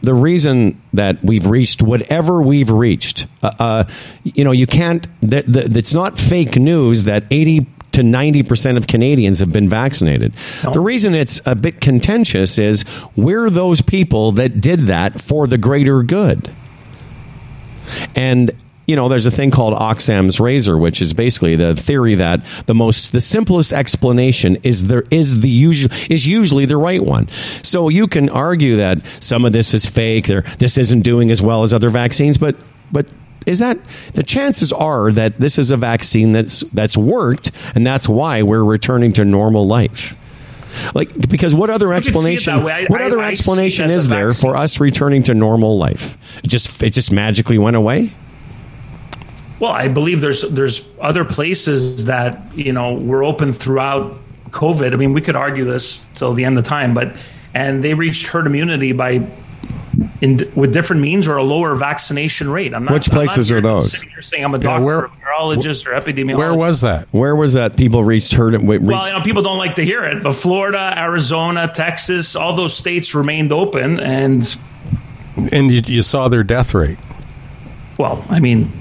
[0.01, 3.83] the reason that we've reached whatever we've reached, uh, uh,
[4.23, 5.07] you know, you can't.
[5.21, 9.67] That, that, it's not fake news that eighty to ninety percent of Canadians have been
[9.67, 10.33] vaccinated.
[10.61, 12.85] The reason it's a bit contentious is
[13.15, 16.49] we're those people that did that for the greater good.
[18.15, 18.51] And
[18.91, 22.75] you know, there's a thing called Occam's razor, which is basically the theory that the
[22.75, 27.29] most, the simplest explanation is there is the usual is usually the right one.
[27.63, 31.41] So you can argue that some of this is fake, there this isn't doing as
[31.41, 32.57] well as other vaccines, but
[32.91, 33.05] but
[33.45, 33.77] is that
[34.13, 38.65] the chances are that this is a vaccine that's that's worked, and that's why we're
[38.65, 40.17] returning to normal life.
[40.93, 42.53] Like because what other can see it explanation?
[42.55, 44.49] I- what I- other I explanation is there vaccine.
[44.49, 46.17] for us returning to normal life?
[46.43, 48.11] It just it just magically went away.
[49.61, 54.17] Well, I believe there's there's other places that you know were open throughout
[54.49, 54.91] COVID.
[54.91, 57.13] I mean, we could argue this till the end of time, but
[57.53, 59.21] and they reached herd immunity by
[60.21, 62.73] in with different means or a lower vaccination rate.
[62.73, 62.93] I'm not.
[62.93, 63.91] Which I'm not places here are those?
[63.91, 66.37] sitting here saying I'm a doctor, where- or virologist, or epidemiologist.
[66.37, 67.07] Where was that?
[67.11, 67.77] Where was that?
[67.77, 68.53] People reached herd.
[68.53, 72.55] Reached, Well, you know, people don't like to hear it, but Florida, Arizona, Texas, all
[72.55, 74.57] those states remained open, and
[75.51, 76.97] And you, you saw their death rate.
[77.99, 78.71] Well, I mean,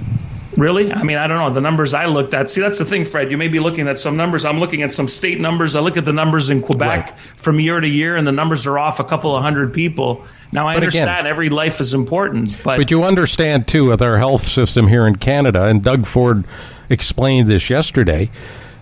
[0.56, 0.92] really?
[0.92, 1.50] I mean, I don't know.
[1.50, 3.30] The numbers I looked at, see, that's the thing, Fred.
[3.30, 4.44] You may be looking at some numbers.
[4.44, 5.76] I'm looking at some state numbers.
[5.76, 7.14] I look at the numbers in Quebec Right.
[7.36, 10.24] from year to year, and the numbers are off a couple of hundred people.
[10.52, 14.02] Now, I But again- understand every life is important, but, But you understand, too, with
[14.02, 16.44] our health system here in Canada, and Doug Ford
[16.88, 18.30] explained this yesterday,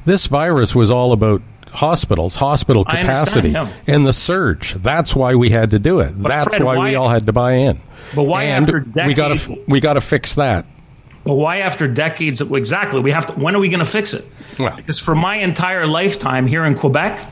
[0.06, 1.42] this virus was all about
[1.72, 3.68] hospitals, hospital capacity, yeah.
[3.86, 4.72] and the surge.
[4.82, 6.20] That's why we had to do it.
[6.22, 7.78] That's Fred, why, why- we all had to buy in.
[8.14, 10.64] But why and after we got to we got to fix that.
[11.24, 13.00] But why after decades exactly?
[13.00, 13.32] We have to.
[13.34, 14.24] When are we going to fix it?
[14.58, 17.28] Well- because for my entire lifetime here in Quebec,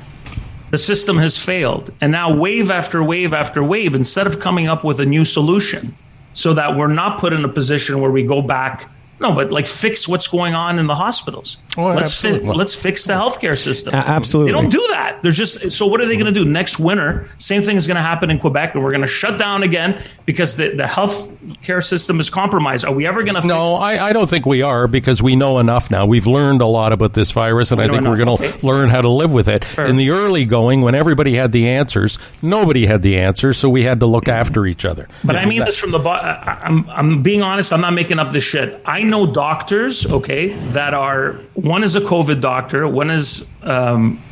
[0.70, 4.84] the system has failed, and now wave after wave after wave, instead of coming up
[4.84, 5.96] with a new solution,
[6.34, 8.90] so that we're not put in a position where we go back.
[9.18, 11.56] No, but like fix what's going on in the hospitals.
[11.78, 12.54] Oh, let's fi- absolutely.
[12.56, 13.94] let's fix the healthcare system.
[13.94, 14.52] A- absolutely.
[14.52, 15.22] They don't do that.
[15.22, 15.86] They're just so.
[15.86, 17.28] What are they going to do next winter?
[17.38, 20.02] Same thing is going to happen in Quebec, and we're going to shut down again
[20.26, 21.32] because the, the health
[21.62, 22.84] care system is compromised.
[22.84, 23.46] Are we ever going to?
[23.46, 26.04] No, I, I don't think we are because we know enough now.
[26.04, 28.46] We've learned a lot about this virus, and We I know think we're going to
[28.48, 28.66] okay.
[28.66, 29.64] learn how to live with it.
[29.78, 33.84] In the early going, when everybody had the answers, nobody had the answers, so we
[33.84, 35.08] had to look after each other.
[35.24, 35.98] But I mean this from the.
[35.98, 37.72] bo- I- I'm I'm being honest.
[37.72, 38.82] I'm not making up this shit.
[38.84, 44.22] I know doctors, okay, that are one is a COVID doctor, one is um,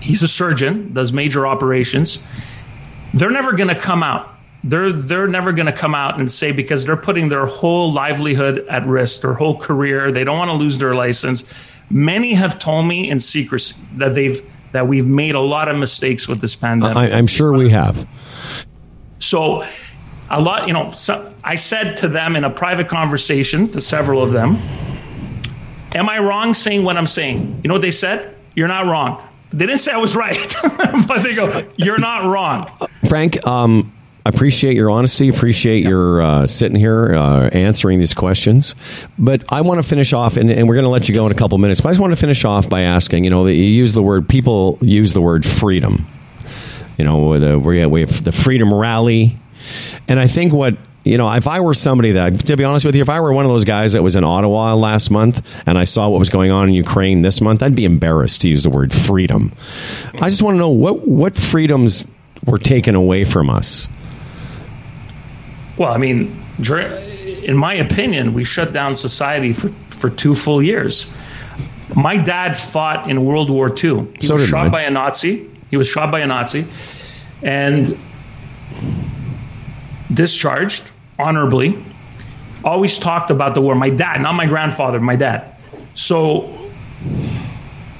[0.00, 2.18] he's a surgeon, does major operations.
[3.14, 4.34] They're never going to come out.
[4.64, 8.66] They're they're never going to come out and say because they're putting their whole livelihood
[8.68, 10.10] at risk, their whole career.
[10.10, 11.44] They don't want to lose their license.
[11.90, 16.28] Many have told me in secrecy that they've that we've made a lot of mistakes
[16.28, 16.96] with this pandemic.
[16.96, 18.06] I, I'm sure we have.
[19.20, 19.64] So,
[20.30, 24.22] a lot, you know, so I said to them in a private conversation to several
[24.22, 24.58] of them,
[25.94, 27.60] Am I wrong saying what I'm saying?
[27.62, 28.36] You know what they said?
[28.54, 29.26] You're not wrong.
[29.50, 30.54] They didn't say I was right,
[31.08, 32.60] but they go, You're not wrong.
[33.08, 33.92] Frank, um,
[34.26, 35.30] I appreciate your honesty.
[35.30, 38.74] Appreciate your uh, sitting here uh, answering these questions.
[39.18, 41.32] But I want to finish off, and, and we're going to let you go in
[41.32, 41.80] a couple minutes.
[41.80, 43.24] But I just want to finish off by asking.
[43.24, 44.28] You know, you use the word.
[44.28, 46.06] People use the word freedom.
[46.98, 49.38] You know, the, we have the freedom rally,
[50.08, 50.76] and I think what.
[51.04, 53.32] You know, if I were somebody that, to be honest with you, if I were
[53.32, 56.28] one of those guys that was in Ottawa last month and I saw what was
[56.28, 59.52] going on in Ukraine this month, I'd be embarrassed to use the word freedom.
[60.20, 62.04] I just want to know what what freedoms
[62.44, 63.88] were taken away from us
[65.78, 71.06] well, I mean, in my opinion, we shut down society for, for two full years.
[71.94, 74.08] My dad fought in World War II.
[74.20, 74.70] He So was shot mine.
[74.72, 75.48] by a Nazi.
[75.70, 76.66] He was shot by a Nazi
[77.42, 77.96] and
[80.12, 80.84] discharged
[81.18, 81.82] honorably.
[82.64, 83.74] Always talked about the war.
[83.74, 85.54] My dad, not my grandfather, my dad.
[85.94, 86.70] So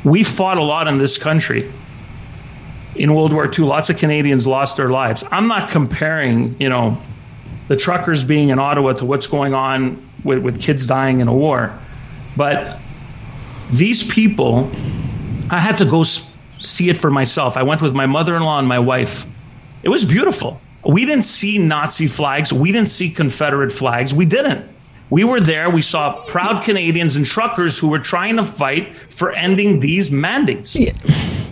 [0.05, 1.73] we fought a lot in this country
[2.95, 3.67] in World War II.
[3.67, 5.25] Lots of Canadians lost their lives.
[5.31, 7.01] I'm not comparing, you know,
[7.69, 11.35] the truckers being in Ottawa to what's going on with, with kids dying in a
[11.35, 11.79] war.
[12.37, 12.79] But
[13.71, 14.71] these people,
[15.51, 16.05] I had to go
[16.61, 17.57] see it for myself.
[17.57, 19.27] I went with my mother in law and my wife.
[19.83, 20.61] It was beautiful.
[20.85, 22.53] We didn't see Nazi flags.
[22.53, 24.15] We didn't see Confederate flags.
[24.15, 24.69] We didn't.
[25.11, 25.71] We were there.
[25.71, 30.77] We saw proud Canadians and truckers who were trying to fight for ending these mandates.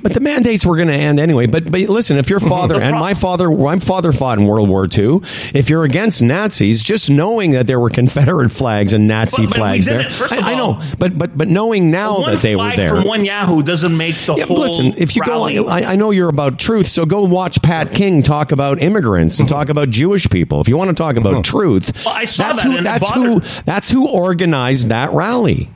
[0.03, 1.47] But the mandates were going to end anyway.
[1.49, 4.85] But but listen, if your father and my father, my father fought in World War
[4.87, 5.19] II.
[5.53, 9.57] If you're against Nazis, just knowing that there were Confederate flags and Nazi But- but
[9.57, 10.03] flags didn't.
[10.03, 10.81] there, First of I, I know.
[10.97, 12.91] But but but knowing now that they were there.
[12.91, 14.59] from one Yahoo doesn't make the Yeah, whole.
[14.59, 15.55] listen, if you rally.
[15.57, 19.41] go, I, I know you're about truth, so go watch Pat King talk about immigrants
[19.41, 20.61] and talk about Jewish people.
[20.61, 21.43] If you want to talk about uh-huh.
[21.43, 25.11] truth, Well, I saw that's that who and it that's who that's who organized that
[25.11, 25.69] rally.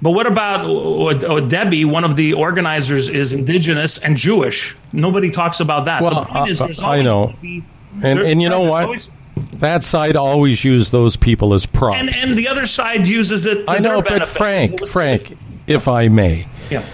[0.00, 1.84] But what about uh, uh, Debbie?
[1.84, 4.76] One of the organizers is indigenous and Jewish.
[4.92, 6.02] Nobody talks about that.
[6.02, 7.34] Well, the point is, uh, there's I know.
[7.42, 7.64] be-
[8.02, 8.84] And and you know what?
[8.84, 9.10] always-
[9.54, 11.98] that side always used those people as props.
[12.00, 13.66] and and the other side uses it.
[13.66, 14.28] To I know, their but.
[14.28, 16.84] Frank, Frank, if I may, yeah.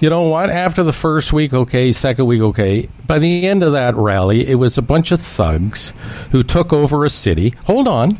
[0.00, 0.48] you know what?
[0.50, 2.88] After the first week, okay, second week, okay.
[3.06, 5.92] By the end of that rally, it was a bunch of thugs
[6.30, 7.54] who took over a city.
[7.64, 8.18] Hold on.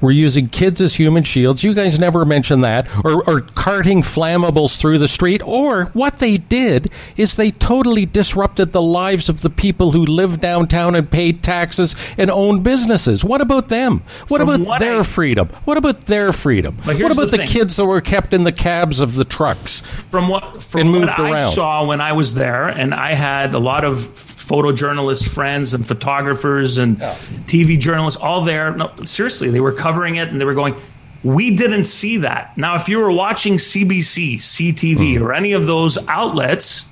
[0.00, 1.62] We're using kids as human shields.
[1.64, 2.88] You guys never mentioned that.
[3.04, 5.42] Or, or carting flammables through the street.
[5.44, 10.40] Or what they did is they totally disrupted the lives of the people who live
[10.40, 13.24] downtown and paid taxes and own businesses.
[13.24, 14.02] What about them?
[14.28, 15.48] What From about what their I- freedom?
[15.64, 16.76] What about their freedom?
[16.84, 19.80] What about the the, kids that were kept in the cabs of the trucks?
[20.10, 23.54] From what from And what moved I saw when I was there, and I had
[23.54, 26.98] a lot of photojournalist friends and photographers and
[27.46, 28.74] TV journalists all there.
[28.74, 30.74] No, seriously, they were covering it and they were going.
[31.22, 32.56] We didn't see that.
[32.58, 35.24] Now, if you were watching CBC, CTV, hmm.
[35.24, 36.84] or any of those outlets,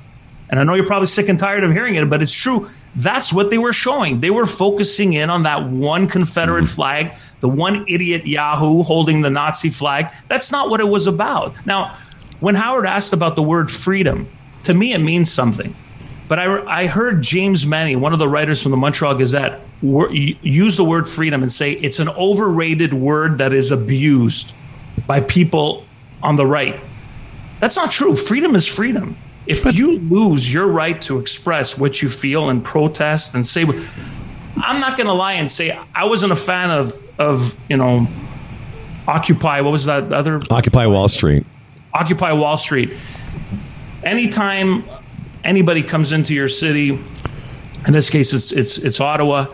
[0.49, 2.69] and I know you're probably sick and tired of hearing it, but it's true.
[2.97, 4.20] That's what they were showing.
[4.20, 6.66] They were focusing in on that one Confederate hmm.
[6.66, 10.07] flag, the one idiot Yahoo holding the Nazi flag.
[10.29, 11.55] That's not what it was about.
[11.66, 11.97] Now,
[12.41, 14.29] when Howard asked about the word freedom,
[14.65, 15.77] to me it means something.
[16.33, 20.11] But I, I heard James Manny, one of the writers from the Montreal Gazette, wor-
[20.11, 24.55] use the word freedom and say it's an overrated word that is abused
[25.07, 25.85] by people
[26.23, 26.81] on the right.
[27.61, 28.17] That's not true.
[28.17, 29.15] Freedom is freedom.
[29.47, 33.65] If you lose your right to express what you feel and protest and say,
[34.57, 38.07] I'm not going to lie and say I wasn't a fan of of you know
[39.07, 39.61] Occupy.
[39.61, 41.45] What was that other Occupy Wall Street.
[41.93, 42.95] Occupy Wall Street.
[44.03, 44.83] Anytime
[45.44, 46.98] anybody comes into your city,
[47.86, 49.47] in this case it's it's it's Ottawa,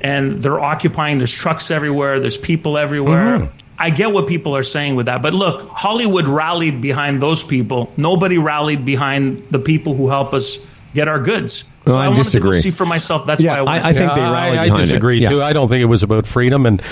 [0.00, 1.18] and they're occupying.
[1.18, 2.20] There's trucks everywhere.
[2.20, 3.38] There's people everywhere.
[3.40, 3.54] Mm-hmm.
[3.80, 7.92] I get what people are saying with that, but look, Hollywood rallied behind those people.
[7.96, 10.58] Nobody rallied behind the people who help us
[10.94, 11.62] get our goods.
[11.86, 12.60] No, So I wanted to go disagree.
[12.60, 13.24] see for myself.
[13.24, 13.78] That's Yeah, why I.
[13.78, 15.22] I, I think they rallied I, I disagree it.
[15.22, 15.28] Yeah.
[15.30, 15.42] too.
[15.42, 16.66] I don't think it was about freedom.
[16.66, 16.82] And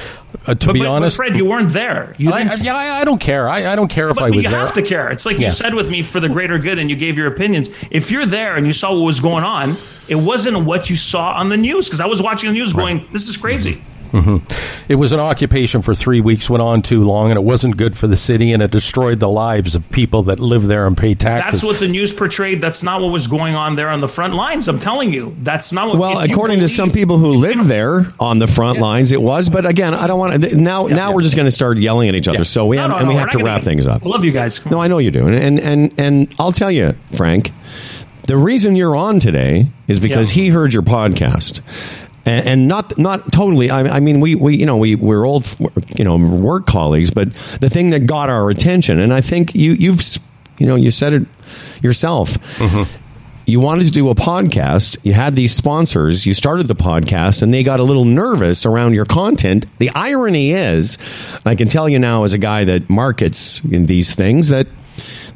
[0.47, 2.15] uh, to But, be but- but honest, Fred, you weren't there.
[2.19, 3.49] You I, I- yeah, I, I don't care.
[3.49, 4.59] I, I don't care if But I was you there.
[4.59, 5.11] have to care.
[5.11, 5.47] It's like Yeah.
[5.49, 7.71] you said with me for the greater good, and you gave your opinions.
[7.91, 9.77] If you're there and you saw what was going on,
[10.09, 11.87] it wasn't what you saw on the news.
[11.87, 13.83] Because I was watching the news, going, "This is crazy."
[14.23, 14.91] Mm-hmm.
[14.93, 17.97] It was an occupation for three weeks, went on too long, and it wasn't good
[17.97, 21.15] for the city, and it destroyed the lives of people that live there and pay
[21.15, 21.61] taxes.
[21.61, 22.61] That's what the news portrayed.
[22.61, 24.69] That's not what was going on there on the front lines.
[24.69, 25.99] I'm telling you, that's not what.
[25.99, 29.21] Well, if you according to some people who live there on the front lines, it
[29.21, 29.49] was.
[29.49, 30.57] But again, I don't want to.
[30.57, 32.39] Now, now we're just going to start yelling at each other.
[32.39, 32.45] Yeah.
[32.45, 34.05] So we No, have, no, and no, we have not to gonna wrap things up.
[34.05, 34.59] I love you guys.
[34.59, 34.81] Come No.
[34.81, 37.53] I know you do, and and and, and I'll tell you, Frank.
[38.27, 40.43] The reason you're on today is because Yeah.
[40.43, 41.61] he heard your podcast.
[42.27, 43.71] And, and not not totally.
[43.71, 45.47] I, I mean, we, we you know we we're old
[45.97, 49.73] you know work colleagues, but the thing that got our attention, and I think you
[49.73, 50.03] you've
[50.59, 51.27] you know you said it
[51.83, 52.33] yourself.
[52.59, 52.83] Mm-hmm.
[53.49, 54.99] You wanted to do a podcast.
[55.05, 56.27] You had these sponsors.
[56.27, 59.67] You started the podcast, and they got a little nervous around your content.
[59.79, 60.99] The irony is,
[61.47, 64.67] I can tell you now, as a guy that markets in these things, that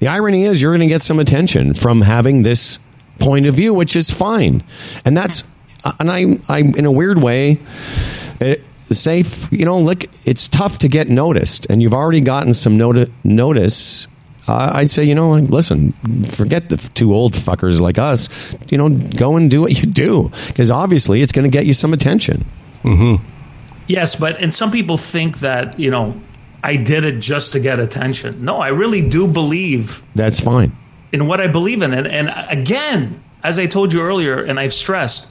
[0.01, 2.81] the irony is you're going to get some attention from having this
[3.21, 4.65] point of view, which is fine.
[5.05, 5.45] And that's,
[5.99, 7.59] and I, I in a weird way,
[8.41, 9.49] it, safe.
[9.53, 14.07] You know, look, it's tough to get noticed, and you've already gotten some noti- notice.
[14.49, 15.93] Uh, I'd say, you know, listen,
[16.29, 18.29] forget the two old fuckers like us.
[18.69, 21.75] You know, go and do what you do because obviously it's going to get you
[21.75, 22.45] some attention.
[23.87, 26.21] Yes, but and some people think that you know
[26.63, 28.45] I did it just to get attention.
[28.45, 30.77] No, I really do believe That's fine.
[31.13, 34.75] in what I believe in, and and again, as I told you earlier, and I've
[34.75, 35.27] stressed,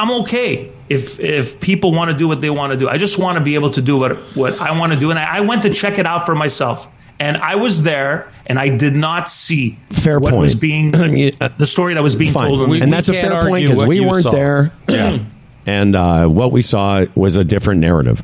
[0.00, 2.88] I'm okay if if people want to do what they want to do.
[2.88, 5.18] I just want to be able to do what what I want to do, and
[5.18, 6.86] I, I went to check it out for myself.
[7.20, 10.40] And I was there, and I did not see Fair what point.
[10.42, 12.48] was being the story that was being Fine.
[12.48, 12.68] told.
[12.68, 14.30] We- the- and that's a fair point because we weren't saw.
[14.30, 14.72] there.
[14.88, 15.18] Yeah.
[15.66, 18.20] And uh, what we saw was a different narrative.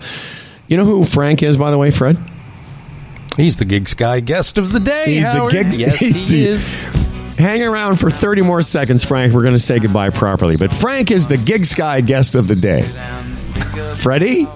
[0.69, 2.19] You know who Frank is, by the way, Fred?
[3.37, 5.05] He's the GigSky guest of the day.
[5.15, 5.53] He's the Howard.
[5.53, 6.85] gig- Yes, he's he the- is.
[7.41, 9.33] Hang around for 30 more seconds, Frank.
[9.33, 10.59] We're going to say goodbye properly.
[10.59, 12.83] But Frank is the GigSky guest of the day.
[13.97, 14.47] Freddie?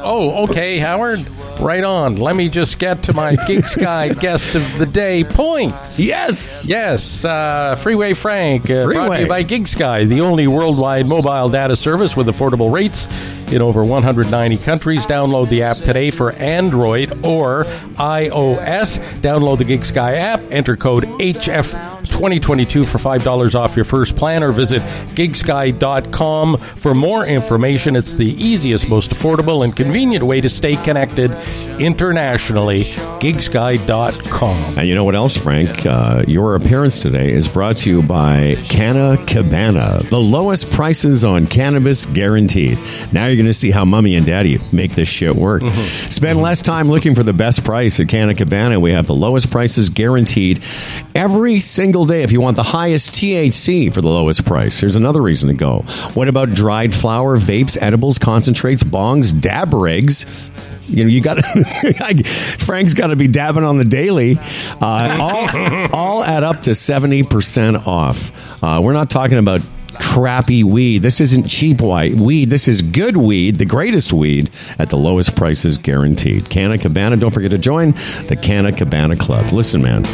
[0.00, 1.24] Oh, okay, Howard.
[1.60, 2.16] Right on.
[2.16, 6.00] Let me just get to my GigSky guest of the day points.
[6.00, 6.64] Yes.
[6.66, 9.20] Yes, uh, Freeway Frank, uh, brought to Freeway.
[9.22, 13.06] you by GigSky, the only worldwide mobile data service with affordable rates
[13.52, 15.06] in over 190 countries.
[15.06, 18.98] Download the app today for Android or iOS.
[19.20, 24.82] Download the GigSky app, enter code HF2022 for $5 off your first plan, or visit
[25.14, 27.94] gigsky.com for more information.
[27.96, 31.30] It's the easiest, most affordable, and convenient way to stay connected
[31.78, 32.84] internationally.
[33.20, 34.78] Gigsky.com.
[34.78, 35.84] And you know what else, Frank?
[35.84, 41.46] Uh, your appearance today is brought to you by Canna Cabana, the lowest prices on
[41.46, 42.78] cannabis guaranteed.
[43.12, 45.62] Now you're going to see how mommy and daddy make this shit work.
[46.10, 48.80] Spend less time looking for the best price at Canna Cabana.
[48.80, 50.62] We have the lowest prices guaranteed
[51.14, 54.78] every single day if you want the highest THC for the lowest price.
[54.78, 55.80] Here's another reason to go.
[56.14, 60.26] What about dried flower, vapes, edibles, concentrates, bongs, dab rigs?
[60.86, 61.44] You know, you got
[62.58, 64.38] Frank's got to be dabbing on the daily.
[64.80, 68.32] Uh, all, all add up to seventy percent off.
[68.62, 69.60] Uh, we're not talking about
[70.00, 70.98] crappy weed.
[71.02, 72.50] This isn't cheap white weed.
[72.50, 76.50] This is good weed, the greatest weed at the lowest prices guaranteed.
[76.50, 77.16] Canna Cabana.
[77.16, 77.92] Don't forget to join
[78.26, 79.52] the Canna Cabana Club.
[79.52, 80.04] Listen, man,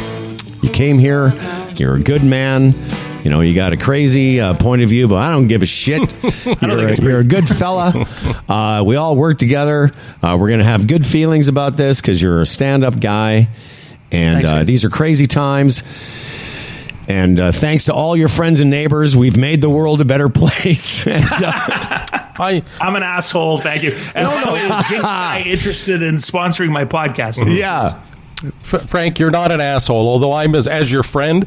[0.61, 1.33] you came here.
[1.75, 2.73] You're a good man.
[3.23, 5.65] You know, you got a crazy uh, point of view, but I don't give a
[5.67, 6.11] shit.
[6.61, 8.07] You're, a, you're a good fella.
[8.49, 9.91] Uh, we all work together.
[10.21, 13.47] Uh, we're going to have good feelings about this because you're a stand up guy.
[14.11, 15.83] And Thanks, uh, these are crazy times.
[17.07, 20.27] And uh, thanks to all your friends and neighbors, we've made the world a better
[20.41, 21.07] place.
[21.07, 23.59] and, uh, I, I'm an asshole.
[23.59, 23.97] Thank you.
[24.15, 27.55] And also, is GigSky interested in sponsoring my podcast?
[27.55, 28.01] yeah.
[28.43, 30.07] F- Frank, you're not an asshole.
[30.07, 31.45] Although I'm as, as your friend,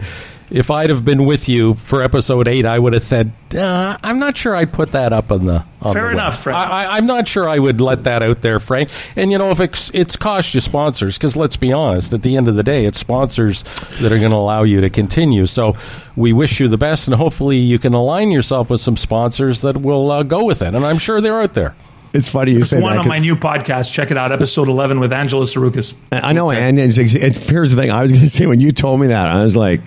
[0.51, 4.19] if I'd have been with you for episode eight, I would have said, uh, "I'm
[4.19, 6.59] not sure I'd put that up on the." On Fair the enough, Frank.
[6.59, 8.89] I, I, I'm not sure I would let that out there, Frank.
[9.17, 12.37] And you know, if it's, it's cost you sponsors, because let's be honest, at the
[12.37, 13.65] end of the day, it's sponsors
[14.01, 15.47] that are going to allow you to continue.
[15.47, 15.75] So
[16.17, 19.79] we wish you the best, and hopefully you can align yourself with some sponsors that
[19.79, 20.75] will uh, go with it.
[20.75, 21.75] And I'm sure they're out there.
[22.15, 23.01] It's funny you say One that.
[23.01, 23.91] on my new podcast.
[23.91, 25.95] Check it out, episode 11 with Angelo Tsarouchas.
[26.13, 27.91] I know, and it's, it, here's the thing.
[27.91, 29.81] I was going to say when you told me that, I was like,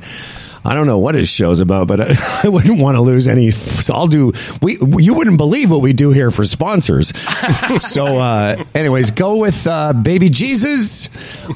[0.65, 3.51] I don't know what his show's about, but I, I wouldn't want to lose any.
[3.51, 4.33] So I'll do.
[4.61, 7.13] We you wouldn't believe what we do here for sponsors.
[7.79, 11.07] so, uh, anyways, go with uh, Baby Jesus.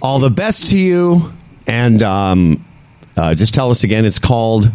[0.02, 1.34] All the best to you,
[1.68, 2.66] and um,
[3.18, 4.06] uh, just tell us again.
[4.06, 4.72] It's called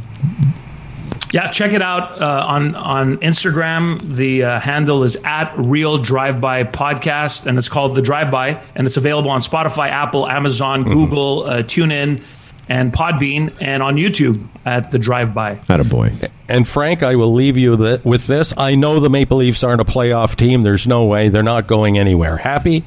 [1.32, 4.00] Yeah, check it out uh, on on Instagram.
[4.00, 8.60] The uh, handle is at Real Drive By Podcast, and it's called The Drive By,
[8.74, 12.22] and it's available on Spotify, Apple, Amazon, Google, uh, TuneIn,
[12.68, 15.58] and Podbean, and on YouTube at The Drive By.
[15.68, 16.12] Not a boy.
[16.48, 18.54] And Frank, I will leave you th- with this.
[18.56, 20.62] I know the Maple Leafs aren't a playoff team.
[20.62, 22.36] There's no way they're not going anywhere.
[22.36, 22.84] Happy?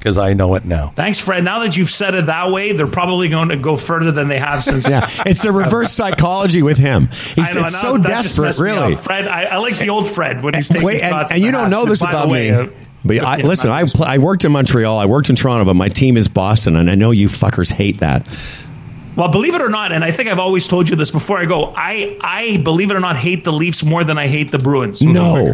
[0.00, 0.94] Because I know it now.
[0.96, 1.44] Thanks, Fred.
[1.44, 4.38] Now that you've said it that way, they're probably going to go further than they
[4.38, 4.80] have since.
[4.90, 7.08] Yeah, it's a reverse psychology with him.
[7.08, 8.96] He's know, it's so desperate, really.
[8.96, 11.44] Fred, I, I like the old Fred when he's taking Wait, and, shots and at
[11.44, 12.56] you don't know this By the about way, me.
[12.56, 12.66] uh,
[13.04, 15.88] but I, listen, I, pl- I worked in Montreal, I worked in Toronto, but my
[15.88, 18.26] team is Boston, and I know you fuckers hate that.
[19.16, 21.44] Well, believe it or not, and I think I've always told you this before I
[21.44, 21.74] go.
[21.76, 25.02] I, I believe it or not, hate the Leafs more than I hate the Bruins.
[25.02, 25.52] No.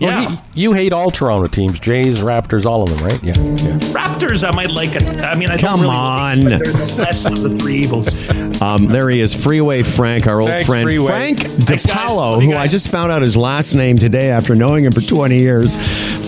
[0.00, 0.20] Yeah.
[0.20, 3.22] Well, you, you hate all Toronto teams Jays, Raptors, all of them, right?
[3.22, 3.32] Yeah.
[3.36, 3.78] yeah.
[3.92, 5.18] Raptors, I might like it.
[5.18, 6.40] I mean, I Come don't really on.
[6.42, 8.08] Like, they're the less of the three evils.
[8.58, 10.84] Um, there he is, Freeway Frank, our old Thanks, friend.
[10.84, 11.06] Freeway.
[11.06, 11.96] Frank Thanks, guys.
[11.96, 14.90] DePaulo, Love you who I just found out his last name today after knowing him
[14.90, 15.76] for 20 years.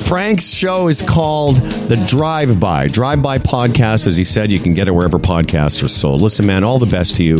[0.06, 2.86] Frank's show is called The Drive By.
[2.86, 6.20] Drive By Podcast, as he said, you can get it wherever podcasts are sold.
[6.22, 7.38] Listen, man, all the best to you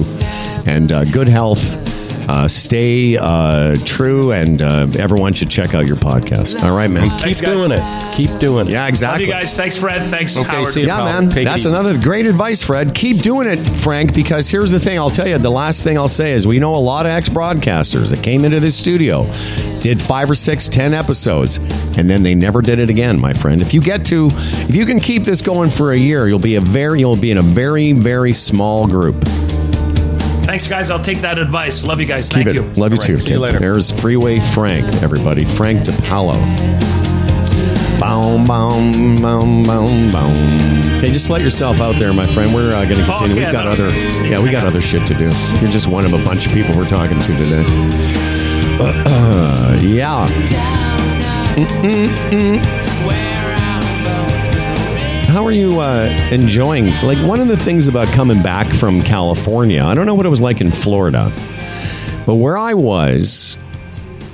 [0.66, 1.89] and uh, good health
[2.28, 6.62] Uh, stay uh, true, and uh, everyone should check out your podcast.
[6.62, 7.08] All right, man.
[7.08, 7.52] Keep Thanks, guys.
[7.54, 8.14] doing it.
[8.14, 8.72] Keep doing it.
[8.72, 9.26] Yeah, Love exactly.
[9.26, 9.56] you guys.
[9.56, 10.10] Thanks, Fred.
[10.10, 10.68] Thanks, Okay, Howard.
[10.72, 10.86] see you.
[10.86, 11.04] Yeah, pal.
[11.22, 11.30] man.
[11.30, 11.68] Take it That's easy.
[11.70, 12.94] another great advice, Fred.
[12.94, 15.38] Keep doing it, Frank, because here's the thing I'll tell you.
[15.38, 18.44] The last thing I'll say is we know a lot of ex broadcasters that came
[18.44, 19.24] into this studio,
[19.80, 21.56] did five or six, ten episodes,
[21.98, 23.60] and then they never did it again, my friend.
[23.60, 26.54] If you get to, if you can keep this going for a year, you'll be
[26.56, 29.24] a very, you'll be in a very, very small group.
[30.50, 30.90] Thanks, guys.
[30.90, 31.84] I'll take that advice.
[31.84, 32.28] Love you guys.
[32.28, 32.54] Keep Thank it.
[32.56, 32.62] you.
[32.72, 33.14] Love you All too.
[33.14, 33.60] right, see you later.
[33.60, 35.44] There's Freeway Frank, everybody.
[35.44, 36.34] Frank DePalo.
[38.00, 40.96] Boom, boom, boom, boom, boom.
[40.98, 42.52] Okay, just let yourself out there, my friend.
[42.52, 43.36] We're uh, going to continue.
[43.36, 43.90] yeah, We've got other,
[44.26, 45.32] yeah, we got other shit to do.
[45.60, 47.64] You're just one of a bunch of people we're talking to today.
[48.80, 50.26] Uh, yeah.
[55.30, 56.86] How are you uh, enjoying?
[57.04, 60.28] Like one of the things about coming back from California, I don't know what it
[60.28, 61.32] was like in Florida,
[62.26, 63.56] but where I was,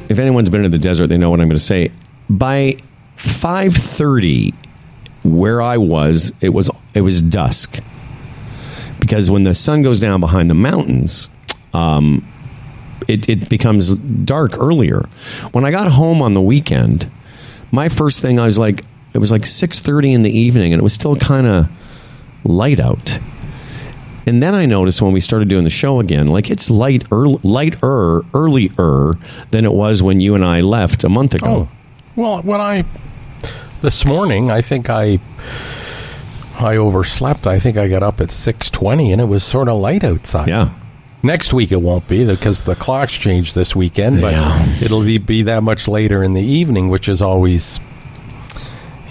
[0.09, 1.91] if anyone's been to the desert, they know what I'm going to say.
[2.31, 2.79] By
[3.17, 4.55] five thirty,
[5.23, 7.79] where I was, it was it was dusk
[8.99, 11.29] because when the sun goes down behind the mountains,
[11.75, 12.27] um,
[13.07, 15.03] it, it becomes dark earlier.
[15.53, 17.11] When I got home on the weekend,
[17.71, 18.83] my first thing I was like,
[19.17, 21.69] it was like six thirty in the evening, and it was still kind of
[22.45, 23.19] light out.
[24.29, 27.39] And then I noticed when we started doing the show again, like it's light, early,
[27.43, 29.15] lighter, earlier
[29.53, 31.69] than it was when you and I left a month ago.
[31.69, 31.77] Oh,
[32.17, 32.85] well, when I
[33.83, 35.19] this morning, I think I
[36.59, 37.47] I overslept.
[37.47, 40.49] I think I got up at six twenty, and it was sort of light outside.
[40.49, 40.71] Yeah.
[41.23, 44.77] Next week it won't be because the clocks change this weekend, but Yeah.
[44.81, 47.81] it'll be, be that much later in the evening, which is always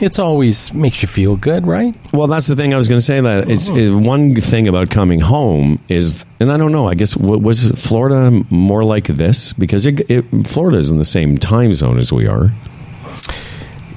[0.02, 1.96] it's always makes you feel good, right?
[2.14, 3.22] Well, that's the thing I was going to say.
[3.22, 6.88] That it's uh, one thing about coming home is, and I don't know.
[6.88, 11.06] I guess wa- was Florida more like this because it, it, Florida is in the
[11.06, 12.52] same time zone as we are.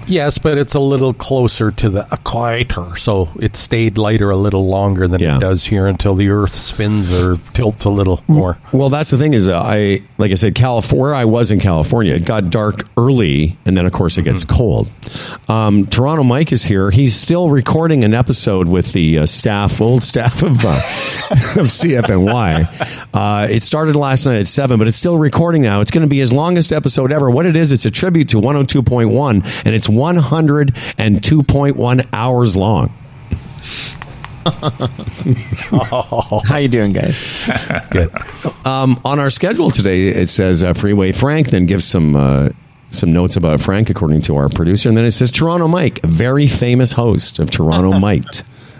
[0.09, 4.66] Yes, but it's a little closer to the equator, so it stayed lighter a little
[4.66, 5.36] longer than Yeah.
[5.36, 8.59] it does here until the Earth spins or tilts a little more.
[8.72, 10.98] Well, that's the thing is, uh, I like I said, California.
[10.98, 14.44] Where I was in California, it got dark early, and then of course it gets
[14.44, 14.90] cold.
[15.48, 16.90] Um, Toronto Mike is here.
[16.90, 20.68] He's still recording an episode with the uh, staff, old staff of uh,
[21.60, 23.06] of CFNY.
[23.14, 25.80] Uh, it started last night at seven, but it's still recording now.
[25.80, 27.30] It's going to be his longest episode ever.
[27.30, 32.93] What it is, it's a tribute to 102.1, and it's 102.1 hours long.
[36.47, 37.16] How you doing, guys?
[37.91, 38.11] Good.
[38.65, 42.51] Um, on our schedule today, it says uh, Freeway Frank, then gives some uh,
[42.91, 46.07] some notes about Frank, according to our producer, and then it says Toronto Mike, a
[46.07, 48.25] very famous host of Toronto Mike,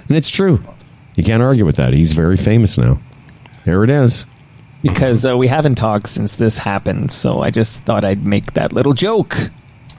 [0.09, 0.62] and it's true.
[1.16, 1.93] You can't argue with that.
[1.93, 2.99] He's very famous now.
[3.65, 4.24] There it is.
[4.82, 8.73] Because uh, we haven't talked since this happened, so I just thought I'd make that
[8.73, 9.36] little joke.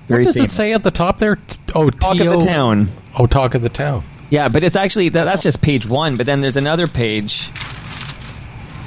[0.09, 1.35] Very What does it say at the top there?
[1.37, 2.87] T- Oh, Talk T-O- of the town.
[3.17, 4.03] Oh, talk of the town.
[4.31, 6.17] Yeah, but it's actually that, that's just page one.
[6.17, 7.49] But then there's another page.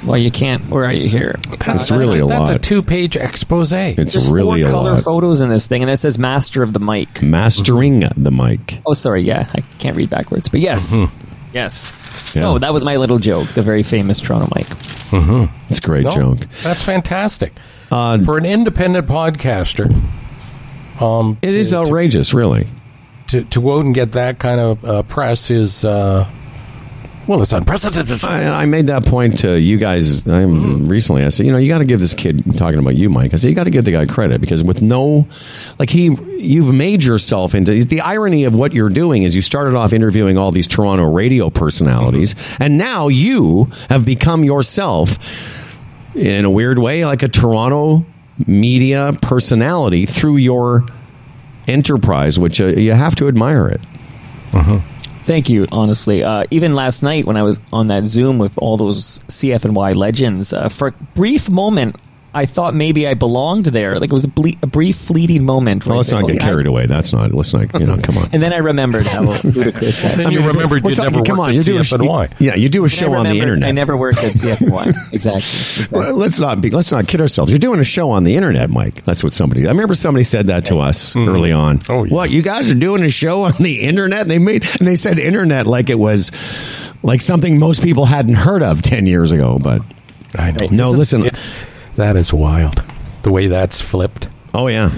[0.05, 0.67] Well, you can't.
[0.69, 1.39] Where are you here?
[1.49, 2.47] It's really a That's lot.
[2.47, 3.71] That's a two-page expose.
[3.71, 5.03] It's There's really four a color lot.
[5.03, 8.21] photos in this thing, and it says "Master of the Mic." Mastering mm-hmm.
[8.23, 8.79] the mic.
[8.85, 9.21] Oh, sorry.
[9.21, 11.15] Yeah, I can't read backwards, but yes, mm-hmm.
[11.53, 11.93] yes.
[12.29, 12.59] So Yeah.
[12.59, 13.47] that was my little joke.
[13.49, 14.69] The very famous Toronto Mike.
[14.71, 15.73] It's mm-hmm.
[15.73, 16.47] a great No, joke.
[16.63, 17.53] That's fantastic.
[17.89, 19.87] Uh, For an independent podcaster,
[20.99, 22.67] um, it is outrageous, really.
[23.33, 26.29] to, to go out and get that kind of uh, press is, uh,
[27.27, 28.23] well, it's unprecedented.
[28.23, 31.23] I, I made that point to you guys I, recently.
[31.23, 33.33] I said, you know, you got to give this kid talking about you, Mike.
[33.33, 35.27] I said, you got to give the guy credit because with no,
[35.79, 39.75] like he, you've made yourself into the irony of what you're doing is you started
[39.75, 45.17] off interviewing all these Toronto radio personalities, and now you have become yourself
[46.15, 48.05] in a weird way like a Toronto
[48.47, 50.85] media personality through your
[51.67, 53.81] enterprise, which uh, you have to admire it.
[55.19, 55.67] Thank you.
[55.71, 59.95] Honestly, uh, even last night when I was on that Zoom with all those CFNY
[59.95, 61.95] legends, uh, for a brief moment,
[62.35, 63.99] I thought maybe I belonged there.
[63.99, 65.85] Like it was a, ble- a brief, fleeting moment.
[65.85, 66.85] where Well, I let's said, not get "Okay, I-" carried away.
[66.87, 67.31] That's not.
[67.31, 67.79] Let's not.
[67.79, 68.29] You know, come on.
[68.33, 70.17] And then I remembered how ludicrous that.
[70.17, 72.33] Then you remembered We're you talking- never come worked on, at you do a- CFNY.
[72.39, 73.69] Yeah, you do a show on the internet.
[73.69, 75.13] I never worked at CFNY.
[75.13, 75.85] exactly.
[75.97, 76.71] Well, let's not be.
[76.71, 77.51] Let's not kid ourselves.
[77.51, 79.03] You're doing a show on the internet, Mike.
[79.05, 79.65] That's what somebody.
[79.67, 81.29] I remember somebody said that to us hmm.
[81.29, 81.81] early on.
[81.89, 82.13] Oh, yeah.
[82.13, 84.21] What you guys are doing a show on the internet?
[84.21, 86.31] And they made and they said internet like it was
[87.03, 89.59] like something most people hadn't heard of ten years ago.
[89.59, 89.81] But
[90.35, 90.67] I know.
[90.71, 91.25] no, Isn't listen.
[91.27, 91.35] it-
[91.95, 92.83] that is wild.
[93.23, 94.27] The way that's flipped.
[94.55, 94.91] Oh yeah.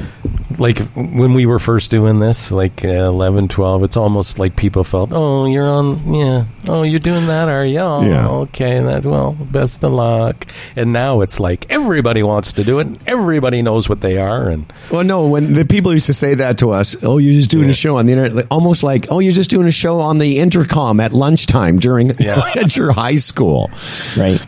[0.60, 4.84] like when we were first doing this like uh, 11 12 it's almost like people
[4.84, 8.28] felt oh you're on yeah oh you're doing that are you oh, Yeah.
[8.30, 10.46] okay that's well best of luck
[10.76, 14.72] and now it's like everybody wants to do it everybody knows what they are and
[14.92, 17.70] Well, no, when the people used to say that to us, oh, you're just doing
[17.70, 20.20] a show on the internet, like, almost like, oh, you're just doing a show on
[20.20, 22.44] the intercom at lunchtime during Yeah.
[22.56, 23.72] at your high school.
[24.18, 24.42] Right.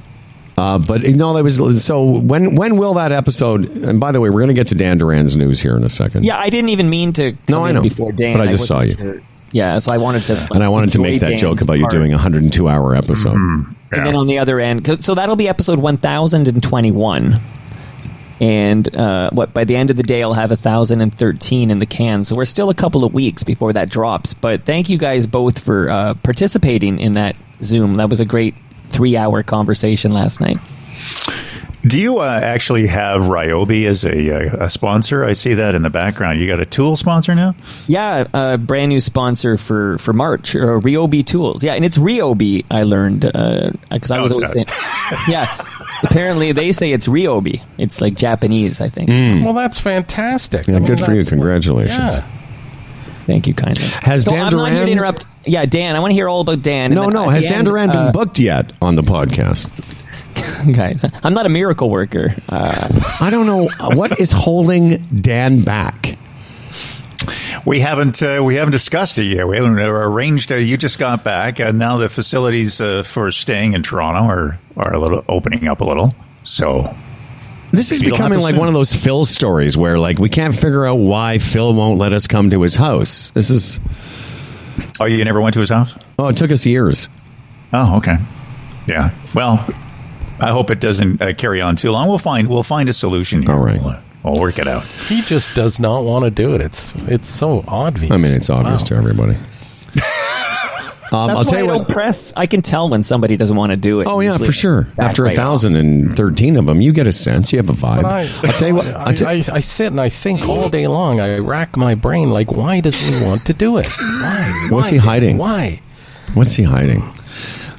[0.58, 2.04] Uh, but no, that was so.
[2.04, 3.70] When when will that episode?
[3.70, 5.90] And by the way, we're going to get to Dan Duran's news here in a
[5.90, 6.24] second.
[6.26, 7.32] Yeah, I didn't even mean to.
[7.48, 7.82] No, come I in know.
[7.84, 8.96] Before Dan, But I just saw you.
[8.96, 9.22] sure.
[9.52, 10.48] Yeah, so I wanted to.
[10.54, 12.96] and I wanted to make enjoy that joke Dan's about you doing a 102 hour
[12.96, 13.36] episode.
[13.36, 17.40] And then on the other end, 'cause- so that'll be episode 1021.
[18.40, 22.24] And uh, what by the end of the day, I'll have 1013 in the can.
[22.24, 24.34] So we're still a couple of weeks before that drops.
[24.34, 27.98] But thank you guys both for uh, participating in that Zoom.
[27.98, 28.54] That was a great
[28.90, 30.58] three hour conversation last night.
[31.86, 35.24] Do you uh, actually have Ryobi as a, uh, a sponsor?
[35.24, 36.40] I see that in the background.
[36.40, 37.56] You got a tool sponsor now?
[37.88, 41.64] Yeah, a brand new sponsor for for March, uh, Ryobi Tools.
[41.64, 42.66] Yeah, and it's Ryobi.
[42.72, 44.66] I learned because I No, was always saying,
[45.30, 45.66] yeah.
[46.04, 47.62] Apparently, they say it's Ryobi.
[47.78, 49.10] It's like Japanese, I think.
[49.46, 50.68] well that's fantastic.
[50.68, 51.18] Yeah, I mean, good for you.
[51.18, 51.98] that's like- Congratulations.
[52.18, 52.28] yeah.
[53.28, 53.84] Thank you kindly.
[53.84, 55.26] Has So Dan I'm not here to interrupt.
[55.46, 56.94] Yeah, Dan, I want to hear all about Dan.
[56.94, 57.28] No, no.
[57.28, 59.70] Has the Dan end, Duran been uh, booked yet on the podcast?
[60.74, 62.34] Guys, I'm not a miracle worker.
[62.48, 62.88] Uh,
[63.20, 66.18] I don't know what is holding Dan back.
[67.66, 69.46] We haven't uh, we haven't discussed it yet.
[69.46, 70.54] We haven't arranged.
[70.54, 74.60] Uh, you just got back, and now the facilities uh, for staying in Toronto are
[74.78, 76.16] are a little opening up a little.
[76.46, 76.96] So
[77.72, 80.86] This is Maybe becoming like one of those Phil stories where like we can't figure
[80.86, 83.30] out why Phil won't let us come to his house.
[83.32, 83.80] This is
[85.00, 85.94] oh, you never went to his house?
[86.20, 87.10] oh, it took us years.
[87.74, 88.18] Oh, okay.
[88.88, 89.12] Yeah.
[89.36, 89.66] Well,
[90.40, 92.08] I hope it doesn't uh, carry on too long.
[92.08, 93.42] We'll find we'll find a solution.
[93.44, 93.52] Here.
[93.52, 93.80] All right.
[93.82, 94.84] We'll, uh, we'll work it out.
[94.86, 98.50] he just does not want to do it it's it's so obvious I mean, it's
[98.50, 98.88] obvious Wow.
[98.88, 99.38] to everybody.
[101.12, 101.88] Um, that's I'll tell you I what.
[101.88, 102.34] don't press.
[102.36, 104.08] I can tell when somebody doesn't want to do it.
[104.08, 104.82] Oh yeah, Usually for sure.
[104.84, 105.44] back After a right off.
[105.44, 107.52] thousand and thirteen of them, you get a sense.
[107.54, 108.02] You have a vibe.
[108.02, 108.88] But I, will tell you what.
[108.88, 111.20] I, I'll tell- I, I sit and I think all day long.
[111.20, 113.88] I rack my brain like, why does he want to do it?
[113.88, 114.68] Why?
[114.70, 114.92] What's Why?
[114.92, 115.38] he hiding?
[115.38, 115.82] Why?
[116.34, 117.00] what's he hiding?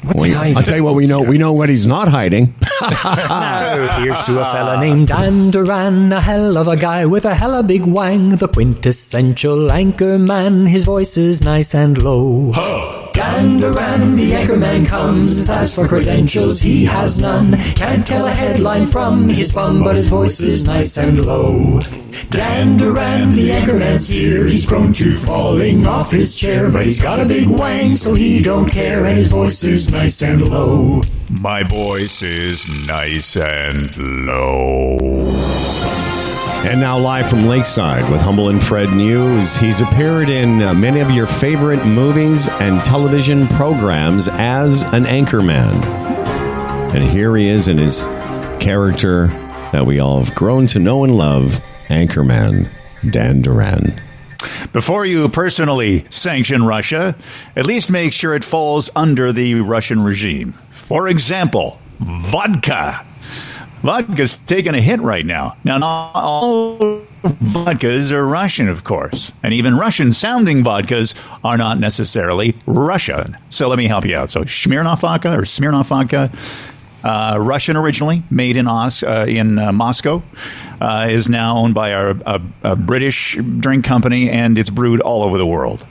[0.02, 0.56] What's We- he hiding?
[0.56, 0.94] I'll tell you what.
[0.94, 1.20] We know.
[1.22, 2.54] We know what he's not hiding.
[2.80, 7.34] Now, here's to a fella named Dan Duran, a hell of a guy with a
[7.34, 10.66] hella big wang, the quintessential anchor man.
[10.66, 12.52] His voice is nice and low.
[13.18, 15.50] Dan Duran, the anchor man comes.
[15.50, 17.58] As for credentials, he has none.
[17.74, 21.80] Can't tell a headline from his bum, but his voice is nice and low.
[22.30, 24.46] Dan Duran, the anchor man's here.
[24.46, 28.40] He's prone to falling off his chair, but he's got a big wang, so he
[28.40, 31.02] don't care, and his voice is nice and low.
[31.42, 33.96] My voice is nice and
[34.28, 35.17] low.
[36.66, 39.56] And now, live from Lakeside with Humble and Fred News.
[39.56, 45.72] He's appeared in uh, many of your favorite movies and television programs as an anchorman.
[46.92, 48.02] And here he is in his
[48.60, 49.28] character
[49.72, 52.68] that we all have grown to know and love Anchorman
[53.08, 54.00] Dan Duran.
[54.72, 57.16] Before you personally sanction Russia,
[57.56, 60.58] at least make sure it falls under the Russian regime.
[60.70, 63.06] For example, vodka.
[63.82, 65.56] Vodka's taking a hit right now.
[65.64, 66.78] Now, not all
[67.22, 71.14] vodkas are Russian, of course, and even Russian sounding vodkas
[71.44, 73.36] are not necessarily Russian.
[73.50, 74.30] So let me help you out.
[74.30, 76.30] So, Smirnoff vodka or Smirnoff vodka.
[77.04, 80.20] Uh, Russian originally, made in Os- uh, in uh, Moscow,
[80.80, 85.22] uh, is now owned by a, a, a British drink company, and it's brewed all
[85.22, 85.86] over the world.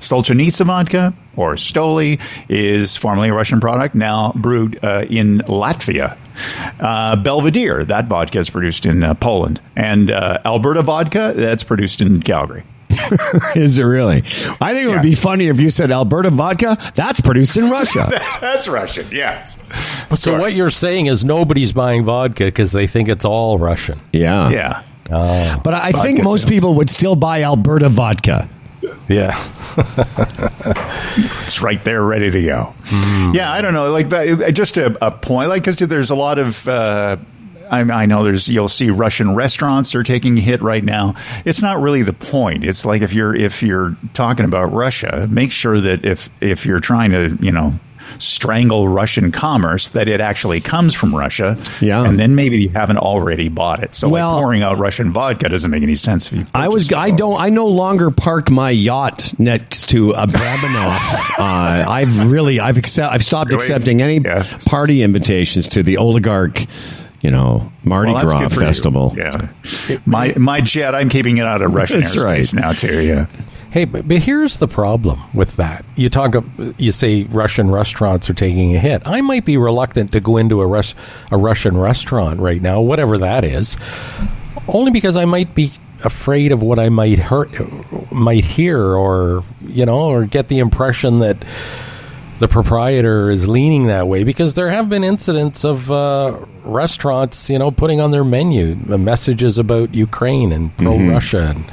[0.00, 6.16] Stolchanitsa vodka, or Stoli, is formerly a Russian product, now brewed uh, in Latvia.
[6.78, 9.60] Uh, Belvedere, that vodka is produced in uh, Poland.
[9.76, 12.64] And uh, Alberta vodka, that's produced in Calgary.
[13.54, 14.18] Is it really?
[14.60, 16.76] I think it would be funny if you said Alberta vodka.
[16.96, 18.08] That's produced in Russia.
[18.40, 19.58] That's Russian, yes.
[20.16, 24.00] So what you're saying is nobody's buying vodka because they think it's all Russian.
[24.12, 24.50] yeah.
[24.50, 24.82] Yeah.
[25.62, 26.50] But I think most sales.
[26.50, 28.48] people would still buy Alberta vodka.
[29.08, 29.36] Yeah.
[31.16, 32.74] It's right there, ready to go.
[33.34, 33.90] Yeah, I don't know.
[33.90, 35.48] Like that, just a, a point.
[35.48, 36.66] Like because there's a lot of.
[36.68, 37.16] Uh,
[37.70, 41.14] I, I know there's you'll see Russian restaurants are taking a hit right now.
[41.44, 42.64] It's not really the point.
[42.64, 46.80] It's like if you're if you're talking about Russia, make sure that if if you're
[46.80, 47.74] trying to you know
[48.18, 51.56] strangle Russian commerce, that it actually comes from Russia.
[51.80, 52.04] Yeah.
[52.04, 53.94] and then maybe you haven't already bought it.
[53.94, 56.32] So Well- like pouring out Russian vodka doesn't make any sense.
[56.32, 56.92] If you I was.
[56.92, 57.40] I don't.
[57.40, 60.98] I no longer park my yacht next to a Brabanov.
[61.38, 62.60] uh, I've really.
[62.60, 63.12] I've accept.
[63.12, 63.62] I've stopped Really?
[63.62, 64.44] accepting any Yeah.
[64.66, 66.66] party invitations to the oligarch
[67.22, 68.66] you know, Mardi Well, Gras for you.
[68.66, 69.14] festival.
[69.14, 69.48] Yeah.
[70.06, 72.62] My my jet, I'm keeping it out of Russian That's airspace right.
[72.62, 73.02] now too.
[73.02, 73.26] Yeah.
[73.70, 75.84] Hey, but, but here's the problem with that.
[75.94, 76.34] You talk,
[76.76, 79.02] you say Russian restaurants are taking a hit.
[79.06, 80.94] I might be reluctant to go into a res,
[81.30, 83.76] a Russian restaurant right now, whatever that is,
[84.66, 85.72] only because I might be
[86.02, 87.50] afraid of what I might hurt,
[88.10, 91.44] might hear, or you know, or get the impression that
[92.40, 97.58] the proprietor is leaning that way because there have been incidents of uh, restaurants, you
[97.58, 101.54] know, putting on their menu uh, messages about Ukraine and pro Russia.
[101.54, 101.64] And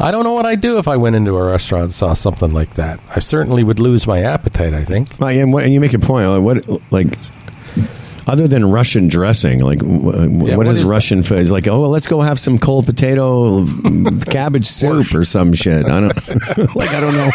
[0.00, 2.52] I don't know what I'd do if I went into a restaurant and saw something
[2.52, 3.00] like that.
[3.14, 4.72] I certainly would lose my appetite.
[4.74, 5.08] I think.
[5.18, 6.26] Well, and, what, and you make a point.
[6.28, 7.18] Like, what like
[8.26, 10.84] other than Russian dressing, like w- Yeah, what is, is?
[10.84, 11.38] Russian food?
[11.38, 13.66] It's like, oh, well, let's go have some cold potato
[14.30, 15.84] cabbage soup or some shit.
[15.86, 16.36] I don't
[16.76, 16.90] like.
[16.90, 17.30] I don't know.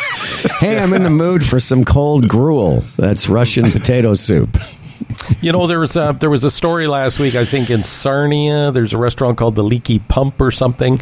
[0.60, 2.84] Hey, I'm in the mood for some cold gruel.
[2.98, 4.58] That's Russian potato soup.
[5.42, 7.36] You know, there was a, there was a story last week.
[7.36, 11.00] I think in Sarnia, there's a restaurant called the Leaky Pump or something.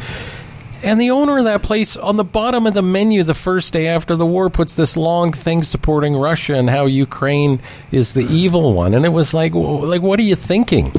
[0.83, 3.87] And the owner of that place, on the bottom of the menu, the first day
[3.87, 7.61] after the war, puts this long thing supporting Russia and how Ukraine
[7.93, 8.93] is the evil one.
[8.93, 10.91] And it was like, like, what are you thinking?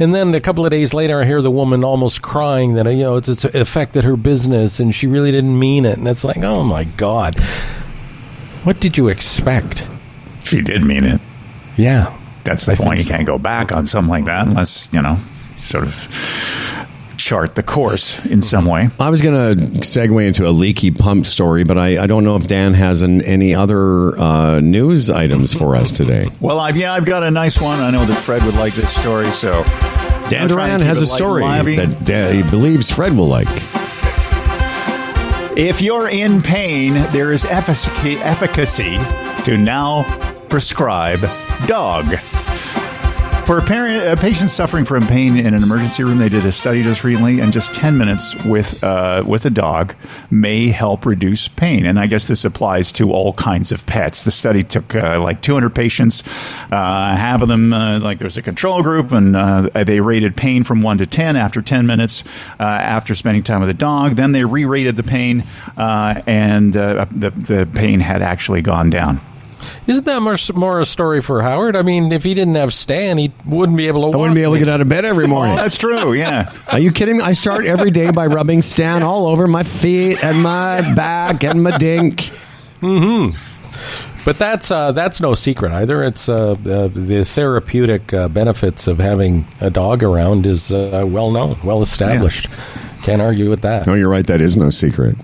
[0.00, 3.04] And then a couple of days later, I hear the woman almost crying that you
[3.04, 5.98] know it's, it's affected her business, and she really didn't mean it.
[5.98, 7.38] And it's like, oh my god,
[8.64, 9.86] what did you expect?
[10.44, 11.20] She did mean it.
[11.76, 12.98] Yeah, That's the I point.
[12.98, 13.14] You so.
[13.14, 15.20] can't go back on something like that unless you know,
[15.62, 15.94] sort of
[17.24, 18.90] chart the course in some way.
[19.00, 22.36] I was going to segue into a leaky pump story, but I, I don't know
[22.36, 26.24] if Dan has an, any other uh, news items for us today.
[26.40, 27.80] Well, I've, yeah, I've got a nice one.
[27.80, 29.62] I know that Fred would like this story, so
[30.28, 33.48] Dan Duran has a story that uh, he believes Fred will like.
[35.56, 38.96] If you're in pain, there is efficacy, efficacy
[39.44, 40.02] to now
[40.48, 41.20] prescribe
[41.66, 42.18] dog.
[43.46, 46.82] For a, parent, patient suffering from pain in an emergency room, they did a study
[46.82, 49.94] just recently, and just 10 minutes with uh, with a dog
[50.30, 51.84] may help reduce pain.
[51.84, 54.24] And I guess this applies to all kinds of pets.
[54.24, 56.22] The study took uh, like 200 patients,
[56.72, 60.64] uh, half of them, uh, like there's a control group, and uh, they rated pain
[60.64, 62.24] from 1 to 10 after 10 minutes
[62.58, 64.16] after spending time with a dog.
[64.16, 65.44] Then they re rated the pain,
[65.76, 69.20] and the, the pain had actually gone down.
[69.86, 71.76] Isn't that more, more a story for Howard?
[71.76, 74.16] I mean, if he didn't have Stan, he wouldn't be able to.
[74.16, 75.56] I wouldn't be able to get out of bed every morning.
[75.56, 76.52] that's true, yeah.
[76.68, 77.24] Are you kidding me?
[77.24, 81.62] I start every day by rubbing Stan all over my feet and my back and
[81.62, 82.30] my dink.
[82.80, 83.38] Mm hmm.
[84.24, 86.02] But that's uh, that's no secret either.
[86.02, 91.30] It's uh, uh, the therapeutic uh, benefits of having a dog around is uh, well
[91.30, 92.48] known, well established.
[93.02, 93.86] Can't argue with that.
[93.86, 94.26] No, you're right.
[94.26, 95.16] That is no secret.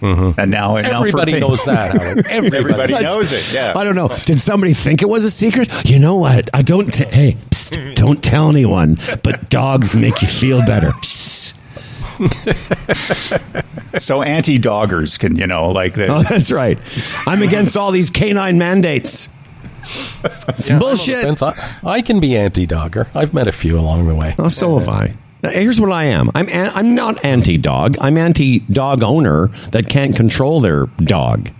[0.00, 0.40] Mm-hmm.
[0.40, 1.40] And now, and now for Everybody pain.
[1.42, 1.94] knows that.
[2.30, 2.56] Everybody.
[2.56, 3.52] Everybody knows it.
[3.52, 3.74] Yeah.
[3.76, 4.08] I don't know.
[4.24, 5.68] Did somebody think it was a secret?
[5.84, 6.48] You know what?
[6.54, 6.90] I don't.
[6.92, 8.96] T- hey, psst, don't tell anyone.
[9.22, 10.92] But dogs make you feel better.
[13.98, 16.78] So anti-doggers can, you know, like the, Oh, that's right.
[17.26, 19.28] I'm against all these canine mandates.
[19.82, 21.42] It's Yeah, I'm on the bullshit.
[21.42, 23.08] I, I can be anti-dogger.
[23.14, 24.36] I've met a few along the way.
[24.38, 25.16] Oh, so have I.
[25.42, 26.30] Now, Here's what I am.
[26.34, 27.96] I'm an, I'm not anti-dog.
[28.00, 31.50] I'm anti-dog owner that can't control their dog.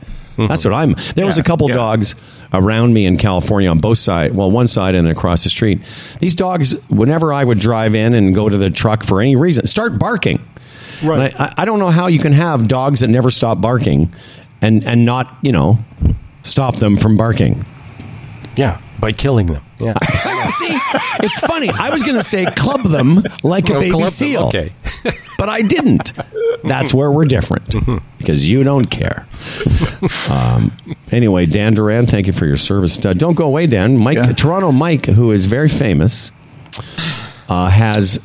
[0.41, 0.47] Mm-hmm.
[0.47, 0.95] That's what I'm.
[1.17, 1.75] There was a couple yeah.
[1.75, 2.15] dogs
[2.53, 4.35] around me in California on both sides.
[4.35, 5.81] Well, one side and across the street.
[6.19, 9.67] These dogs, whenever I would drive in and go to the truck for any reason,
[9.67, 10.43] start barking.
[11.05, 11.39] Right.
[11.39, 14.13] I, I don't know how you can have dogs that never stop barking,
[14.61, 15.79] and and not you know
[16.43, 17.65] stop them from barking.
[18.57, 19.63] Yeah, by killing them.
[19.81, 19.95] Yeah.
[20.51, 20.79] See,
[21.25, 21.71] it's funny.
[21.71, 24.43] I was going to say club them like a baby club them, seal.
[24.49, 24.73] okay.
[25.39, 26.13] but I didn't.
[26.65, 27.75] That's where we're different
[28.19, 29.27] because you don't care.
[30.29, 30.77] Um,
[31.11, 32.99] anyway, Dan Duran, thank you for your service.
[33.05, 33.97] Uh, don't go away, Dan.
[33.97, 34.33] Mike, Yeah.
[34.33, 36.31] Toronto Mike, who is very famous,
[37.49, 38.21] uh, has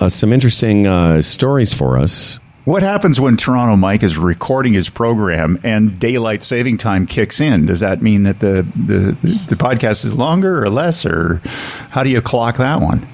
[0.00, 2.38] uh, some interesting uh, stories for us.
[2.68, 7.64] What happens when Toronto Mike is recording his program and daylight saving time kicks in?
[7.64, 9.12] Does that mean that the, the,
[9.48, 11.40] the podcast is longer or less, or
[11.88, 13.08] how do you clock that one?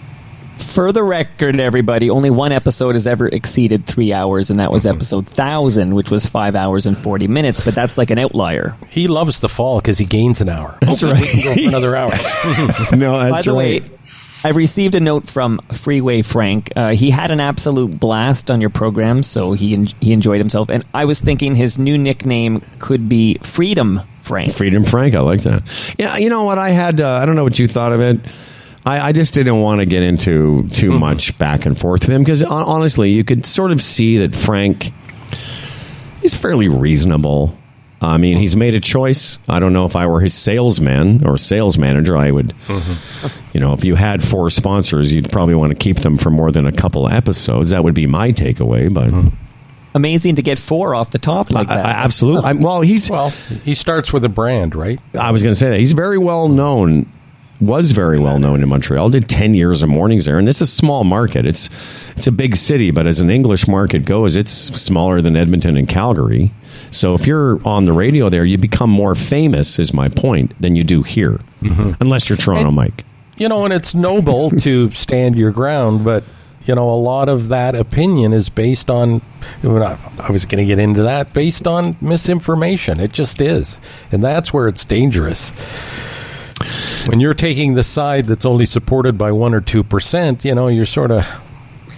[0.59, 4.87] For the record, everybody, only one episode has ever exceeded three hours, and that was
[4.87, 4.97] mm-hmm.
[4.97, 8.75] episode 1000, which was five hours and 40 minutes, but that's like an outlier.
[8.89, 10.77] He loves the fall because he gains an hour.
[10.81, 11.45] That's Okay, right.
[11.45, 12.11] Go for another hour.
[12.97, 13.83] No, that's By the right.
[13.85, 13.91] way,
[14.45, 16.71] I received a note from Freeway Frank.
[16.77, 20.69] Uh, he had an absolute blast on your program, so he en- he enjoyed himself.
[20.69, 24.53] And I was thinking his new nickname could be Freedom Frank.
[24.53, 25.63] Freedom Frank, I like that.
[25.99, 26.59] Yeah, you know what?
[26.59, 28.21] I had, uh, I don't know what you thought of it.
[28.85, 32.21] I, I just didn't want to get into too much back and forth with him
[32.21, 34.93] because honestly, you could sort of see that Frank
[36.23, 37.57] is fairly reasonable.
[38.05, 39.39] I mean, he's made a choice.
[39.49, 42.55] I don't know if I were his salesman or sales manager, I would,
[43.53, 46.51] you know, if you had four sponsors, you'd probably want to keep them for more
[46.53, 47.71] than a couple episodes.
[47.71, 48.93] That would be my takeaway.
[48.93, 49.33] But
[49.97, 51.87] Amazing to get four off the top like that.
[51.87, 53.09] I- absolutely, I'm, well, he's.
[53.09, 54.99] Well, he starts with a brand, right?
[55.19, 57.07] I was going to say that he's very well known.
[57.61, 59.11] Was very well known in Montreal.
[59.11, 61.47] Did ten years of mornings there, and it's a small market.
[61.47, 61.71] It's
[62.17, 65.89] it's a big city, but as an English market goes, it's smaller than Edmonton and
[65.89, 66.51] Calgary.
[66.91, 69.79] So if you're on the radio there, you become more famous.
[69.79, 71.93] Is my point than you do here, mm-hmm.
[72.01, 73.05] unless you're Toronto And- Mike.
[73.37, 76.23] You know, and it's noble to stand your ground, but
[76.67, 79.21] you know, a lot of that opinion is based on.
[79.63, 83.01] I was going to get into that based on misinformation.
[83.01, 83.81] It just is,
[84.13, 85.51] and that's where it's dangerous.
[87.07, 90.69] When you're taking the side that's only supported by one or two percent, you know,
[90.69, 91.27] you're sort of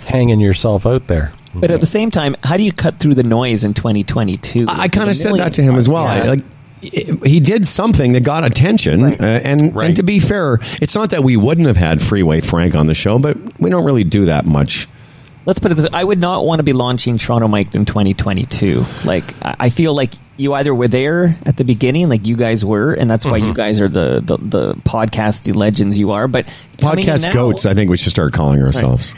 [0.07, 1.33] hanging yourself out there.
[1.61, 4.67] But at the same time, how do you cut through the noise in 2022?
[4.69, 6.05] I kind of said that to him as well.
[6.05, 6.23] Yeah.
[6.25, 6.45] I, like
[6.83, 9.21] he did something that got attention, Right.
[9.21, 9.87] uh, and Right.
[9.87, 12.95] and to be fair, it's not that we wouldn't have had Freeway Frank on the
[12.95, 14.87] show, but we don't really do that much.
[15.47, 18.85] Let's put it this: I would not want to be launching Toronto Mike in 2022.
[19.05, 22.65] Like, I I feel like you either were there at the beginning, like you guys
[22.65, 26.29] were, and that's why you guys are the the, the podcast legends you are.
[26.29, 26.47] But
[26.79, 29.15] Podcast now- goats, I think we should start calling ourselves.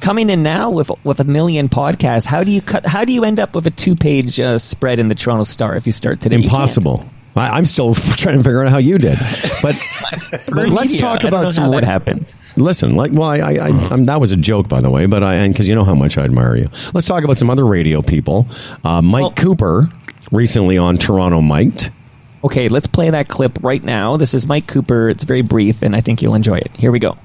[0.00, 2.86] coming in now with with a million podcasts, how do you cut?
[2.86, 5.76] How do you end up with a two page uh, spread in the Toronto Star
[5.76, 6.36] if you start today?
[6.38, 6.44] You.
[6.44, 7.04] Impossible.
[7.38, 9.18] I, I'm still trying to figure out how you did,
[9.62, 9.76] but,
[10.30, 11.70] but let's Media, talk I don't know about some.
[11.70, 12.26] ra- happened.
[12.56, 15.22] Listen, like, well, I, I, I um, that was a joke, by the way, but
[15.22, 16.68] I, and because you know how much I admire you.
[16.92, 18.46] Let's talk about some other radio people.
[18.84, 19.90] Uh, Mike Well- Cooper,
[20.32, 21.90] recently on Toronto Mic'd.
[22.44, 24.16] Okay, let's play that clip right now.
[24.16, 25.08] This is Mike Cooper.
[25.08, 26.70] It's very brief, and I think you'll enjoy it.
[26.76, 27.16] Here we go.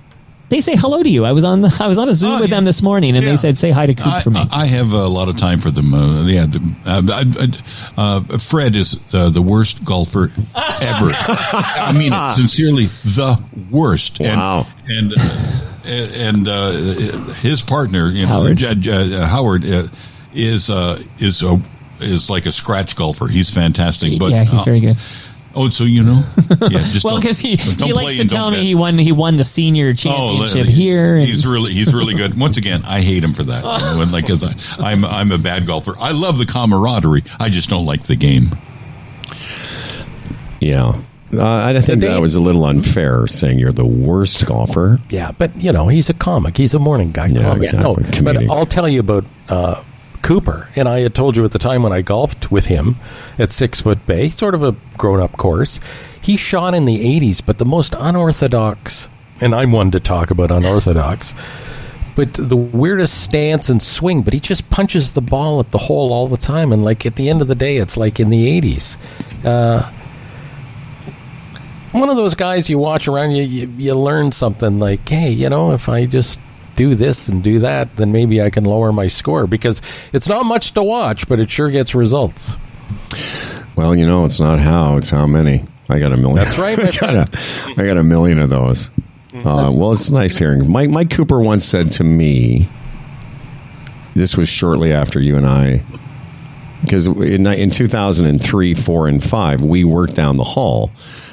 [0.53, 1.25] They say hello to you.
[1.25, 2.57] I was on the, I was on a Zoom Oh, with yeah.
[2.57, 3.31] them this morning, and Yeah.
[3.31, 4.45] they said say hi to Coop I, for me.
[4.51, 5.95] I have a lot of time for them.
[5.95, 11.11] Uh, yeah, the, uh, I- I- uh, Fred is uh, the worst golfer ever.
[11.15, 14.19] I mean, it, sincerely, the worst.
[14.21, 14.67] And- Wow.
[14.87, 16.71] And uh, and uh,
[17.41, 18.57] his partner, you know, Howard.
[18.57, 19.87] J- J- uh, Howard, uh,
[20.35, 21.59] is uh, is a
[21.99, 23.27] is like a scratch golfer.
[23.27, 24.19] He's fantastic.
[24.19, 24.97] But yeah, he's uh, very good.
[25.55, 26.23] Oh, so you know?
[26.61, 28.65] Yeah, just Well, because he, he likes to tell me bet.
[28.65, 31.15] he won he won the senior Oh, championship li- here.
[31.15, 32.39] and- He's really he's really good.
[32.39, 33.63] Once again, I hate him for that.
[33.63, 35.93] You know, and like, 'cause I, I'm I'm a bad golfer.
[35.99, 37.23] I love the camaraderie.
[37.39, 38.49] I just don't like the game.
[40.59, 40.99] Yeah.
[41.33, 44.99] Uh, I think The that was a little unfair saying you're the worst golfer.
[45.09, 46.55] Yeah, but you know, he's a comic.
[46.57, 47.27] He's a morning guy.
[47.27, 47.63] Yeah, comic.
[47.63, 48.21] exactly.
[48.21, 49.81] No, but I'll tell you about uh,
[50.23, 50.69] Cooper.
[50.75, 52.95] And I had told you at the time when I golfed with him
[53.37, 55.79] at Six Foot Bay, sort of a grown up course.
[56.19, 59.07] He shot in the 80s, but the most unorthodox,
[59.39, 61.33] and I'm one to talk about unorthodox,
[62.15, 66.13] but the weirdest stance and swing, but he just punches the ball at the hole
[66.13, 66.71] all the time.
[66.71, 68.97] And like at the end of the day, it's like in the 80s.
[69.43, 69.91] Uh,
[71.91, 75.47] one of those guys you watch around you, you you learn something like hey you
[75.47, 76.39] know if i just
[76.75, 79.81] do this and do that then maybe i can lower my score because
[80.11, 82.55] it's not much to watch but it sure gets results
[83.75, 85.65] Well, you know, it's not how, it's how many.
[85.89, 86.35] I got a million.
[86.35, 87.39] That's right, I, got a,
[87.75, 88.91] I got a million of those.
[89.33, 90.71] Uh, well, it's nice hearing.
[90.71, 92.69] Mike, Mike Cooper once said to me,
[94.13, 95.83] this was shortly after you and I,
[96.81, 100.89] because in, in 2003, 4, and 5, we worked down the hall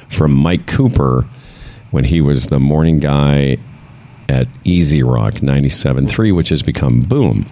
[0.09, 1.27] from Mike Cooper
[1.91, 3.59] when he was the morning guy
[4.31, 7.45] at EZ Rock 97.3, which has become Boom,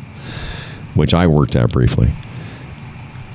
[0.94, 2.10] which I worked at briefly.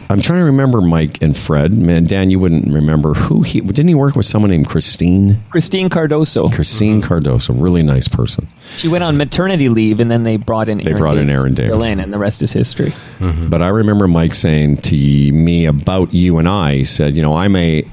[0.10, 1.74] I'm trying to remember Mike and Fred.
[1.74, 5.44] Man, Dan, you wouldn't remember who he didn't he work with someone named Christine?
[5.50, 6.54] Christine Cardoso.
[6.54, 7.12] Christine mm-hmm.
[7.12, 8.48] Cardoso, really nice person.
[8.78, 10.78] She went on maternity leave, and then they brought in.
[10.78, 11.84] They Erin brought in Erin to Davis.
[11.84, 12.94] in, and the rest is history.
[13.18, 13.50] Mm-hmm.
[13.50, 16.76] But I remember Mike saying to me about you and I.
[16.76, 17.84] He said, "You know, I'm a,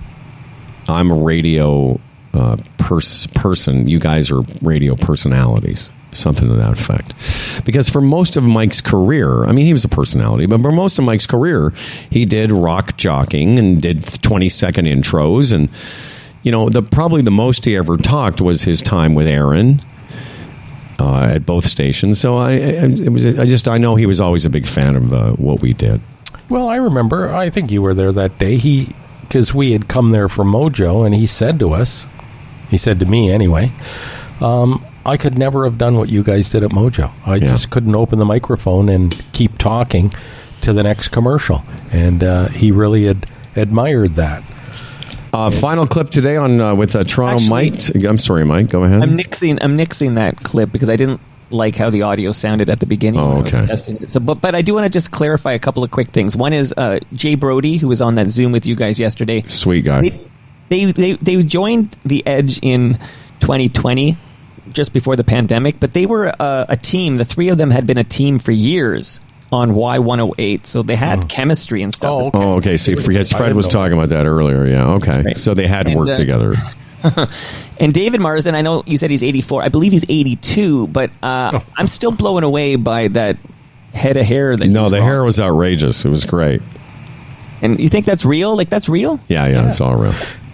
[0.88, 1.98] I'm a radio
[2.34, 3.88] uh, pers- person.
[3.88, 7.14] You guys are radio personalities." Something to that effect.
[7.64, 10.98] Because for most of Mike's career, I mean, he was a personality, but for most
[10.98, 11.72] of Mike's career,
[12.10, 15.52] he did rock jockeying and did 20 second intros.
[15.52, 15.68] And,
[16.42, 19.80] you know, the probably the most he ever talked was his time with Erin
[20.98, 22.18] uh, at both stations.
[22.18, 24.96] So I, I, it was, I just, I know he was always a big fan
[24.96, 26.00] of uh, what we did.
[26.48, 28.88] well i remember i think you were there that day he
[29.22, 32.04] because we had come there for mojo and he said to us
[32.70, 33.70] he said to me anyway
[34.40, 37.48] um, i could never have done what you guys did at mojo i Yeah.
[37.48, 40.12] just couldn't open the microphone and keep talking
[40.62, 43.26] to the next commercial and uh, he really had
[43.56, 44.42] admired that
[45.32, 48.04] Uh, final clip today on uh, with uh, Toronto Actually- Mike.
[48.04, 48.68] I'm sorry, Mike.
[48.68, 49.00] Go ahead.
[49.00, 49.58] I'm nixing.
[49.62, 51.20] I'm nixing that clip because I didn't.
[51.52, 53.20] like how the audio sounded at the beginning.
[53.20, 54.06] Oh, when I was okay.
[54.06, 56.34] So, but but I do want to just clarify a couple of quick things.
[56.36, 59.42] One is uh, Jay Brody, who was on that Zoom with you guys yesterday.
[59.46, 60.00] Sweet guy.
[60.02, 60.20] They
[60.70, 62.94] they they, they joined the Edge in
[63.40, 64.16] 2020,
[64.72, 65.78] just before the pandemic.
[65.78, 67.18] But they were uh, a team.
[67.18, 69.20] The three of them had been a team for years
[69.52, 72.10] on Y108, so they had chemistry and stuff.
[72.10, 72.38] Oh, okay.
[72.38, 72.76] Oh, okay.
[72.78, 74.64] See, because I Fred was talking about that earlier.
[74.66, 74.92] Yeah.
[74.94, 75.22] Okay.
[75.22, 75.36] Right.
[75.36, 76.54] So they had And, worked uh, together.
[77.80, 79.62] And David Marsden, I know you said he's 84.
[79.62, 83.38] I believe he's 82, but uh, I'm still blown away by that
[83.94, 84.54] head of hair.
[84.54, 85.04] That No, the got.
[85.04, 86.04] hair was outrageous.
[86.04, 86.60] It was great.
[87.62, 88.54] And you think that's real?
[88.54, 89.18] Like that's real?
[89.28, 90.12] Yeah, yeah, it's all real.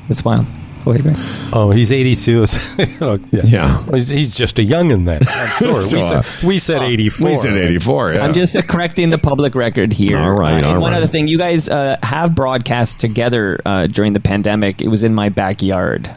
[0.09, 0.47] That's wild.
[0.85, 1.17] Go ahead, Greg.
[1.53, 2.45] Oh, he's 82.
[3.01, 3.43] oh, yeah.
[3.45, 3.85] Yeah.
[3.87, 5.21] Well, he's, he's just a youngin' then.
[5.29, 5.83] I'm sorry.
[5.83, 7.29] So, we, uh, said, we said 84.
[7.29, 8.13] We said 84.
[8.15, 8.21] Yeah.
[8.25, 10.17] I'm just uh, correcting the public record here.
[10.17, 10.99] All right, Uh, and all one right.
[10.99, 14.81] other thing, you guys uh, have broadcast together uh, during the pandemic.
[14.81, 16.09] It was in my backyard.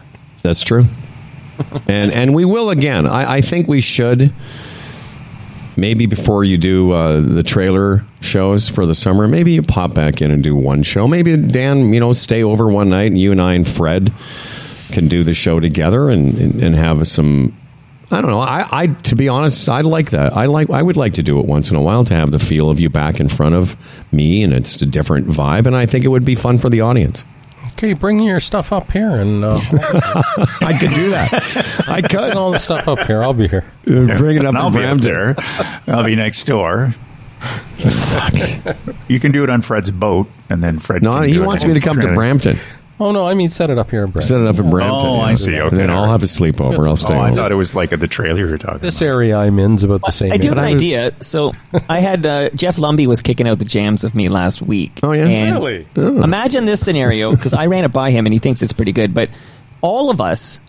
[0.43, 0.85] That's true.
[1.87, 3.07] and and we will again.
[3.07, 4.31] I, I think we should
[5.79, 10.21] maybe before you do uh, the trailer shows for the summer, maybe you pop back
[10.21, 11.07] in and do one show.
[11.07, 14.13] Maybe Dan, you know, stay over one night, and you and I and Fred
[14.91, 17.55] can do the show together and and, and have some.
[18.11, 18.39] I don't know.
[18.39, 20.35] I, I to be honest, I'd like that.
[20.35, 20.69] I like.
[20.69, 22.79] I would like to do it once in a while to have the feel of
[22.79, 23.75] you back in front of
[24.11, 25.67] me, and it's a different vibe.
[25.67, 27.23] And I think it would be fun for the audience.
[27.79, 29.53] Okay, bring your stuff up here and uh,
[30.61, 31.85] I could do that.
[31.87, 32.35] I could.
[32.35, 33.23] all the stuff up here.
[33.23, 33.63] I'll be here.
[33.87, 35.01] Uh, bring it up And to I'll be up Brampton.
[35.11, 35.35] there.
[35.87, 36.93] I'll be next door.
[37.79, 38.33] Fuck.
[39.07, 41.01] you can do it on Fred's boat, and then Fred.
[41.03, 42.13] No, can he do wants on me to come to.
[42.13, 42.59] Brampton.
[43.01, 44.25] Oh, no, I mean set it up here, in Brett.
[44.25, 45.07] Set it up in Brampton.
[45.07, 45.21] Oh, yeah.
[45.23, 45.57] I see.
[45.57, 46.85] Okay, and then I'll have a sleepover.
[46.87, 47.35] I'll stay Oh, I over.
[47.35, 48.79] thought it was like at the trailer you were talking.
[48.79, 49.07] This about.
[49.07, 50.69] area I'm in's about the same I do have area.
[50.69, 51.11] an idea.
[51.21, 51.53] So
[51.89, 54.99] I had uh, Jeff Lumby was kicking out the jams with me last week.
[55.01, 55.25] Oh, yeah?
[55.27, 55.87] And Really?
[55.95, 59.13] Imagine this scenario because I ran it by him and he thinks it's pretty good.
[59.13, 59.29] But
[59.81, 60.59] all of us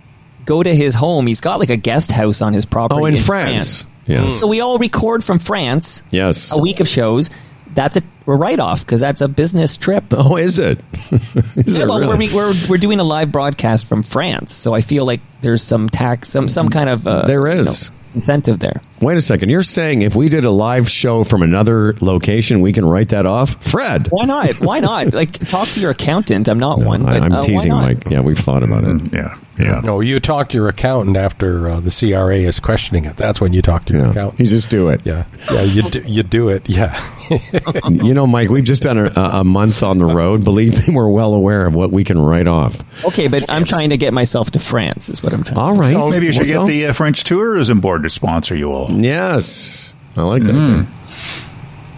[0.44, 1.26] go to his home.
[1.26, 3.84] He's got like a guest house on his property oh, in, France.
[4.06, 4.38] Yes.
[4.40, 6.02] So we all record from France.
[6.10, 6.52] Yes.
[6.52, 7.28] A week of shows.
[7.74, 10.04] That's a, a write off because that's a business trip.
[10.12, 10.80] Oh, is it?
[11.56, 12.28] is Yeah, it well, really?
[12.32, 15.88] we're, we're we're doing a live broadcast from France, so I feel like there's some
[15.88, 17.72] tax, some some kind of uh, There you know,
[18.14, 18.80] incentive there.
[19.00, 19.48] Wait a second.
[19.48, 23.24] You're saying if we did a live show from another location, we can write that
[23.24, 23.62] off?
[23.64, 24.08] Fred.
[24.10, 24.60] Why not?
[24.60, 25.14] Why not?
[25.20, 26.48] Like, talk to your accountant.
[26.48, 27.06] I'm not one.
[27.06, 27.82] I, But, am uh, teasing, not?
[27.82, 28.04] Mike.
[28.10, 29.12] Yeah, we've thought about it.
[29.12, 29.80] Yeah, yeah.
[29.84, 33.16] No, you talk to your accountant after uh, the CRA is questioning it.
[33.16, 34.10] That's when you talk to your Yeah.
[34.10, 34.40] accountant.
[34.40, 35.00] You just do it.
[35.04, 36.68] yeah, yeah, you do, you do it.
[36.68, 36.98] Yeah,
[37.90, 40.44] You know, Mike, we've just done a, a month on the road.
[40.44, 42.82] Believe me, we're well aware of what we can write off.
[43.04, 45.08] Okay, but I'm trying to get myself to France.
[45.08, 45.58] Is what I'm trying.
[45.58, 45.96] All right.
[46.10, 48.90] Maybe you should Well, get the uh, French tourism board to sponsor you all.
[48.90, 49.94] Yes.
[50.16, 50.54] I like that.
[50.54, 50.99] Mm-hmm.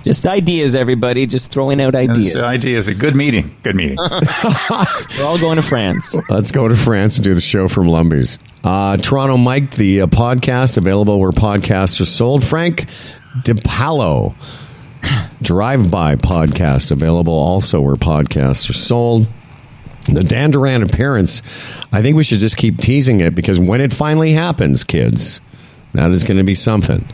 [0.02, 0.10] Too.
[0.10, 1.26] Just ideas, everybody.
[1.26, 2.34] Just throwing out ideas.
[2.34, 3.54] The idea is a good meeting.
[3.62, 3.96] Good meeting.
[5.18, 6.14] We're all going to France.
[6.28, 8.38] Let's go to France and do the show from Lumby's.
[8.64, 12.44] Uh, Toronto Mike, the uh, podcast available where podcasts are sold.
[12.44, 12.86] Frank
[13.40, 14.34] DePalo,
[15.42, 19.26] Drive By podcast available also where podcasts are sold.
[20.06, 21.42] The Dan Duran appearance,
[21.92, 25.40] I think we should just keep teasing it because when it finally happens, kids,
[25.94, 27.08] that is going to be something.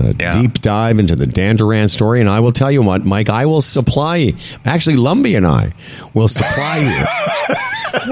[0.00, 0.30] A Yeah.
[0.32, 2.20] deep dive into the Dan Duran story.
[2.20, 4.34] And I will tell you what, Mike, I will supply you.
[4.64, 5.72] Actually, Lumby and I
[6.14, 7.54] will supply you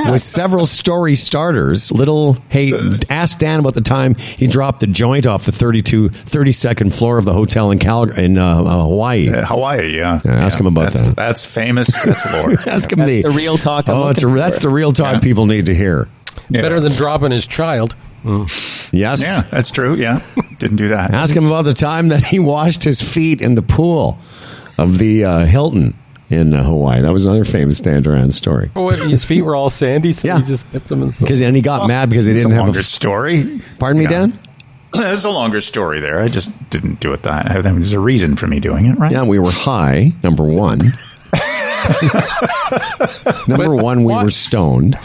[0.13, 1.91] with several story starters.
[1.93, 2.73] Little, hey,
[3.11, 7.25] ask Dan about the time he dropped the joint off the 32, 32nd floor of
[7.25, 9.31] the hotel in Cal- in uh, uh, Hawaii.
[9.31, 10.21] Uh, Hawaii, yeah.
[10.25, 11.17] Yeah, ask him about that's, that.
[11.17, 11.89] That's famous.
[12.05, 12.53] That's lore.
[12.67, 14.63] Ask him the, the real talk I'm Oh, it's a, that's for.
[14.63, 15.21] the real talk Yeah.
[15.21, 16.09] people need to hear.
[16.51, 16.63] Yeah.
[16.63, 17.95] better than dropping his child.
[18.93, 19.21] Yes.
[19.21, 19.95] Yeah, that's true.
[19.95, 20.23] Yeah,
[20.59, 21.15] didn't do that.
[21.15, 24.19] Ask him about the time that he washed his feet in the pool
[24.77, 25.97] of the uh, Hilton
[26.31, 27.01] in uh, Hawaii.
[27.01, 28.71] That was another famous Dan Duran story.
[28.77, 30.41] Oh, what, his feet were all sandy, so Yeah.
[30.41, 31.09] he just dipped them in.
[31.13, 32.85] The Because and he got mad because they didn't have longer a.
[32.85, 33.63] story.
[33.79, 34.27] Pardon me, Yeah.
[34.27, 34.41] Dan.
[34.93, 36.21] There's a longer story there.
[36.21, 37.51] I just didn't do it that.
[37.51, 39.13] I- There's a reason for me doing it, right?
[39.13, 40.13] Yeah, we were high.
[40.23, 40.93] Number one.
[43.49, 44.99] Number But one, we what- were stoned.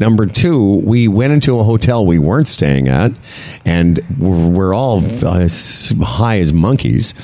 [0.00, 3.12] Number two, we went into a hotel we weren't staying at,
[3.64, 5.48] and we're, we're all uh,
[6.02, 7.14] high as monkeys,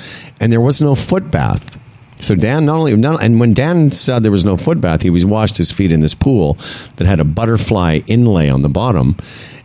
[0.41, 1.79] and there was no foot bath.
[2.21, 5.11] So Dan not only not, and when Dan said there was no foot bath, he
[5.11, 6.55] was washed his feet in this pool
[6.97, 9.17] that had a butterfly inlay on the bottom.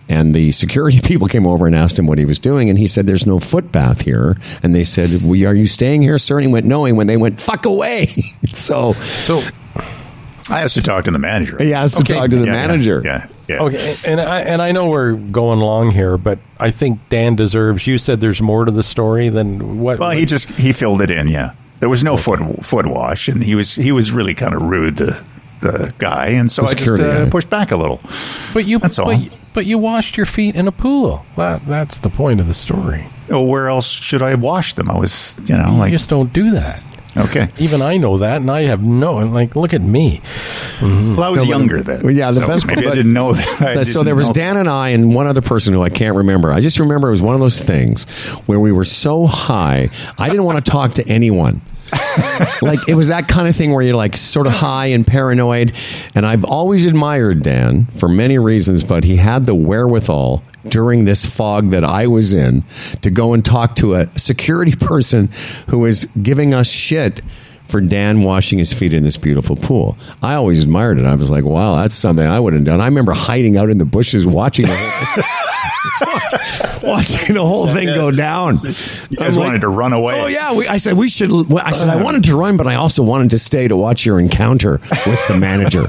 [0.08, 2.88] And the security people came over and asked him what he was doing, and he
[2.88, 6.38] said, "There's no foot bath here." And they said, "We are you staying here, sir?"
[6.38, 8.08] And he went, "No." And when they went, "Fuck away!"
[8.54, 9.42] so So
[10.50, 11.58] I asked to talk to the manager.
[11.60, 12.14] he asked to Okay.
[12.14, 13.02] talk to the Yeah, yeah, manager.
[13.04, 13.60] Yeah, yeah.
[13.64, 17.88] okay, and I and I know we're going long here, but I think Dan deserves.
[17.88, 19.98] You said there's more to the story than what.
[19.98, 21.30] Well, he just he filled it in.
[21.30, 24.62] Yeah, there was no foot foot wash, and he was he was really kind of
[24.62, 24.98] rude.
[24.98, 25.20] The
[25.72, 27.30] the guy, and so The I just security uh, guy.
[27.30, 28.00] pushed back a little.
[28.54, 29.06] But you, That's all.
[29.06, 31.26] But, but you washed your feet in a pool.
[31.38, 33.08] That, that's the point of the story.
[33.30, 34.90] Well, where else should I wash them?
[34.92, 36.84] I was, you know, You like just don't do that.
[37.18, 37.50] okay.
[37.58, 39.16] Even I know that, and I have no.
[39.16, 40.22] Like, look at me.
[40.82, 42.02] Well, I was but- younger then.
[42.04, 43.62] Well, yeah, the so best- maybe I didn't know that.
[43.62, 44.34] I so didn't there was know.
[44.34, 46.52] Dan and I and one other person who I can't remember.
[46.52, 48.04] I just remember it was one of those things
[48.48, 49.90] where we were so high,
[50.20, 51.62] I didn't want to talk to anyone.
[52.62, 55.76] like it was that kind of thing where you're like sort of high and paranoid.
[56.16, 61.26] And I've always admired Dan for many reasons, but he had the wherewithal during this
[61.26, 62.64] fog that I was in
[63.02, 65.30] to go and talk to a security person
[65.70, 67.22] who was giving us shit
[67.68, 69.98] for Dan washing his feet in this beautiful pool.
[70.22, 71.06] I always admired it.
[71.06, 72.80] I was like, wow, that's something I would have done.
[72.80, 74.68] I remember hiding out in the bushes watching
[76.84, 78.56] watching the whole thing go down.
[79.10, 80.22] You guys I'm like, wanted to run away.
[80.22, 81.32] Oh yeah, we, I said we should.
[81.54, 84.20] I said I wanted to run, but I also wanted to stay to watch your
[84.20, 85.88] encounter with the manager.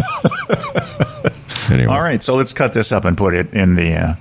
[1.72, 3.92] anyway, All right, so let's cut this up and put it in the.
[3.94, 4.14] Uh,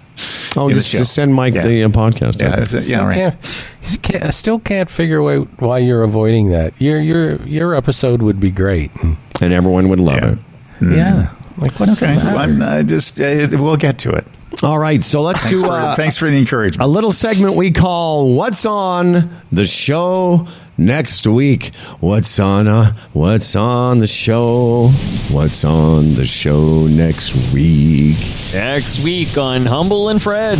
[0.58, 1.00] Oh, in the just, show.
[1.00, 1.68] just send Mike Yeah.
[1.68, 2.40] the uh, podcast.
[2.42, 2.56] Yeah, Okay.
[2.64, 3.16] that's yeah, Still right.
[3.16, 6.74] can't, can't- I still can't figure out why you're avoiding that.
[6.80, 8.92] Your your your episode would be great.
[9.04, 9.18] and
[9.52, 10.32] everyone would love Yeah.
[10.32, 10.96] it.
[10.96, 12.38] Yeah, like what's Okay, the matter?
[12.40, 14.26] I'm, uh, just uh, we'll get to it.
[14.64, 16.82] All right, so let's Thanks, do for, uh, thanks for the encouragement.
[16.84, 22.68] a little segment we call "What's on the show next week." What's on?
[22.68, 24.90] Uh, what's on the show?
[25.30, 28.18] What's on the show next week?
[28.54, 30.58] Next week on Humble and Fred,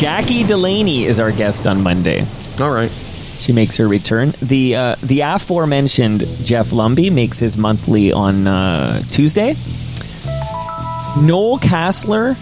[0.00, 2.26] Jackie Delaney is our guest on Monday.
[2.60, 2.90] All right.
[3.40, 4.34] She makes her return.
[4.42, 9.54] The uh, the aforementioned Jeff Lumby makes his monthly on uh, Tuesday.
[11.16, 12.36] Noel Kassler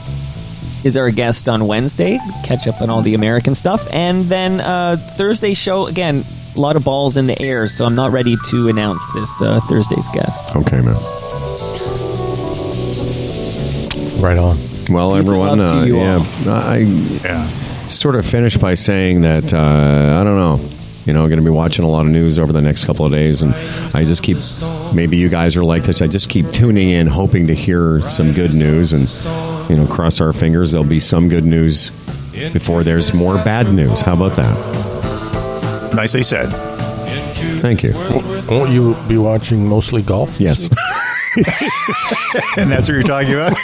[0.84, 2.18] is our guest on Wednesday.
[2.44, 6.24] Catch up on all the American stuff, and then uh, Thursday show again.
[6.56, 9.60] A lot of balls in the air, so I'm not ready to announce this uh,
[9.60, 10.56] Thursday's guest.
[10.56, 10.96] Okay, man.
[14.20, 14.56] right on.
[14.88, 16.50] Well, Peace everyone, love uh, yeah, all.
[16.50, 17.48] I yeah.
[17.88, 20.75] sort of finished by saying that uh, I don't know.
[21.06, 23.12] You know, going to be watching a lot of news over the next couple of
[23.12, 23.54] days, and
[23.94, 24.38] I just keep.
[24.94, 26.02] Maybe you guys are like this.
[26.02, 29.08] I just keep tuning in, hoping to hear some good news, and
[29.70, 30.72] you know, cross our fingers.
[30.72, 31.90] There'll be some good news
[32.52, 34.00] before there's more bad news.
[34.00, 35.94] How about that?
[35.94, 36.50] Nicely said.
[37.60, 37.92] Thank you.
[38.50, 40.40] Won't you be watching mostly golf?
[40.40, 40.68] Yes.
[42.56, 43.54] And that's what you're talking about.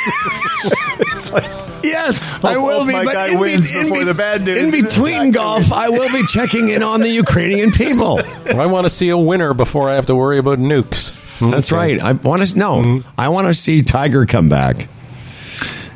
[1.83, 4.59] Yes, I will be, my guy wins before the bad news.
[4.59, 8.21] In between golf, I will be checking in on the Ukrainian people.
[8.47, 11.13] I want to see a winner before I have to worry about nukes.
[11.41, 11.77] That's Okay.
[11.97, 12.01] right.
[12.03, 13.03] I want to no.
[13.19, 14.87] I want to see Tiger come back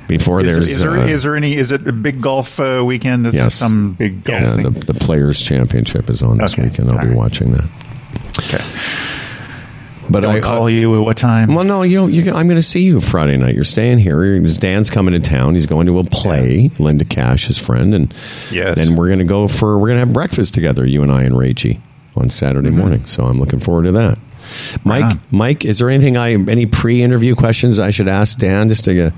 [0.08, 1.54] before Is, there's is there, uh, is there any?
[1.56, 3.26] Is it a big golf uh, weekend?
[3.26, 3.54] Is there Yes.
[3.54, 4.72] some big golf yeah, thing?
[4.72, 6.62] the, the Players Championship is on this Okay.
[6.64, 6.88] weekend.
[6.90, 7.16] I'll All be right.
[7.16, 7.68] watching that.
[8.40, 8.64] Okay.
[10.09, 11.55] But I'll call you at what time?
[11.55, 13.55] Well, no, you, you I'm going to see you Friday night.
[13.55, 14.39] You're staying here.
[14.41, 15.55] Dan's coming to town.
[15.55, 16.70] He's going to a play.
[16.78, 18.15] Linda Cash, his friend, and
[18.51, 18.77] Yes.
[18.77, 20.87] then we're going to go for we're going to have breakfast together.
[20.87, 21.81] You and I and Rachie
[22.16, 23.05] on Saturday morning.
[23.07, 24.19] So I'm looking forward to that.
[24.85, 25.20] Mike, on.
[25.33, 29.12] Mike, is there anything I any pre-interview questions I should ask Dan just to get?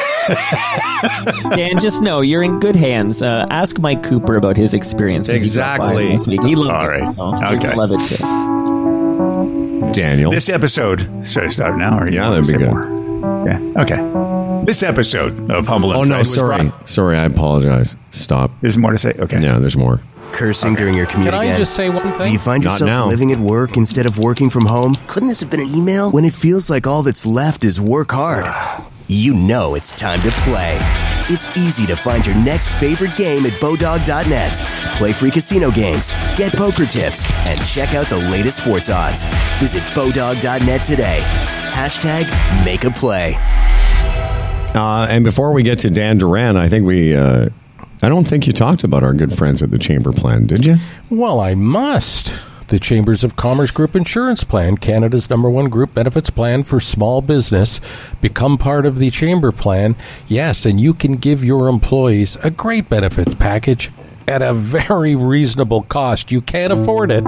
[1.57, 3.23] Dan, just know you're in good hands.
[3.23, 5.28] Uh, ask Mike Cooper about his experience.
[5.28, 6.11] when he Exactly.
[6.12, 6.27] last.
[6.28, 6.89] He loved All it.
[6.89, 7.16] right.
[7.16, 7.74] so Okay.
[7.74, 8.76] love it too.
[9.92, 10.30] Daniel.
[10.30, 11.08] This episode.
[11.26, 11.98] Should I start now?
[11.98, 12.68] Or Yeah, that'd be good.
[12.70, 13.46] More?
[13.46, 13.82] Yeah.
[13.82, 14.64] Okay.
[14.66, 17.16] This episode of Humble and oh no, Fred was sorry, brought- sorry.
[17.16, 17.96] I apologize.
[18.10, 18.50] Stop.
[18.60, 19.12] There's more to say.
[19.18, 19.40] Okay.
[19.40, 20.00] Yeah, there's more.
[20.32, 21.58] Cursing during your commute Can I again?
[21.58, 22.24] just say one thing?
[22.26, 23.06] Do you find Not yourself now.
[23.06, 24.96] living at work instead of working from home?
[25.06, 26.10] Couldn't this have been an email?
[26.10, 28.44] When it feels like all that's left is work hard,
[29.09, 30.77] you know it's time to play.
[31.28, 34.55] It's easy to find your next favorite game at Bodog.net.
[34.97, 39.24] Play free casino games, get poker tips, and check out the latest sports odds.
[39.59, 41.20] Visit Bodog.net today.
[41.73, 42.24] Hashtag
[42.65, 43.35] make a play.
[44.74, 47.15] Uh, and before we get to Dan Duran, I think we.
[47.15, 47.49] Uh,
[48.03, 50.77] I don't think you talked about our good friends at the Chamber Plan, did you?
[51.09, 52.35] Well, I must.
[52.68, 57.22] The Chambers of Commerce Group Insurance Plan, Canada's number one group benefits plan for small
[57.22, 57.80] business.
[58.20, 59.94] Become part of the Chamber Plan.
[60.26, 63.90] Yes, and you can give your employees a great benefits package
[64.28, 66.32] at a very reasonable cost.
[66.32, 67.22] You can't afford it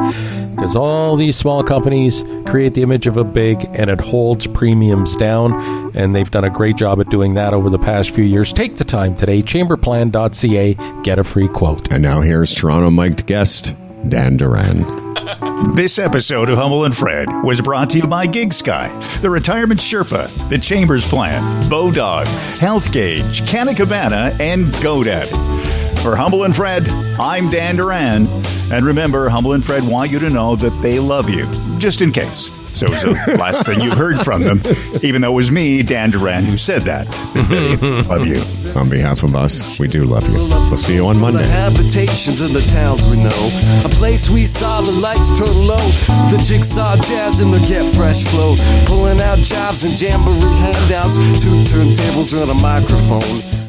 [0.51, 5.15] because all these small companies create the image of a big and it holds premiums
[5.17, 5.97] down.
[5.97, 8.53] And they've done a great job at doing that over the past few years.
[8.53, 11.93] Take the time today, chamberplan.ca, get a free quote.
[11.93, 13.75] And now here's Toronto mic'd guest,
[14.09, 15.08] Dan Duran.
[15.41, 20.29] This episode of Humble and Fred was brought to you by GigSky, the Retirement Sherpa,
[20.49, 21.41] the Chambers Plan,
[21.71, 22.27] Bodog,
[22.59, 25.78] Health Gauge, Canna Cabana, and GoDaddy.
[26.09, 26.89] For Humble and Fred,
[27.21, 28.27] I'm Dan Duran.
[28.73, 31.45] And remember, Humble and Fred want you to know that they love you,
[31.79, 32.49] just in case.
[32.73, 34.63] So it was the last thing you heard from them,
[35.03, 37.07] even though it was me, Dan Duran, who said that.
[37.51, 38.41] They love you.
[38.75, 40.37] On behalf of us, we do love you.
[40.39, 41.45] We'll see you on The Monday.
[41.47, 43.51] habitations in the towns we know.
[43.85, 45.87] A place we saw the lights turn low.
[46.31, 48.57] The jigsaw jazz and the get fresh flow.
[48.87, 51.17] Pulling out jobs and jamboree handouts.
[51.43, 53.68] Two turntables and a microphone.